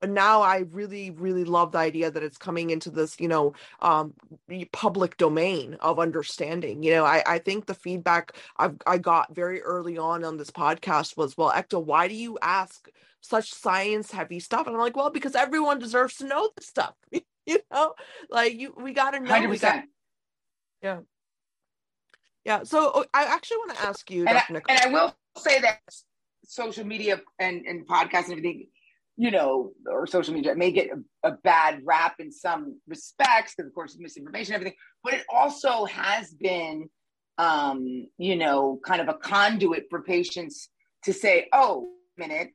but 0.00 0.10
now 0.10 0.42
i 0.42 0.58
really 0.70 1.10
really 1.10 1.44
love 1.44 1.72
the 1.72 1.78
idea 1.78 2.10
that 2.10 2.22
it's 2.22 2.38
coming 2.38 2.70
into 2.70 2.90
this 2.90 3.18
you 3.18 3.28
know 3.28 3.52
um 3.80 4.12
public 4.72 5.16
domain 5.16 5.74
of 5.80 5.98
understanding 5.98 6.82
you 6.82 6.92
know 6.92 7.04
i 7.04 7.22
i 7.26 7.38
think 7.38 7.66
the 7.66 7.74
feedback 7.74 8.32
i've 8.58 8.76
i 8.86 8.98
got 8.98 9.34
very 9.34 9.62
early 9.62 9.98
on 9.98 10.24
on 10.24 10.36
this 10.36 10.50
podcast 10.50 11.16
was 11.16 11.36
well 11.36 11.52
Ekta 11.52 11.82
why 11.82 12.08
do 12.08 12.14
you 12.14 12.38
ask 12.42 12.88
such 13.20 13.52
science 13.52 14.10
heavy 14.10 14.40
stuff? 14.40 14.66
And 14.66 14.76
i'm 14.76 14.80
like 14.80 14.96
well 14.96 15.10
because 15.10 15.34
everyone 15.34 15.78
deserves 15.78 16.16
to 16.16 16.26
know 16.26 16.50
this 16.56 16.66
stuff. 16.66 16.94
You 17.48 17.60
know? 17.72 17.94
Like 18.28 18.54
you 18.54 18.74
we 18.76 18.92
got 18.92 19.12
to 19.12 19.20
know 19.20 19.30
100%. 19.30 19.50
We 19.50 19.58
gotta, 19.58 19.82
yeah. 20.82 20.98
Yeah 22.44 22.64
so 22.64 22.90
oh, 22.92 23.04
i 23.14 23.22
actually 23.22 23.58
want 23.58 23.76
to 23.76 23.82
ask 23.84 24.10
you 24.10 24.26
and 24.26 24.36
I, 24.36 24.42
and 24.68 24.78
I 24.80 24.88
will 24.88 25.14
say 25.38 25.60
that 25.60 25.78
social 26.44 26.84
media 26.84 27.20
and, 27.38 27.64
and 27.66 27.86
podcasts 27.86 28.24
and 28.24 28.32
everything 28.32 28.66
you 29.16 29.30
know, 29.30 29.72
or 29.90 30.06
social 30.06 30.34
media 30.34 30.52
it 30.52 30.58
may 30.58 30.70
get 30.70 30.90
a, 30.90 31.28
a 31.28 31.32
bad 31.42 31.80
rap 31.84 32.16
in 32.18 32.30
some 32.30 32.78
respects 32.86 33.54
because, 33.56 33.68
of 33.68 33.74
course, 33.74 33.96
misinformation, 33.98 34.54
everything. 34.54 34.76
But 35.02 35.14
it 35.14 35.24
also 35.32 35.86
has 35.86 36.34
been, 36.34 36.88
um, 37.38 38.08
you 38.18 38.36
know, 38.36 38.78
kind 38.84 39.00
of 39.00 39.08
a 39.08 39.14
conduit 39.14 39.86
for 39.88 40.02
patients 40.02 40.68
to 41.04 41.12
say, 41.12 41.48
"Oh, 41.52 41.88
minute, 42.18 42.50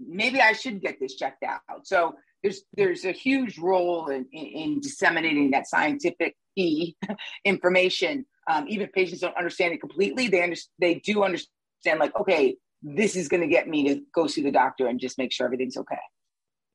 maybe 0.00 0.40
I 0.40 0.52
should 0.52 0.80
get 0.80 0.98
this 0.98 1.14
checked 1.16 1.44
out." 1.44 1.60
So 1.84 2.14
there's 2.42 2.62
there's 2.74 3.04
a 3.04 3.12
huge 3.12 3.58
role 3.58 4.08
in, 4.08 4.26
in, 4.32 4.46
in 4.46 4.80
disseminating 4.80 5.50
that 5.50 5.66
scientific 5.68 6.36
information. 7.44 8.24
Um, 8.50 8.66
even 8.68 8.86
if 8.86 8.92
patients 8.92 9.20
don't 9.20 9.36
understand 9.36 9.72
it 9.74 9.80
completely, 9.80 10.28
they 10.28 10.42
under, 10.42 10.56
they 10.78 10.96
do 10.96 11.22
understand. 11.22 12.00
Like, 12.00 12.16
okay, 12.18 12.56
this 12.82 13.16
is 13.16 13.28
going 13.28 13.42
to 13.42 13.46
get 13.46 13.68
me 13.68 13.88
to 13.88 14.00
go 14.14 14.26
see 14.26 14.42
the 14.42 14.50
doctor 14.50 14.86
and 14.86 14.98
just 15.00 15.18
make 15.18 15.32
sure 15.32 15.46
everything's 15.46 15.76
okay. 15.76 15.98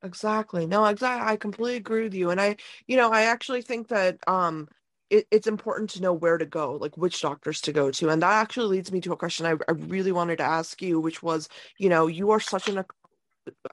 Exactly. 0.04 0.68
No, 0.68 0.86
exactly. 0.86 1.28
I 1.28 1.36
completely 1.38 1.78
agree 1.78 2.04
with 2.04 2.14
you. 2.14 2.30
And 2.30 2.40
I, 2.40 2.58
you 2.88 2.98
know, 2.98 3.12
I 3.12 3.24
actually 3.24 3.62
think 3.62 3.88
that 3.90 4.18
um 4.28 4.68
it, 5.10 5.26
it's 5.32 5.48
important 5.48 5.90
to 5.92 6.02
know 6.02 6.14
where 6.14 6.38
to 6.38 6.46
go, 6.46 6.74
like 6.76 6.98
which 6.98 7.22
doctors 7.22 7.62
to 7.62 7.72
go 7.72 7.92
to. 7.92 8.10
And 8.10 8.22
that 8.22 8.34
actually 8.34 8.68
leads 8.68 8.92
me 8.92 9.00
to 9.02 9.14
a 9.14 9.18
question 9.18 9.46
I, 9.46 9.52
I 9.68 9.72
really 9.72 10.12
wanted 10.12 10.38
to 10.38 10.44
ask 10.44 10.82
you, 10.82 11.00
which 11.00 11.24
was, 11.24 11.48
you 11.78 11.90
know, 11.90 12.08
you 12.08 12.32
are 12.32 12.40
such 12.42 12.68
an 12.68 12.78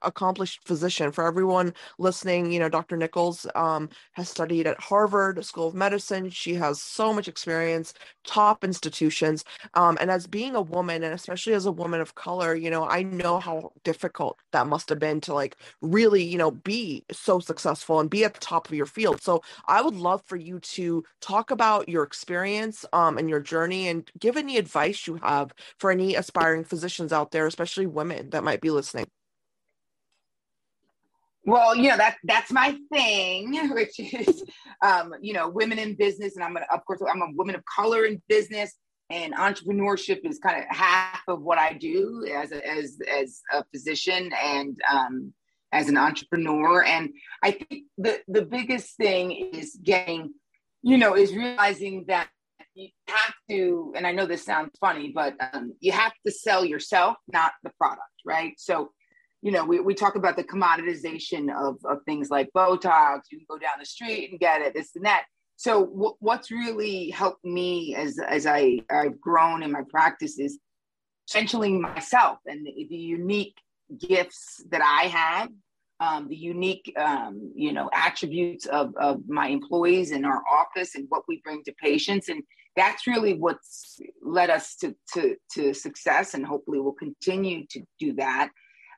accomplished 0.03 0.61
physician. 0.65 1.11
For 1.11 1.25
everyone 1.25 1.73
listening, 1.99 2.51
you 2.51 2.59
know, 2.59 2.69
Dr. 2.69 2.97
Nichols 2.97 3.45
um, 3.55 3.89
has 4.13 4.29
studied 4.29 4.67
at 4.67 4.79
Harvard 4.79 5.43
School 5.45 5.67
of 5.67 5.75
Medicine. 5.75 6.29
She 6.29 6.53
has 6.55 6.81
so 6.81 7.13
much 7.13 7.27
experience, 7.27 7.93
top 8.25 8.63
institutions. 8.63 9.43
Um, 9.73 9.97
and 9.99 10.11
as 10.11 10.27
being 10.27 10.55
a 10.55 10.61
woman, 10.61 11.03
and 11.03 11.13
especially 11.13 11.53
as 11.53 11.65
a 11.65 11.71
woman 11.71 12.01
of 12.01 12.15
color, 12.15 12.55
you 12.55 12.69
know, 12.69 12.85
I 12.85 13.03
know 13.03 13.39
how 13.39 13.71
difficult 13.83 14.39
that 14.51 14.67
must 14.67 14.89
have 14.89 14.99
been 14.99 15.21
to 15.21 15.33
like 15.33 15.57
really, 15.81 16.23
you 16.23 16.37
know, 16.37 16.51
be 16.51 17.03
so 17.11 17.39
successful 17.39 17.99
and 17.99 18.09
be 18.09 18.23
at 18.23 18.33
the 18.33 18.39
top 18.39 18.67
of 18.67 18.75
your 18.75 18.85
field. 18.85 19.21
So 19.21 19.41
I 19.67 19.81
would 19.81 19.95
love 19.95 20.23
for 20.25 20.35
you 20.35 20.59
to 20.59 21.03
talk 21.21 21.51
about 21.51 21.89
your 21.89 22.03
experience 22.03 22.85
um, 22.93 23.17
and 23.17 23.29
your 23.29 23.39
journey 23.39 23.87
and 23.87 24.09
give 24.19 24.37
any 24.37 24.57
advice 24.57 25.07
you 25.07 25.15
have 25.23 25.53
for 25.79 25.91
any 25.91 26.15
aspiring 26.15 26.63
physicians 26.63 27.13
out 27.13 27.31
there, 27.31 27.47
especially 27.47 27.87
women 27.87 28.29
that 28.31 28.43
might 28.43 28.61
be 28.61 28.71
listening. 28.71 29.05
Well, 31.45 31.75
you 31.75 31.89
know 31.89 31.97
that 31.97 32.17
that's 32.23 32.51
my 32.51 32.77
thing, 32.91 33.69
which 33.73 33.99
is, 33.99 34.43
um, 34.81 35.13
you 35.21 35.33
know, 35.33 35.47
women 35.47 35.77
in 35.77 35.95
business, 35.95 36.35
and 36.35 36.43
I'm 36.43 36.53
gonna, 36.53 36.65
of 36.73 36.83
course, 36.85 37.01
I'm 37.07 37.21
a 37.21 37.31
woman 37.33 37.55
of 37.55 37.63
color 37.65 38.05
in 38.05 38.21
business, 38.27 38.73
and 39.09 39.35
entrepreneurship 39.35 40.21
is 40.23 40.39
kind 40.39 40.57
of 40.57 40.75
half 40.75 41.21
of 41.27 41.41
what 41.41 41.57
I 41.57 41.73
do 41.73 42.27
as 42.33 42.51
a, 42.51 42.67
as 42.67 42.97
as 43.09 43.41
a 43.53 43.63
physician 43.71 44.31
and 44.43 44.77
um, 44.91 45.33
as 45.71 45.87
an 45.87 45.97
entrepreneur. 45.97 46.83
And 46.83 47.11
I 47.43 47.51
think 47.51 47.83
the 47.97 48.19
the 48.27 48.43
biggest 48.43 48.97
thing 48.97 49.31
is 49.53 49.77
getting, 49.81 50.33
you 50.81 50.97
know, 50.97 51.15
is 51.15 51.35
realizing 51.35 52.05
that 52.07 52.27
you 52.73 52.89
have 53.07 53.33
to, 53.49 53.93
and 53.95 54.05
I 54.05 54.11
know 54.11 54.25
this 54.25 54.43
sounds 54.43 54.71
funny, 54.81 55.11
but 55.13 55.35
um, 55.53 55.73
you 55.79 55.91
have 55.91 56.11
to 56.25 56.31
sell 56.31 56.65
yourself, 56.65 57.17
not 57.31 57.53
the 57.63 57.71
product, 57.77 58.01
right? 58.25 58.53
So 58.57 58.89
you 59.45 59.51
know, 59.51 59.63
we, 59.63 59.79
we 59.79 59.93
talk 59.93 60.15
about 60.15 60.35
the 60.35 60.43
commoditization 60.43 61.55
of, 61.55 61.77
of 61.85 61.99
things 62.05 62.31
like 62.31 62.49
Botox. 62.57 63.19
You 63.31 63.37
can 63.37 63.45
go 63.47 63.59
down 63.59 63.77
the 63.77 63.85
street 63.85 64.31
and 64.31 64.39
get 64.39 64.63
it, 64.63 64.73
this 64.73 64.95
and 64.95 65.05
that. 65.05 65.25
So 65.55 65.85
w- 65.85 66.15
what's 66.17 66.49
really 66.49 67.11
helped 67.11 67.45
me 67.45 67.93
as 67.93 68.17
as 68.27 68.47
I 68.47 68.79
I've 68.89 69.21
grown 69.21 69.61
in 69.61 69.71
my 69.71 69.83
practice 69.87 70.39
is 70.39 70.57
essentially 71.29 71.73
myself 71.77 72.39
and 72.47 72.65
the, 72.65 72.87
the 72.89 72.95
unique 72.95 73.55
gifts 73.99 74.63
that 74.71 74.81
I 74.81 75.09
have, 75.09 75.49
um, 75.99 76.27
the 76.27 76.35
unique 76.35 76.91
um, 76.97 77.51
you 77.55 77.71
know 77.71 77.87
attributes 77.93 78.65
of 78.65 78.95
of 78.95 79.21
my 79.27 79.49
employees 79.49 80.09
in 80.09 80.25
our 80.25 80.41
office 80.51 80.95
and 80.95 81.05
what 81.09 81.21
we 81.27 81.39
bring 81.45 81.63
to 81.65 81.73
patients, 81.73 82.29
and 82.29 82.41
that's 82.75 83.05
really 83.05 83.35
what's 83.35 83.99
led 84.23 84.49
us 84.49 84.75
to 84.77 84.95
to 85.13 85.35
to 85.53 85.75
success, 85.75 86.33
and 86.33 86.47
hopefully 86.47 86.79
we'll 86.79 86.93
continue 86.93 87.63
to 87.69 87.83
do 87.99 88.11
that 88.15 88.49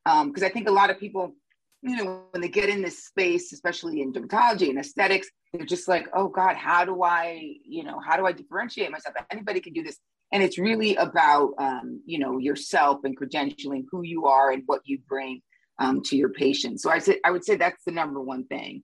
because 0.08 0.44
um, 0.44 0.48
I 0.48 0.50
think 0.50 0.70
a 0.70 0.72
lot 0.72 0.90
of 0.90 1.00
people, 1.00 1.36
you 1.82 1.98
know, 1.98 2.24
when 2.32 2.42
they 2.42 2.48
get 2.48 2.70
in 2.70 2.82
this 2.82 3.06
space, 3.06 3.52
especially 3.52 4.02
in 4.02 4.14
dermatology 4.14 4.70
and 4.70 4.80
aesthetics, 4.80 5.28
they're 5.52 5.66
just 5.66 5.88
like, 5.88 6.08
oh 6.14 6.30
God, 6.30 6.56
how 6.56 6.86
do 6.86 7.04
I, 7.04 7.56
you 7.66 7.84
know, 7.84 8.00
how 8.00 8.16
do 8.16 8.26
I 8.26 8.32
differentiate 8.32 8.92
myself? 8.92 9.16
Anybody 9.32 9.60
can 9.60 9.74
do 9.74 9.84
this. 9.84 9.98
And 10.32 10.42
it's 10.44 10.58
really 10.58 10.96
about, 10.96 11.54
um, 11.58 12.02
you 12.06 12.20
know, 12.20 12.38
yourself 12.38 13.00
and 13.04 13.18
credentialing 13.20 13.86
who 13.92 14.04
you 14.04 14.26
are 14.26 14.52
and 14.52 14.64
what 14.66 14.82
you 14.86 15.00
bring 15.08 15.42
um, 15.80 16.02
to 16.04 16.16
your 16.16 16.30
patients. 16.30 16.84
So 16.84 16.90
I 16.90 17.00
said, 17.00 17.18
I 17.26 17.32
would 17.32 17.46
say 17.46 17.56
that's 17.56 17.84
the 17.86 17.92
number 17.92 18.22
one 18.22 18.46
thing. 18.46 18.84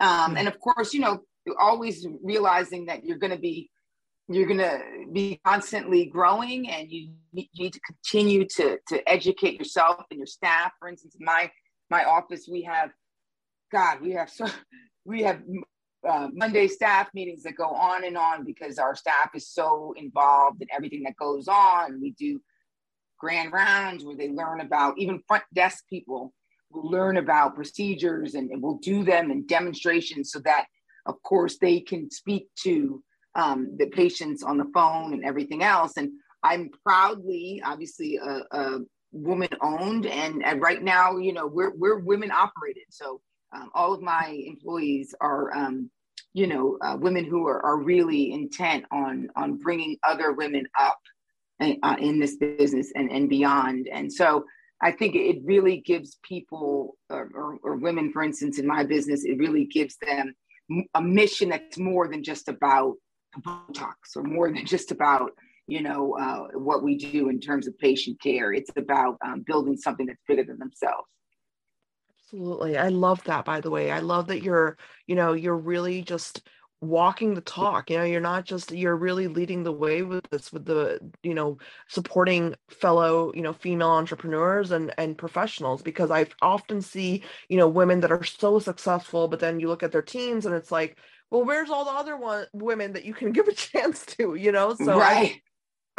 Um, 0.00 0.36
and 0.36 0.48
of 0.48 0.58
course, 0.60 0.94
you 0.94 1.00
know, 1.00 1.20
always 1.60 2.06
realizing 2.22 2.86
that 2.86 3.04
you're 3.04 3.18
going 3.18 3.32
to 3.32 3.38
be 3.38 3.70
you're 4.30 4.46
going 4.46 4.58
to 4.58 4.80
be 5.12 5.40
constantly 5.44 6.06
growing 6.06 6.70
and 6.70 6.88
you 6.90 7.10
need 7.32 7.72
to 7.72 7.80
continue 7.80 8.46
to, 8.46 8.78
to 8.86 9.08
educate 9.08 9.58
yourself 9.58 10.04
and 10.10 10.18
your 10.18 10.26
staff. 10.26 10.72
For 10.78 10.88
instance 10.88 11.16
my 11.18 11.50
my 11.90 12.04
office 12.04 12.48
we 12.50 12.62
have 12.62 12.90
god 13.72 14.00
we 14.00 14.12
have 14.12 14.30
so 14.30 14.46
we 15.04 15.22
have 15.22 15.42
uh, 16.08 16.28
monday 16.32 16.68
staff 16.68 17.08
meetings 17.12 17.42
that 17.42 17.56
go 17.56 17.68
on 17.68 18.04
and 18.04 18.16
on 18.16 18.44
because 18.44 18.78
our 18.78 18.94
staff 18.94 19.30
is 19.34 19.48
so 19.48 19.92
involved 19.96 20.62
in 20.62 20.68
everything 20.74 21.02
that 21.02 21.16
goes 21.16 21.48
on. 21.48 22.00
We 22.00 22.12
do 22.12 22.40
grand 23.18 23.52
rounds 23.52 24.04
where 24.04 24.16
they 24.16 24.30
learn 24.30 24.60
about 24.60 24.94
even 24.98 25.22
front 25.26 25.44
desk 25.54 25.84
people 25.90 26.32
will 26.70 26.88
learn 26.88 27.16
about 27.16 27.56
procedures 27.56 28.34
and, 28.34 28.50
and 28.50 28.62
we'll 28.62 28.78
do 28.78 29.04
them 29.04 29.30
in 29.30 29.46
demonstrations 29.46 30.30
so 30.30 30.38
that 30.40 30.66
of 31.06 31.20
course 31.22 31.58
they 31.58 31.80
can 31.80 32.10
speak 32.10 32.46
to 32.62 33.02
um, 33.34 33.76
the 33.76 33.86
patients 33.86 34.42
on 34.42 34.58
the 34.58 34.70
phone 34.74 35.12
and 35.12 35.24
everything 35.24 35.62
else. 35.62 35.96
And 35.96 36.10
I'm 36.42 36.70
proudly, 36.84 37.62
obviously, 37.64 38.16
a, 38.16 38.42
a 38.50 38.78
woman 39.12 39.48
owned, 39.60 40.06
and, 40.06 40.44
and, 40.44 40.60
right 40.60 40.82
now, 40.82 41.16
you 41.18 41.32
know, 41.32 41.46
we're 41.46 41.74
we're 41.76 41.98
women 41.98 42.30
operated. 42.30 42.84
So 42.90 43.20
um, 43.54 43.70
all 43.74 43.92
of 43.92 44.00
my 44.00 44.40
employees 44.46 45.14
are, 45.20 45.54
um, 45.54 45.90
you 46.32 46.46
know, 46.46 46.78
uh, 46.80 46.96
women 46.98 47.24
who 47.24 47.46
are, 47.46 47.64
are 47.64 47.78
really 47.78 48.32
intent 48.32 48.84
on 48.90 49.28
on 49.36 49.58
bringing 49.58 49.96
other 50.02 50.32
women 50.32 50.66
up 50.78 51.00
in, 51.60 51.78
uh, 51.82 51.96
in 51.98 52.18
this 52.18 52.36
business 52.36 52.92
and 52.94 53.10
and 53.10 53.28
beyond. 53.28 53.88
And 53.92 54.12
so. 54.12 54.44
I 54.82 54.92
think 54.92 55.14
it 55.14 55.42
really 55.44 55.82
gives 55.82 56.18
people, 56.22 56.96
or, 57.10 57.30
or, 57.34 57.58
or 57.62 57.76
women, 57.76 58.10
for 58.10 58.22
instance, 58.22 58.58
in 58.58 58.66
my 58.66 58.82
business, 58.82 59.26
it 59.26 59.36
really 59.36 59.66
gives 59.66 59.98
them 60.00 60.34
a 60.94 61.02
mission 61.02 61.50
that's 61.50 61.76
more 61.76 62.08
than 62.08 62.24
just 62.24 62.48
about 62.48 62.94
Botox 63.38 63.94
or 64.16 64.22
more 64.22 64.52
than 64.52 64.66
just 64.66 64.90
about 64.90 65.32
you 65.66 65.82
know 65.82 66.16
uh, 66.18 66.58
what 66.58 66.82
we 66.82 66.96
do 66.96 67.28
in 67.28 67.40
terms 67.40 67.66
of 67.66 67.78
patient 67.78 68.20
care. 68.20 68.52
It's 68.52 68.70
about 68.76 69.16
um, 69.24 69.42
building 69.46 69.76
something 69.76 70.06
that's 70.06 70.22
bigger 70.26 70.44
than 70.44 70.58
themselves. 70.58 71.08
Absolutely, 72.24 72.76
I 72.76 72.88
love 72.88 73.22
that. 73.24 73.44
By 73.44 73.60
the 73.60 73.70
way, 73.70 73.90
I 73.90 74.00
love 74.00 74.28
that 74.28 74.42
you're 74.42 74.76
you 75.06 75.14
know 75.14 75.32
you're 75.32 75.56
really 75.56 76.02
just 76.02 76.42
walking 76.82 77.34
the 77.34 77.42
talk 77.42 77.90
you 77.90 77.98
know 77.98 78.04
you're 78.04 78.22
not 78.22 78.46
just 78.46 78.72
you're 78.72 78.96
really 78.96 79.26
leading 79.26 79.62
the 79.62 79.72
way 79.72 80.00
with 80.02 80.24
this 80.30 80.50
with 80.50 80.64
the 80.64 80.98
you 81.22 81.34
know 81.34 81.58
supporting 81.88 82.54
fellow 82.70 83.30
you 83.34 83.42
know 83.42 83.52
female 83.52 83.90
entrepreneurs 83.90 84.70
and 84.70 84.90
and 84.96 85.18
professionals 85.18 85.82
because 85.82 86.10
i 86.10 86.24
often 86.40 86.80
see 86.80 87.22
you 87.50 87.58
know 87.58 87.68
women 87.68 88.00
that 88.00 88.10
are 88.10 88.24
so 88.24 88.58
successful 88.58 89.28
but 89.28 89.40
then 89.40 89.60
you 89.60 89.68
look 89.68 89.82
at 89.82 89.92
their 89.92 90.00
teams 90.00 90.46
and 90.46 90.54
it's 90.54 90.72
like 90.72 90.96
well 91.30 91.44
where's 91.44 91.70
all 91.70 91.84
the 91.84 91.90
other 91.90 92.16
one 92.16 92.46
women 92.52 92.92
that 92.92 93.04
you 93.04 93.14
can 93.14 93.32
give 93.32 93.48
a 93.48 93.52
chance 93.52 94.04
to 94.06 94.34
you 94.34 94.52
know 94.52 94.74
so 94.74 94.98
right. 94.98 95.32
I, 95.34 95.42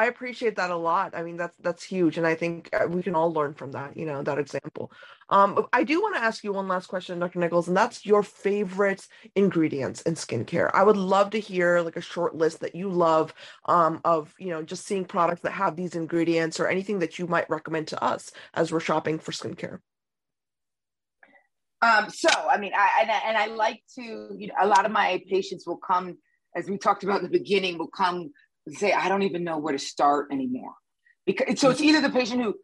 I 0.01 0.05
appreciate 0.05 0.55
that 0.55 0.71
a 0.71 0.75
lot. 0.75 1.15
I 1.15 1.21
mean, 1.21 1.37
that's 1.37 1.55
that's 1.57 1.83
huge, 1.83 2.17
and 2.17 2.25
I 2.25 2.33
think 2.33 2.69
uh, 2.73 2.87
we 2.87 3.03
can 3.03 3.13
all 3.13 3.31
learn 3.31 3.53
from 3.53 3.73
that. 3.73 3.95
You 3.95 4.07
know, 4.07 4.23
that 4.23 4.39
example. 4.39 4.91
Um, 5.29 5.67
I 5.73 5.83
do 5.83 6.01
want 6.01 6.15
to 6.15 6.23
ask 6.23 6.43
you 6.43 6.51
one 6.51 6.67
last 6.67 6.87
question, 6.87 7.19
Dr. 7.19 7.37
Nichols, 7.37 7.67
and 7.67 7.77
that's 7.77 8.03
your 8.03 8.23
favorite 8.23 9.07
ingredients 9.35 10.01
in 10.01 10.15
skincare. 10.15 10.71
I 10.73 10.83
would 10.83 10.97
love 10.97 11.29
to 11.31 11.39
hear 11.39 11.81
like 11.81 11.97
a 11.97 12.01
short 12.01 12.35
list 12.35 12.61
that 12.61 12.73
you 12.73 12.89
love 12.89 13.31
um, 13.65 14.01
of 14.03 14.33
you 14.39 14.49
know 14.49 14.63
just 14.63 14.87
seeing 14.87 15.05
products 15.05 15.41
that 15.41 15.51
have 15.51 15.75
these 15.75 15.93
ingredients 15.93 16.59
or 16.59 16.67
anything 16.67 16.97
that 16.97 17.19
you 17.19 17.27
might 17.27 17.47
recommend 17.47 17.87
to 17.89 18.03
us 18.03 18.31
as 18.55 18.71
we're 18.71 18.79
shopping 18.79 19.19
for 19.19 19.31
skincare. 19.31 19.81
Um, 21.81 22.09
so, 22.09 22.29
I 22.29 22.57
mean, 22.57 22.73
I 22.75 23.01
and, 23.01 23.11
I 23.11 23.21
and 23.25 23.37
I 23.37 23.45
like 23.47 23.81
to, 23.95 24.35
you 24.37 24.47
know, 24.47 24.53
a 24.61 24.67
lot 24.67 24.85
of 24.85 24.91
my 24.91 25.21
patients 25.29 25.65
will 25.65 25.77
come, 25.77 26.17
as 26.55 26.69
we 26.69 26.77
talked 26.77 27.03
about 27.03 27.17
in 27.17 27.23
the 27.23 27.37
beginning, 27.37 27.77
will 27.77 27.87
come 27.87 28.31
and 28.67 28.75
say, 28.75 28.91
I 28.93 29.09
don't 29.09 29.23
even 29.23 29.43
know 29.43 29.57
where 29.57 29.73
to 29.73 29.79
start 29.79 30.27
anymore. 30.31 30.73
Because 31.25 31.59
so 31.59 31.69
it's 31.69 31.81
either 31.81 32.01
the 32.01 32.09
patient 32.09 32.41
who 32.41 32.55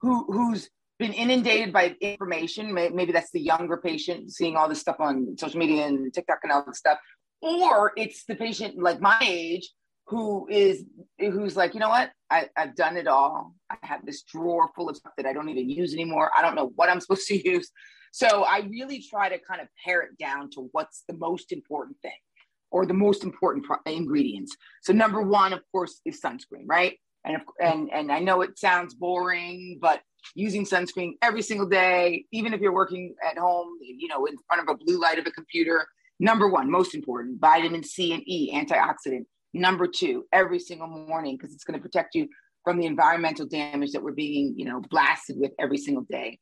who 0.00 0.24
who's 0.32 0.70
been 0.98 1.12
inundated 1.12 1.72
by 1.72 1.96
information, 2.00 2.72
maybe 2.72 3.12
that's 3.12 3.30
the 3.32 3.40
younger 3.40 3.76
patient 3.76 4.30
seeing 4.30 4.56
all 4.56 4.68
this 4.68 4.80
stuff 4.80 4.96
on 5.00 5.36
social 5.38 5.58
media 5.58 5.86
and 5.86 6.12
TikTok 6.12 6.38
and 6.42 6.52
all 6.52 6.64
this 6.66 6.78
stuff, 6.78 6.98
or 7.40 7.92
it's 7.96 8.24
the 8.24 8.36
patient 8.36 8.78
like 8.78 9.00
my 9.00 9.18
age 9.20 9.68
who 10.06 10.46
is 10.48 10.84
who's 11.18 11.56
like, 11.56 11.74
you 11.74 11.80
know 11.80 11.88
what, 11.88 12.10
I, 12.30 12.48
I've 12.56 12.74
done 12.74 12.96
it 12.96 13.06
all. 13.06 13.54
I 13.70 13.76
have 13.82 14.04
this 14.04 14.22
drawer 14.22 14.70
full 14.74 14.88
of 14.88 14.96
stuff 14.96 15.12
that 15.16 15.26
I 15.26 15.32
don't 15.32 15.48
even 15.48 15.68
use 15.68 15.92
anymore. 15.92 16.30
I 16.36 16.42
don't 16.42 16.54
know 16.54 16.72
what 16.74 16.88
I'm 16.88 17.00
supposed 17.00 17.26
to 17.28 17.48
use. 17.50 17.70
So 18.12 18.44
I 18.44 18.60
really 18.70 19.02
try 19.02 19.28
to 19.30 19.38
kind 19.38 19.60
of 19.60 19.68
pare 19.84 20.02
it 20.02 20.16
down 20.18 20.50
to 20.50 20.68
what's 20.72 21.02
the 21.08 21.14
most 21.14 21.50
important 21.50 21.96
thing 22.02 22.12
or 22.70 22.86
the 22.86 22.94
most 22.94 23.24
important 23.24 23.64
pro- 23.64 23.78
ingredients. 23.86 24.54
So 24.82 24.92
number 24.92 25.22
one, 25.22 25.52
of 25.52 25.60
course, 25.72 26.00
is 26.04 26.20
sunscreen, 26.20 26.66
right? 26.66 26.98
And, 27.24 27.38
and 27.60 27.90
and 27.92 28.12
I 28.12 28.18
know 28.18 28.42
it 28.42 28.58
sounds 28.58 28.94
boring, 28.94 29.78
but 29.80 30.02
using 30.34 30.64
sunscreen 30.64 31.12
every 31.22 31.42
single 31.42 31.68
day, 31.68 32.26
even 32.32 32.52
if 32.52 32.60
you're 32.60 32.74
working 32.74 33.14
at 33.28 33.38
home, 33.38 33.78
you 33.80 34.08
know, 34.08 34.26
in 34.26 34.34
front 34.46 34.62
of 34.62 34.74
a 34.74 34.76
blue 34.76 35.00
light 35.00 35.18
of 35.18 35.26
a 35.26 35.30
computer. 35.30 35.86
Number 36.20 36.48
one, 36.48 36.70
most 36.70 36.94
important, 36.94 37.40
vitamin 37.40 37.82
C 37.82 38.12
and 38.12 38.22
E, 38.26 38.52
antioxidant. 38.54 39.24
Number 39.54 39.86
two, 39.86 40.24
every 40.32 40.58
single 40.58 40.86
morning, 40.86 41.36
because 41.36 41.54
it's 41.54 41.64
going 41.64 41.78
to 41.78 41.82
protect 41.82 42.14
you 42.14 42.28
from 42.64 42.78
the 42.78 42.86
environmental 42.86 43.46
damage 43.46 43.92
that 43.92 44.02
we're 44.02 44.12
being, 44.12 44.54
you 44.56 44.64
know, 44.64 44.80
blasted 44.90 45.36
with 45.38 45.52
every 45.58 45.78
single 45.78 46.06
day. 46.10 46.38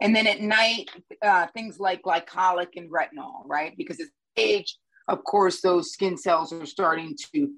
And 0.00 0.14
then 0.14 0.26
at 0.26 0.40
night, 0.40 0.90
uh, 1.22 1.46
things 1.54 1.80
like 1.80 2.02
glycolic 2.02 2.68
and 2.76 2.90
retinol, 2.90 3.42
right? 3.46 3.74
Because 3.76 4.00
as 4.00 4.08
age, 4.36 4.76
of 5.08 5.24
course, 5.24 5.60
those 5.60 5.92
skin 5.92 6.16
cells 6.16 6.52
are 6.52 6.66
starting 6.66 7.16
to 7.34 7.50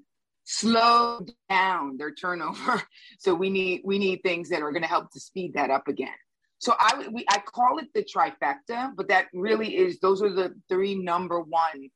slow 0.43 1.25
down 1.49 1.97
their 1.97 2.13
turnover. 2.13 2.81
So 3.19 3.35
we 3.35 3.51
need 3.51 3.81
we 3.85 3.99
need 3.99 4.21
things 4.23 4.49
that 4.49 4.63
are 4.63 4.71
going 4.71 4.81
to 4.81 4.87
help 4.87 5.11
to 5.11 5.19
speed 5.19 5.53
that 5.53 5.69
up 5.69 5.87
again. 5.87 6.09
So 6.57 6.73
I 6.79 7.07
we, 7.11 7.23
I 7.29 7.37
call 7.37 7.77
it 7.77 7.87
the 7.93 8.03
trifecta, 8.03 8.91
but 8.95 9.09
that 9.09 9.27
really 9.31 9.77
is 9.77 9.99
those 9.99 10.23
are 10.23 10.33
the 10.33 10.55
three 10.67 10.95
number 10.95 11.39
one 11.39 11.89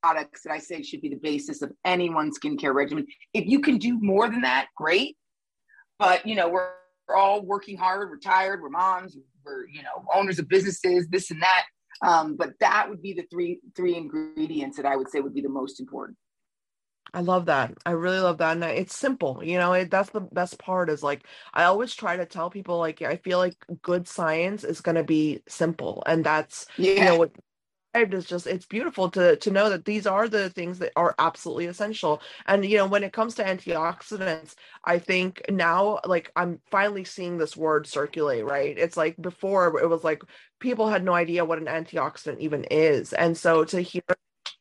products 0.00 0.42
that 0.44 0.52
I 0.52 0.58
say 0.58 0.82
should 0.82 1.00
be 1.00 1.08
the 1.08 1.16
basis 1.16 1.62
of 1.62 1.72
anyone's 1.84 2.38
skincare 2.38 2.72
regimen. 2.72 3.06
If 3.34 3.46
you 3.46 3.60
can 3.60 3.78
do 3.78 3.98
more 4.00 4.28
than 4.28 4.42
that, 4.42 4.68
great. 4.76 5.16
But 5.98 6.24
you 6.24 6.36
know 6.36 6.48
we're, 6.48 6.70
we're 6.70 6.87
all 7.16 7.42
working 7.44 7.76
hard. 7.76 8.10
We're 8.10 8.18
tired. 8.18 8.60
We're 8.62 8.70
moms. 8.70 9.16
We're 9.44 9.68
you 9.68 9.82
know 9.82 10.04
owners 10.14 10.38
of 10.38 10.48
businesses. 10.48 11.08
This 11.08 11.30
and 11.30 11.42
that. 11.42 11.64
Um, 12.00 12.36
but 12.36 12.52
that 12.60 12.88
would 12.88 13.02
be 13.02 13.12
the 13.12 13.24
three 13.30 13.60
three 13.76 13.96
ingredients 13.96 14.76
that 14.76 14.86
I 14.86 14.96
would 14.96 15.08
say 15.10 15.20
would 15.20 15.34
be 15.34 15.40
the 15.40 15.48
most 15.48 15.80
important. 15.80 16.16
I 17.14 17.20
love 17.20 17.46
that. 17.46 17.72
I 17.86 17.92
really 17.92 18.20
love 18.20 18.38
that. 18.38 18.52
And 18.52 18.64
it's 18.64 18.94
simple, 18.94 19.42
you 19.42 19.56
know, 19.56 19.72
it, 19.72 19.90
that's 19.90 20.10
the 20.10 20.20
best 20.20 20.58
part 20.58 20.90
is 20.90 21.02
like, 21.02 21.24
I 21.54 21.64
always 21.64 21.94
try 21.94 22.16
to 22.16 22.26
tell 22.26 22.50
people, 22.50 22.78
like, 22.78 23.00
I 23.00 23.16
feel 23.16 23.38
like 23.38 23.56
good 23.80 24.06
science 24.06 24.62
is 24.64 24.80
going 24.80 24.96
to 24.96 25.04
be 25.04 25.42
simple. 25.48 26.02
And 26.06 26.22
that's, 26.22 26.66
yeah. 26.76 26.92
you 26.92 27.04
know, 27.04 27.16
what 27.16 27.30
is 27.94 28.24
just 28.26 28.46
it's 28.46 28.66
beautiful 28.66 29.10
to 29.10 29.36
to 29.36 29.50
know 29.50 29.68
that 29.70 29.84
these 29.84 30.06
are 30.06 30.28
the 30.28 30.50
things 30.50 30.78
that 30.78 30.92
are 30.96 31.14
absolutely 31.18 31.66
essential. 31.66 32.20
And 32.46 32.64
you 32.64 32.76
know 32.78 32.86
when 32.86 33.04
it 33.04 33.12
comes 33.12 33.34
to 33.36 33.44
antioxidants 33.44 34.54
i 34.84 34.98
think 34.98 35.42
now 35.50 36.00
like 36.04 36.30
i'm 36.36 36.60
finally 36.70 37.04
seeing 37.04 37.38
this 37.38 37.56
word 37.56 37.86
circulate 37.86 38.44
right? 38.44 38.76
It's 38.78 38.96
like 38.96 39.16
before 39.20 39.80
it 39.80 39.88
was 39.88 40.04
like 40.04 40.22
people 40.60 40.88
had 40.88 41.04
no 41.04 41.14
idea 41.14 41.44
what 41.44 41.58
an 41.58 41.66
antioxidant 41.66 42.38
even 42.40 42.64
is. 42.64 43.12
And 43.12 43.36
so 43.36 43.64
to 43.64 43.80
hear 43.80 44.02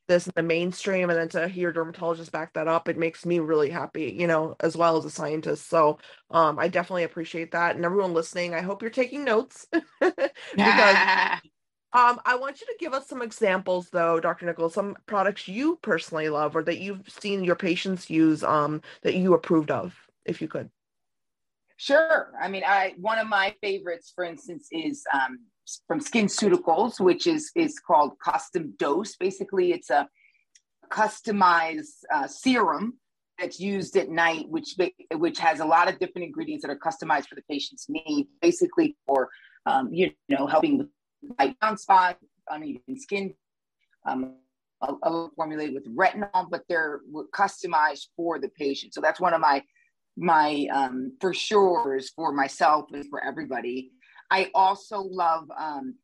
this 0.08 0.28
in 0.28 0.34
the 0.36 0.44
mainstream 0.44 1.10
and 1.10 1.20
then 1.20 1.30
to 1.30 1.48
hear 1.50 1.74
dermatologists 1.74 2.32
back 2.32 2.54
that 2.54 2.68
up 2.68 2.88
it 2.90 2.98
makes 2.98 3.26
me 3.26 3.40
really 3.40 3.70
happy 3.70 4.16
you 4.18 4.26
know 4.28 4.56
as 4.62 4.78
well 4.78 4.98
as 4.98 5.06
a 5.06 5.10
scientist. 5.12 5.70
So 5.70 6.00
um 6.32 6.60
i 6.60 6.68
definitely 6.68 7.04
appreciate 7.04 7.52
that. 7.52 7.76
And 7.76 7.86
everyone 7.86 8.14
listening 8.14 8.54
i 8.56 8.62
hope 8.62 8.82
you're 8.82 8.92
taking 8.92 9.24
notes 9.26 9.68
because 10.02 11.02
um 11.94 12.20
i 12.26 12.36
want 12.36 12.60
you 12.60 12.68
to 12.68 12.76
give 12.80 12.94
us 12.94 13.08
some 13.08 13.22
examples 13.22 13.90
though 13.90 14.20
dr 14.20 14.46
nichols 14.46 14.74
some 14.74 14.96
products 15.06 15.48
you 15.48 15.78
personally 15.82 16.30
love 16.30 16.56
or 16.56 16.64
that 16.64 16.80
you've 16.80 17.08
seen 17.10 17.44
your 17.44 17.56
patients 17.56 18.10
use 18.10 18.44
um 18.44 18.82
that 19.04 19.16
you 19.16 19.34
approved 19.34 19.72
of 19.72 19.96
if 20.26 20.42
you 20.42 20.48
could 20.48 20.70
sure 21.78 22.32
i 22.42 22.48
mean 22.48 22.64
i 22.66 22.94
one 22.98 23.18
of 23.18 23.28
my 23.28 23.54
favorites 23.62 24.12
for 24.16 24.24
instance 24.24 24.68
is 24.72 25.04
um 25.14 25.40
from 25.88 26.00
SkinCeuticals, 26.00 27.00
which 27.00 27.28
is 27.28 27.52
is 27.56 27.80
called 27.80 28.14
Custom 28.24 28.74
Dose. 28.78 29.16
Basically, 29.16 29.72
it's 29.72 29.90
a 29.90 30.08
customized 30.90 32.04
uh, 32.14 32.28
serum 32.28 32.98
that's 33.40 33.60
used 33.60 33.98
at 33.98 34.10
night, 34.10 34.46
which 34.50 34.76
which 35.16 35.40
has 35.40 35.60
a 35.60 35.66
lot 35.66 35.90
of 35.90 36.00
different 36.00 36.26
ingredients 36.26 36.66
that 36.66 36.72
are 36.72 36.80
customized 36.80 37.28
for 37.28 37.36
the 37.36 37.44
patient's 37.50 37.88
need. 37.90 38.28
Basically, 38.42 38.96
for 39.06 39.30
um, 39.66 39.94
you 39.94 40.12
know 40.30 40.48
helping 40.48 40.78
with 40.78 40.88
light 41.40 41.60
brown 41.60 41.78
spot, 41.78 42.18
uneven 42.50 43.00
skin. 43.00 43.34
Um, 44.06 44.36
a 44.82 45.28
formulated 45.36 45.74
with 45.74 45.96
retinol, 45.96 46.50
but 46.50 46.62
they're 46.70 47.02
customized 47.34 48.08
for 48.16 48.40
the 48.40 48.50
patient. 48.50 48.94
So 48.94 49.02
that's 49.02 49.20
one 49.20 49.34
of 49.34 49.42
my 49.42 49.64
my 50.16 50.68
um, 50.74 51.14
for 51.22 51.34
sure 51.34 52.00
for 52.16 52.32
myself 52.32 52.86
and 52.94 53.06
for 53.10 53.24
everybody. 53.24 53.92
I 54.30 54.52
also 54.54 55.00
love 55.00 55.50
um, 55.58 55.96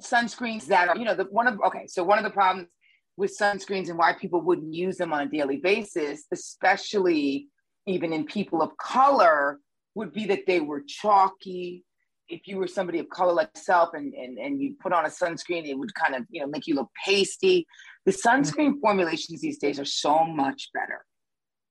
sunscreens 0.00 0.66
that 0.66 0.88
are, 0.88 0.96
you 0.96 1.04
know, 1.04 1.14
the 1.14 1.24
one 1.24 1.46
of 1.46 1.60
okay. 1.66 1.86
So 1.86 2.02
one 2.02 2.18
of 2.18 2.24
the 2.24 2.30
problems 2.30 2.68
with 3.16 3.36
sunscreens 3.38 3.88
and 3.88 3.98
why 3.98 4.14
people 4.14 4.40
wouldn't 4.40 4.74
use 4.74 4.96
them 4.96 5.12
on 5.12 5.20
a 5.20 5.30
daily 5.30 5.58
basis, 5.58 6.24
especially 6.32 7.48
even 7.86 8.12
in 8.12 8.24
people 8.24 8.62
of 8.62 8.76
color, 8.76 9.58
would 9.94 10.12
be 10.12 10.26
that 10.26 10.46
they 10.46 10.60
were 10.60 10.82
chalky. 10.86 11.84
If 12.30 12.46
you 12.46 12.58
were 12.58 12.68
somebody 12.68 12.98
of 12.98 13.08
color 13.08 13.32
like 13.32 13.50
yourself 13.54 13.90
and, 13.94 14.14
and, 14.14 14.38
and 14.38 14.60
you 14.60 14.74
put 14.80 14.92
on 14.92 15.04
a 15.04 15.08
sunscreen, 15.08 15.66
it 15.66 15.76
would 15.78 15.94
kind 15.94 16.14
of, 16.14 16.24
you 16.30 16.40
know, 16.40 16.46
make 16.46 16.66
you 16.66 16.74
look 16.74 16.88
pasty. 17.04 17.66
The 18.06 18.12
sunscreen 18.12 18.80
formulations 18.80 19.40
these 19.40 19.58
days 19.58 19.78
are 19.78 19.84
so 19.84 20.24
much 20.24 20.70
better. 20.72 21.04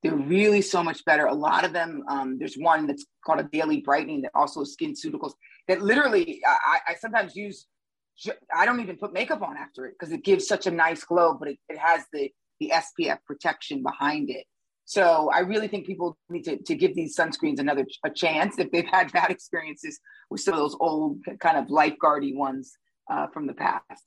They're 0.04 0.16
really 0.16 0.62
so 0.62 0.84
much 0.84 1.04
better. 1.06 1.26
A 1.26 1.34
lot 1.34 1.66
of 1.66 1.74
them, 1.74 2.04
um, 2.10 2.38
there's 2.40 2.56
one 2.56 2.88
that's 2.88 3.06
called 3.26 3.40
a 3.40 3.44
daily 3.44 3.82
brightening 3.82 4.22
that 4.22 4.32
also 4.34 4.64
skin 4.64 4.94
SkinCeuticals 4.94 5.34
that 5.68 5.82
literally 5.82 6.42
I, 6.46 6.80
I 6.90 6.96
sometimes 6.96 7.36
use. 7.36 7.66
I 8.54 8.66
don't 8.66 8.82
even 8.82 8.98
put 8.98 9.14
makeup 9.14 9.42
on 9.42 9.56
after 9.56 9.86
it 9.86 9.96
because 9.98 10.12
it 10.12 10.26
gives 10.26 10.46
such 10.46 10.68
a 10.68 10.72
nice 10.72 11.06
glow, 11.06 11.36
but 11.40 11.48
it, 11.48 11.58
it 11.70 11.78
has 11.78 12.04
the 12.12 12.30
the 12.60 12.74
SPF 12.74 13.20
protection 13.26 13.82
behind 13.82 14.30
it. 14.30 14.46
So 14.90 15.30
I 15.32 15.42
really 15.42 15.68
think 15.68 15.86
people 15.86 16.18
need 16.30 16.46
to, 16.46 16.58
to 16.58 16.74
give 16.74 16.96
these 16.96 17.16
sunscreens 17.16 17.60
another 17.60 17.86
a 18.04 18.10
chance 18.10 18.58
if 18.58 18.72
they've 18.72 18.88
had 18.88 19.12
bad 19.12 19.30
experiences 19.30 20.00
with 20.32 20.42
some 20.42 20.56
of 20.56 20.60
those 20.60 20.76
old 20.80 21.20
kind 21.40 21.60
of 21.60 21.66
lifeguardy 21.66 22.36
ones 22.36 22.74
uh, 23.08 23.28
from 23.28 23.46
the 23.46 23.54
past. 23.54 24.04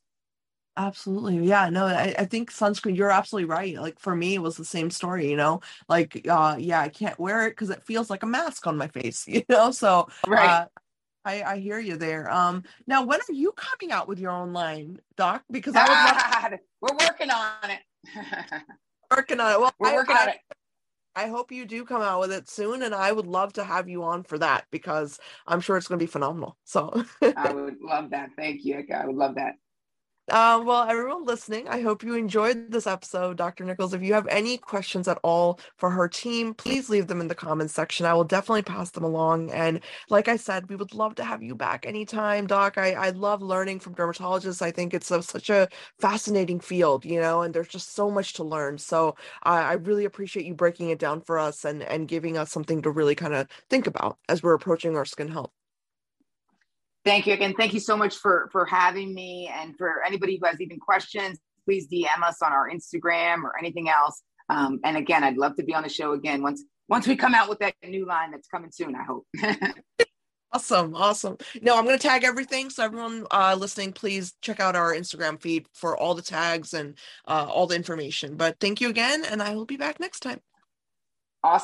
Absolutely. 0.76 1.46
Yeah, 1.46 1.70
no, 1.70 1.86
I, 1.86 2.16
I 2.18 2.24
think 2.24 2.50
sunscreen, 2.50 2.96
you're 2.96 3.12
absolutely 3.12 3.48
right. 3.48 3.76
Like 3.76 4.00
for 4.00 4.16
me, 4.16 4.34
it 4.34 4.42
was 4.42 4.56
the 4.56 4.64
same 4.64 4.90
story, 4.90 5.30
you 5.30 5.36
know, 5.36 5.60
like, 5.88 6.26
uh, 6.28 6.56
yeah, 6.58 6.80
I 6.80 6.88
can't 6.88 7.16
wear 7.16 7.46
it 7.46 7.50
because 7.50 7.70
it 7.70 7.84
feels 7.84 8.10
like 8.10 8.24
a 8.24 8.26
mask 8.26 8.66
on 8.66 8.76
my 8.76 8.88
face, 8.88 9.24
you 9.28 9.44
know? 9.48 9.70
So, 9.70 10.08
right. 10.26 10.48
Uh, 10.48 10.66
I, 11.24 11.42
I 11.44 11.58
hear 11.58 11.78
you 11.78 11.96
there. 11.96 12.28
Um, 12.28 12.64
now 12.88 13.04
when 13.04 13.20
are 13.20 13.32
you 13.32 13.52
coming 13.52 13.92
out 13.92 14.08
with 14.08 14.18
your 14.18 14.32
own 14.32 14.52
line, 14.52 14.98
Doc? 15.16 15.44
Because 15.48 15.76
I 15.76 15.82
would 15.84 16.50
love 16.50 16.60
we're 16.80 17.06
working 17.06 17.30
on 17.30 17.70
it. 17.70 17.82
working 19.16 19.38
on 19.38 19.52
it. 19.52 19.60
Well, 19.60 19.72
we're 19.78 19.94
working 19.94 20.16
I, 20.16 20.22
on 20.22 20.28
it. 20.30 20.38
I 21.14 21.28
hope 21.28 21.52
you 21.52 21.66
do 21.66 21.84
come 21.84 22.02
out 22.02 22.20
with 22.20 22.32
it 22.32 22.48
soon, 22.48 22.82
and 22.82 22.94
I 22.94 23.12
would 23.12 23.26
love 23.26 23.52
to 23.54 23.64
have 23.64 23.88
you 23.88 24.02
on 24.02 24.22
for 24.22 24.38
that 24.38 24.64
because 24.70 25.18
I'm 25.46 25.60
sure 25.60 25.76
it's 25.76 25.88
going 25.88 25.98
to 25.98 26.02
be 26.02 26.10
phenomenal. 26.10 26.56
So 26.64 27.04
I 27.36 27.52
would 27.52 27.80
love 27.80 28.10
that. 28.10 28.30
Thank 28.36 28.64
you. 28.64 28.84
I 28.94 29.06
would 29.06 29.16
love 29.16 29.34
that. 29.34 29.56
Uh, 30.32 30.62
well, 30.64 30.88
everyone 30.88 31.26
listening, 31.26 31.68
I 31.68 31.82
hope 31.82 32.02
you 32.02 32.14
enjoyed 32.14 32.70
this 32.70 32.86
episode, 32.86 33.36
Dr. 33.36 33.64
Nichols. 33.66 33.92
If 33.92 34.02
you 34.02 34.14
have 34.14 34.26
any 34.28 34.56
questions 34.56 35.06
at 35.06 35.18
all 35.22 35.60
for 35.76 35.90
her 35.90 36.08
team, 36.08 36.54
please 36.54 36.88
leave 36.88 37.06
them 37.06 37.20
in 37.20 37.28
the 37.28 37.34
comments 37.34 37.74
section. 37.74 38.06
I 38.06 38.14
will 38.14 38.24
definitely 38.24 38.62
pass 38.62 38.90
them 38.90 39.04
along. 39.04 39.50
And 39.52 39.80
like 40.08 40.28
I 40.28 40.36
said, 40.36 40.70
we 40.70 40.76
would 40.76 40.94
love 40.94 41.14
to 41.16 41.24
have 41.24 41.42
you 41.42 41.54
back 41.54 41.84
anytime, 41.86 42.46
Doc. 42.46 42.78
I, 42.78 42.94
I 42.94 43.10
love 43.10 43.42
learning 43.42 43.80
from 43.80 43.94
dermatologists. 43.94 44.62
I 44.62 44.70
think 44.70 44.94
it's 44.94 45.10
a, 45.10 45.22
such 45.22 45.50
a 45.50 45.68
fascinating 46.00 46.60
field, 46.60 47.04
you 47.04 47.20
know, 47.20 47.42
and 47.42 47.52
there's 47.52 47.68
just 47.68 47.94
so 47.94 48.10
much 48.10 48.32
to 48.34 48.44
learn. 48.44 48.78
So 48.78 49.16
I, 49.42 49.58
I 49.60 49.72
really 49.74 50.06
appreciate 50.06 50.46
you 50.46 50.54
breaking 50.54 50.88
it 50.90 50.98
down 50.98 51.20
for 51.20 51.38
us 51.38 51.66
and, 51.66 51.82
and 51.82 52.08
giving 52.08 52.38
us 52.38 52.50
something 52.50 52.82
to 52.82 52.90
really 52.90 53.14
kind 53.14 53.34
of 53.34 53.48
think 53.68 53.86
about 53.86 54.18
as 54.30 54.42
we're 54.42 54.54
approaching 54.54 54.96
our 54.96 55.04
skin 55.04 55.28
health. 55.28 55.52
Thank 57.04 57.26
you 57.26 57.34
again. 57.34 57.54
Thank 57.58 57.74
you 57.74 57.80
so 57.80 57.96
much 57.96 58.16
for 58.16 58.48
for 58.52 58.64
having 58.64 59.12
me, 59.12 59.50
and 59.52 59.76
for 59.76 60.02
anybody 60.06 60.38
who 60.40 60.46
has 60.46 60.60
even 60.60 60.78
questions, 60.78 61.38
please 61.64 61.88
DM 61.88 62.22
us 62.22 62.42
on 62.42 62.52
our 62.52 62.70
Instagram 62.70 63.42
or 63.42 63.58
anything 63.58 63.88
else. 63.88 64.22
Um, 64.48 64.80
and 64.84 64.96
again, 64.96 65.24
I'd 65.24 65.36
love 65.36 65.56
to 65.56 65.64
be 65.64 65.74
on 65.74 65.82
the 65.82 65.88
show 65.88 66.12
again 66.12 66.42
once 66.42 66.64
once 66.88 67.06
we 67.06 67.16
come 67.16 67.34
out 67.34 67.48
with 67.48 67.58
that 67.60 67.74
new 67.84 68.06
line 68.06 68.30
that's 68.30 68.48
coming 68.48 68.70
soon. 68.70 68.94
I 68.94 69.02
hope. 69.02 69.26
awesome, 70.52 70.94
awesome. 70.94 71.38
No, 71.60 71.76
I'm 71.76 71.84
going 71.84 71.98
to 71.98 72.02
tag 72.02 72.22
everything, 72.22 72.70
so 72.70 72.84
everyone 72.84 73.26
uh, 73.32 73.56
listening, 73.58 73.92
please 73.92 74.34
check 74.40 74.60
out 74.60 74.76
our 74.76 74.94
Instagram 74.94 75.40
feed 75.40 75.66
for 75.72 75.96
all 75.96 76.14
the 76.14 76.22
tags 76.22 76.74
and 76.74 76.96
uh, 77.26 77.46
all 77.48 77.66
the 77.66 77.76
information. 77.76 78.36
But 78.36 78.60
thank 78.60 78.80
you 78.80 78.88
again, 78.88 79.24
and 79.24 79.42
I 79.42 79.54
will 79.54 79.66
be 79.66 79.76
back 79.76 79.98
next 79.98 80.20
time. 80.20 80.40
Awesome. 81.42 81.60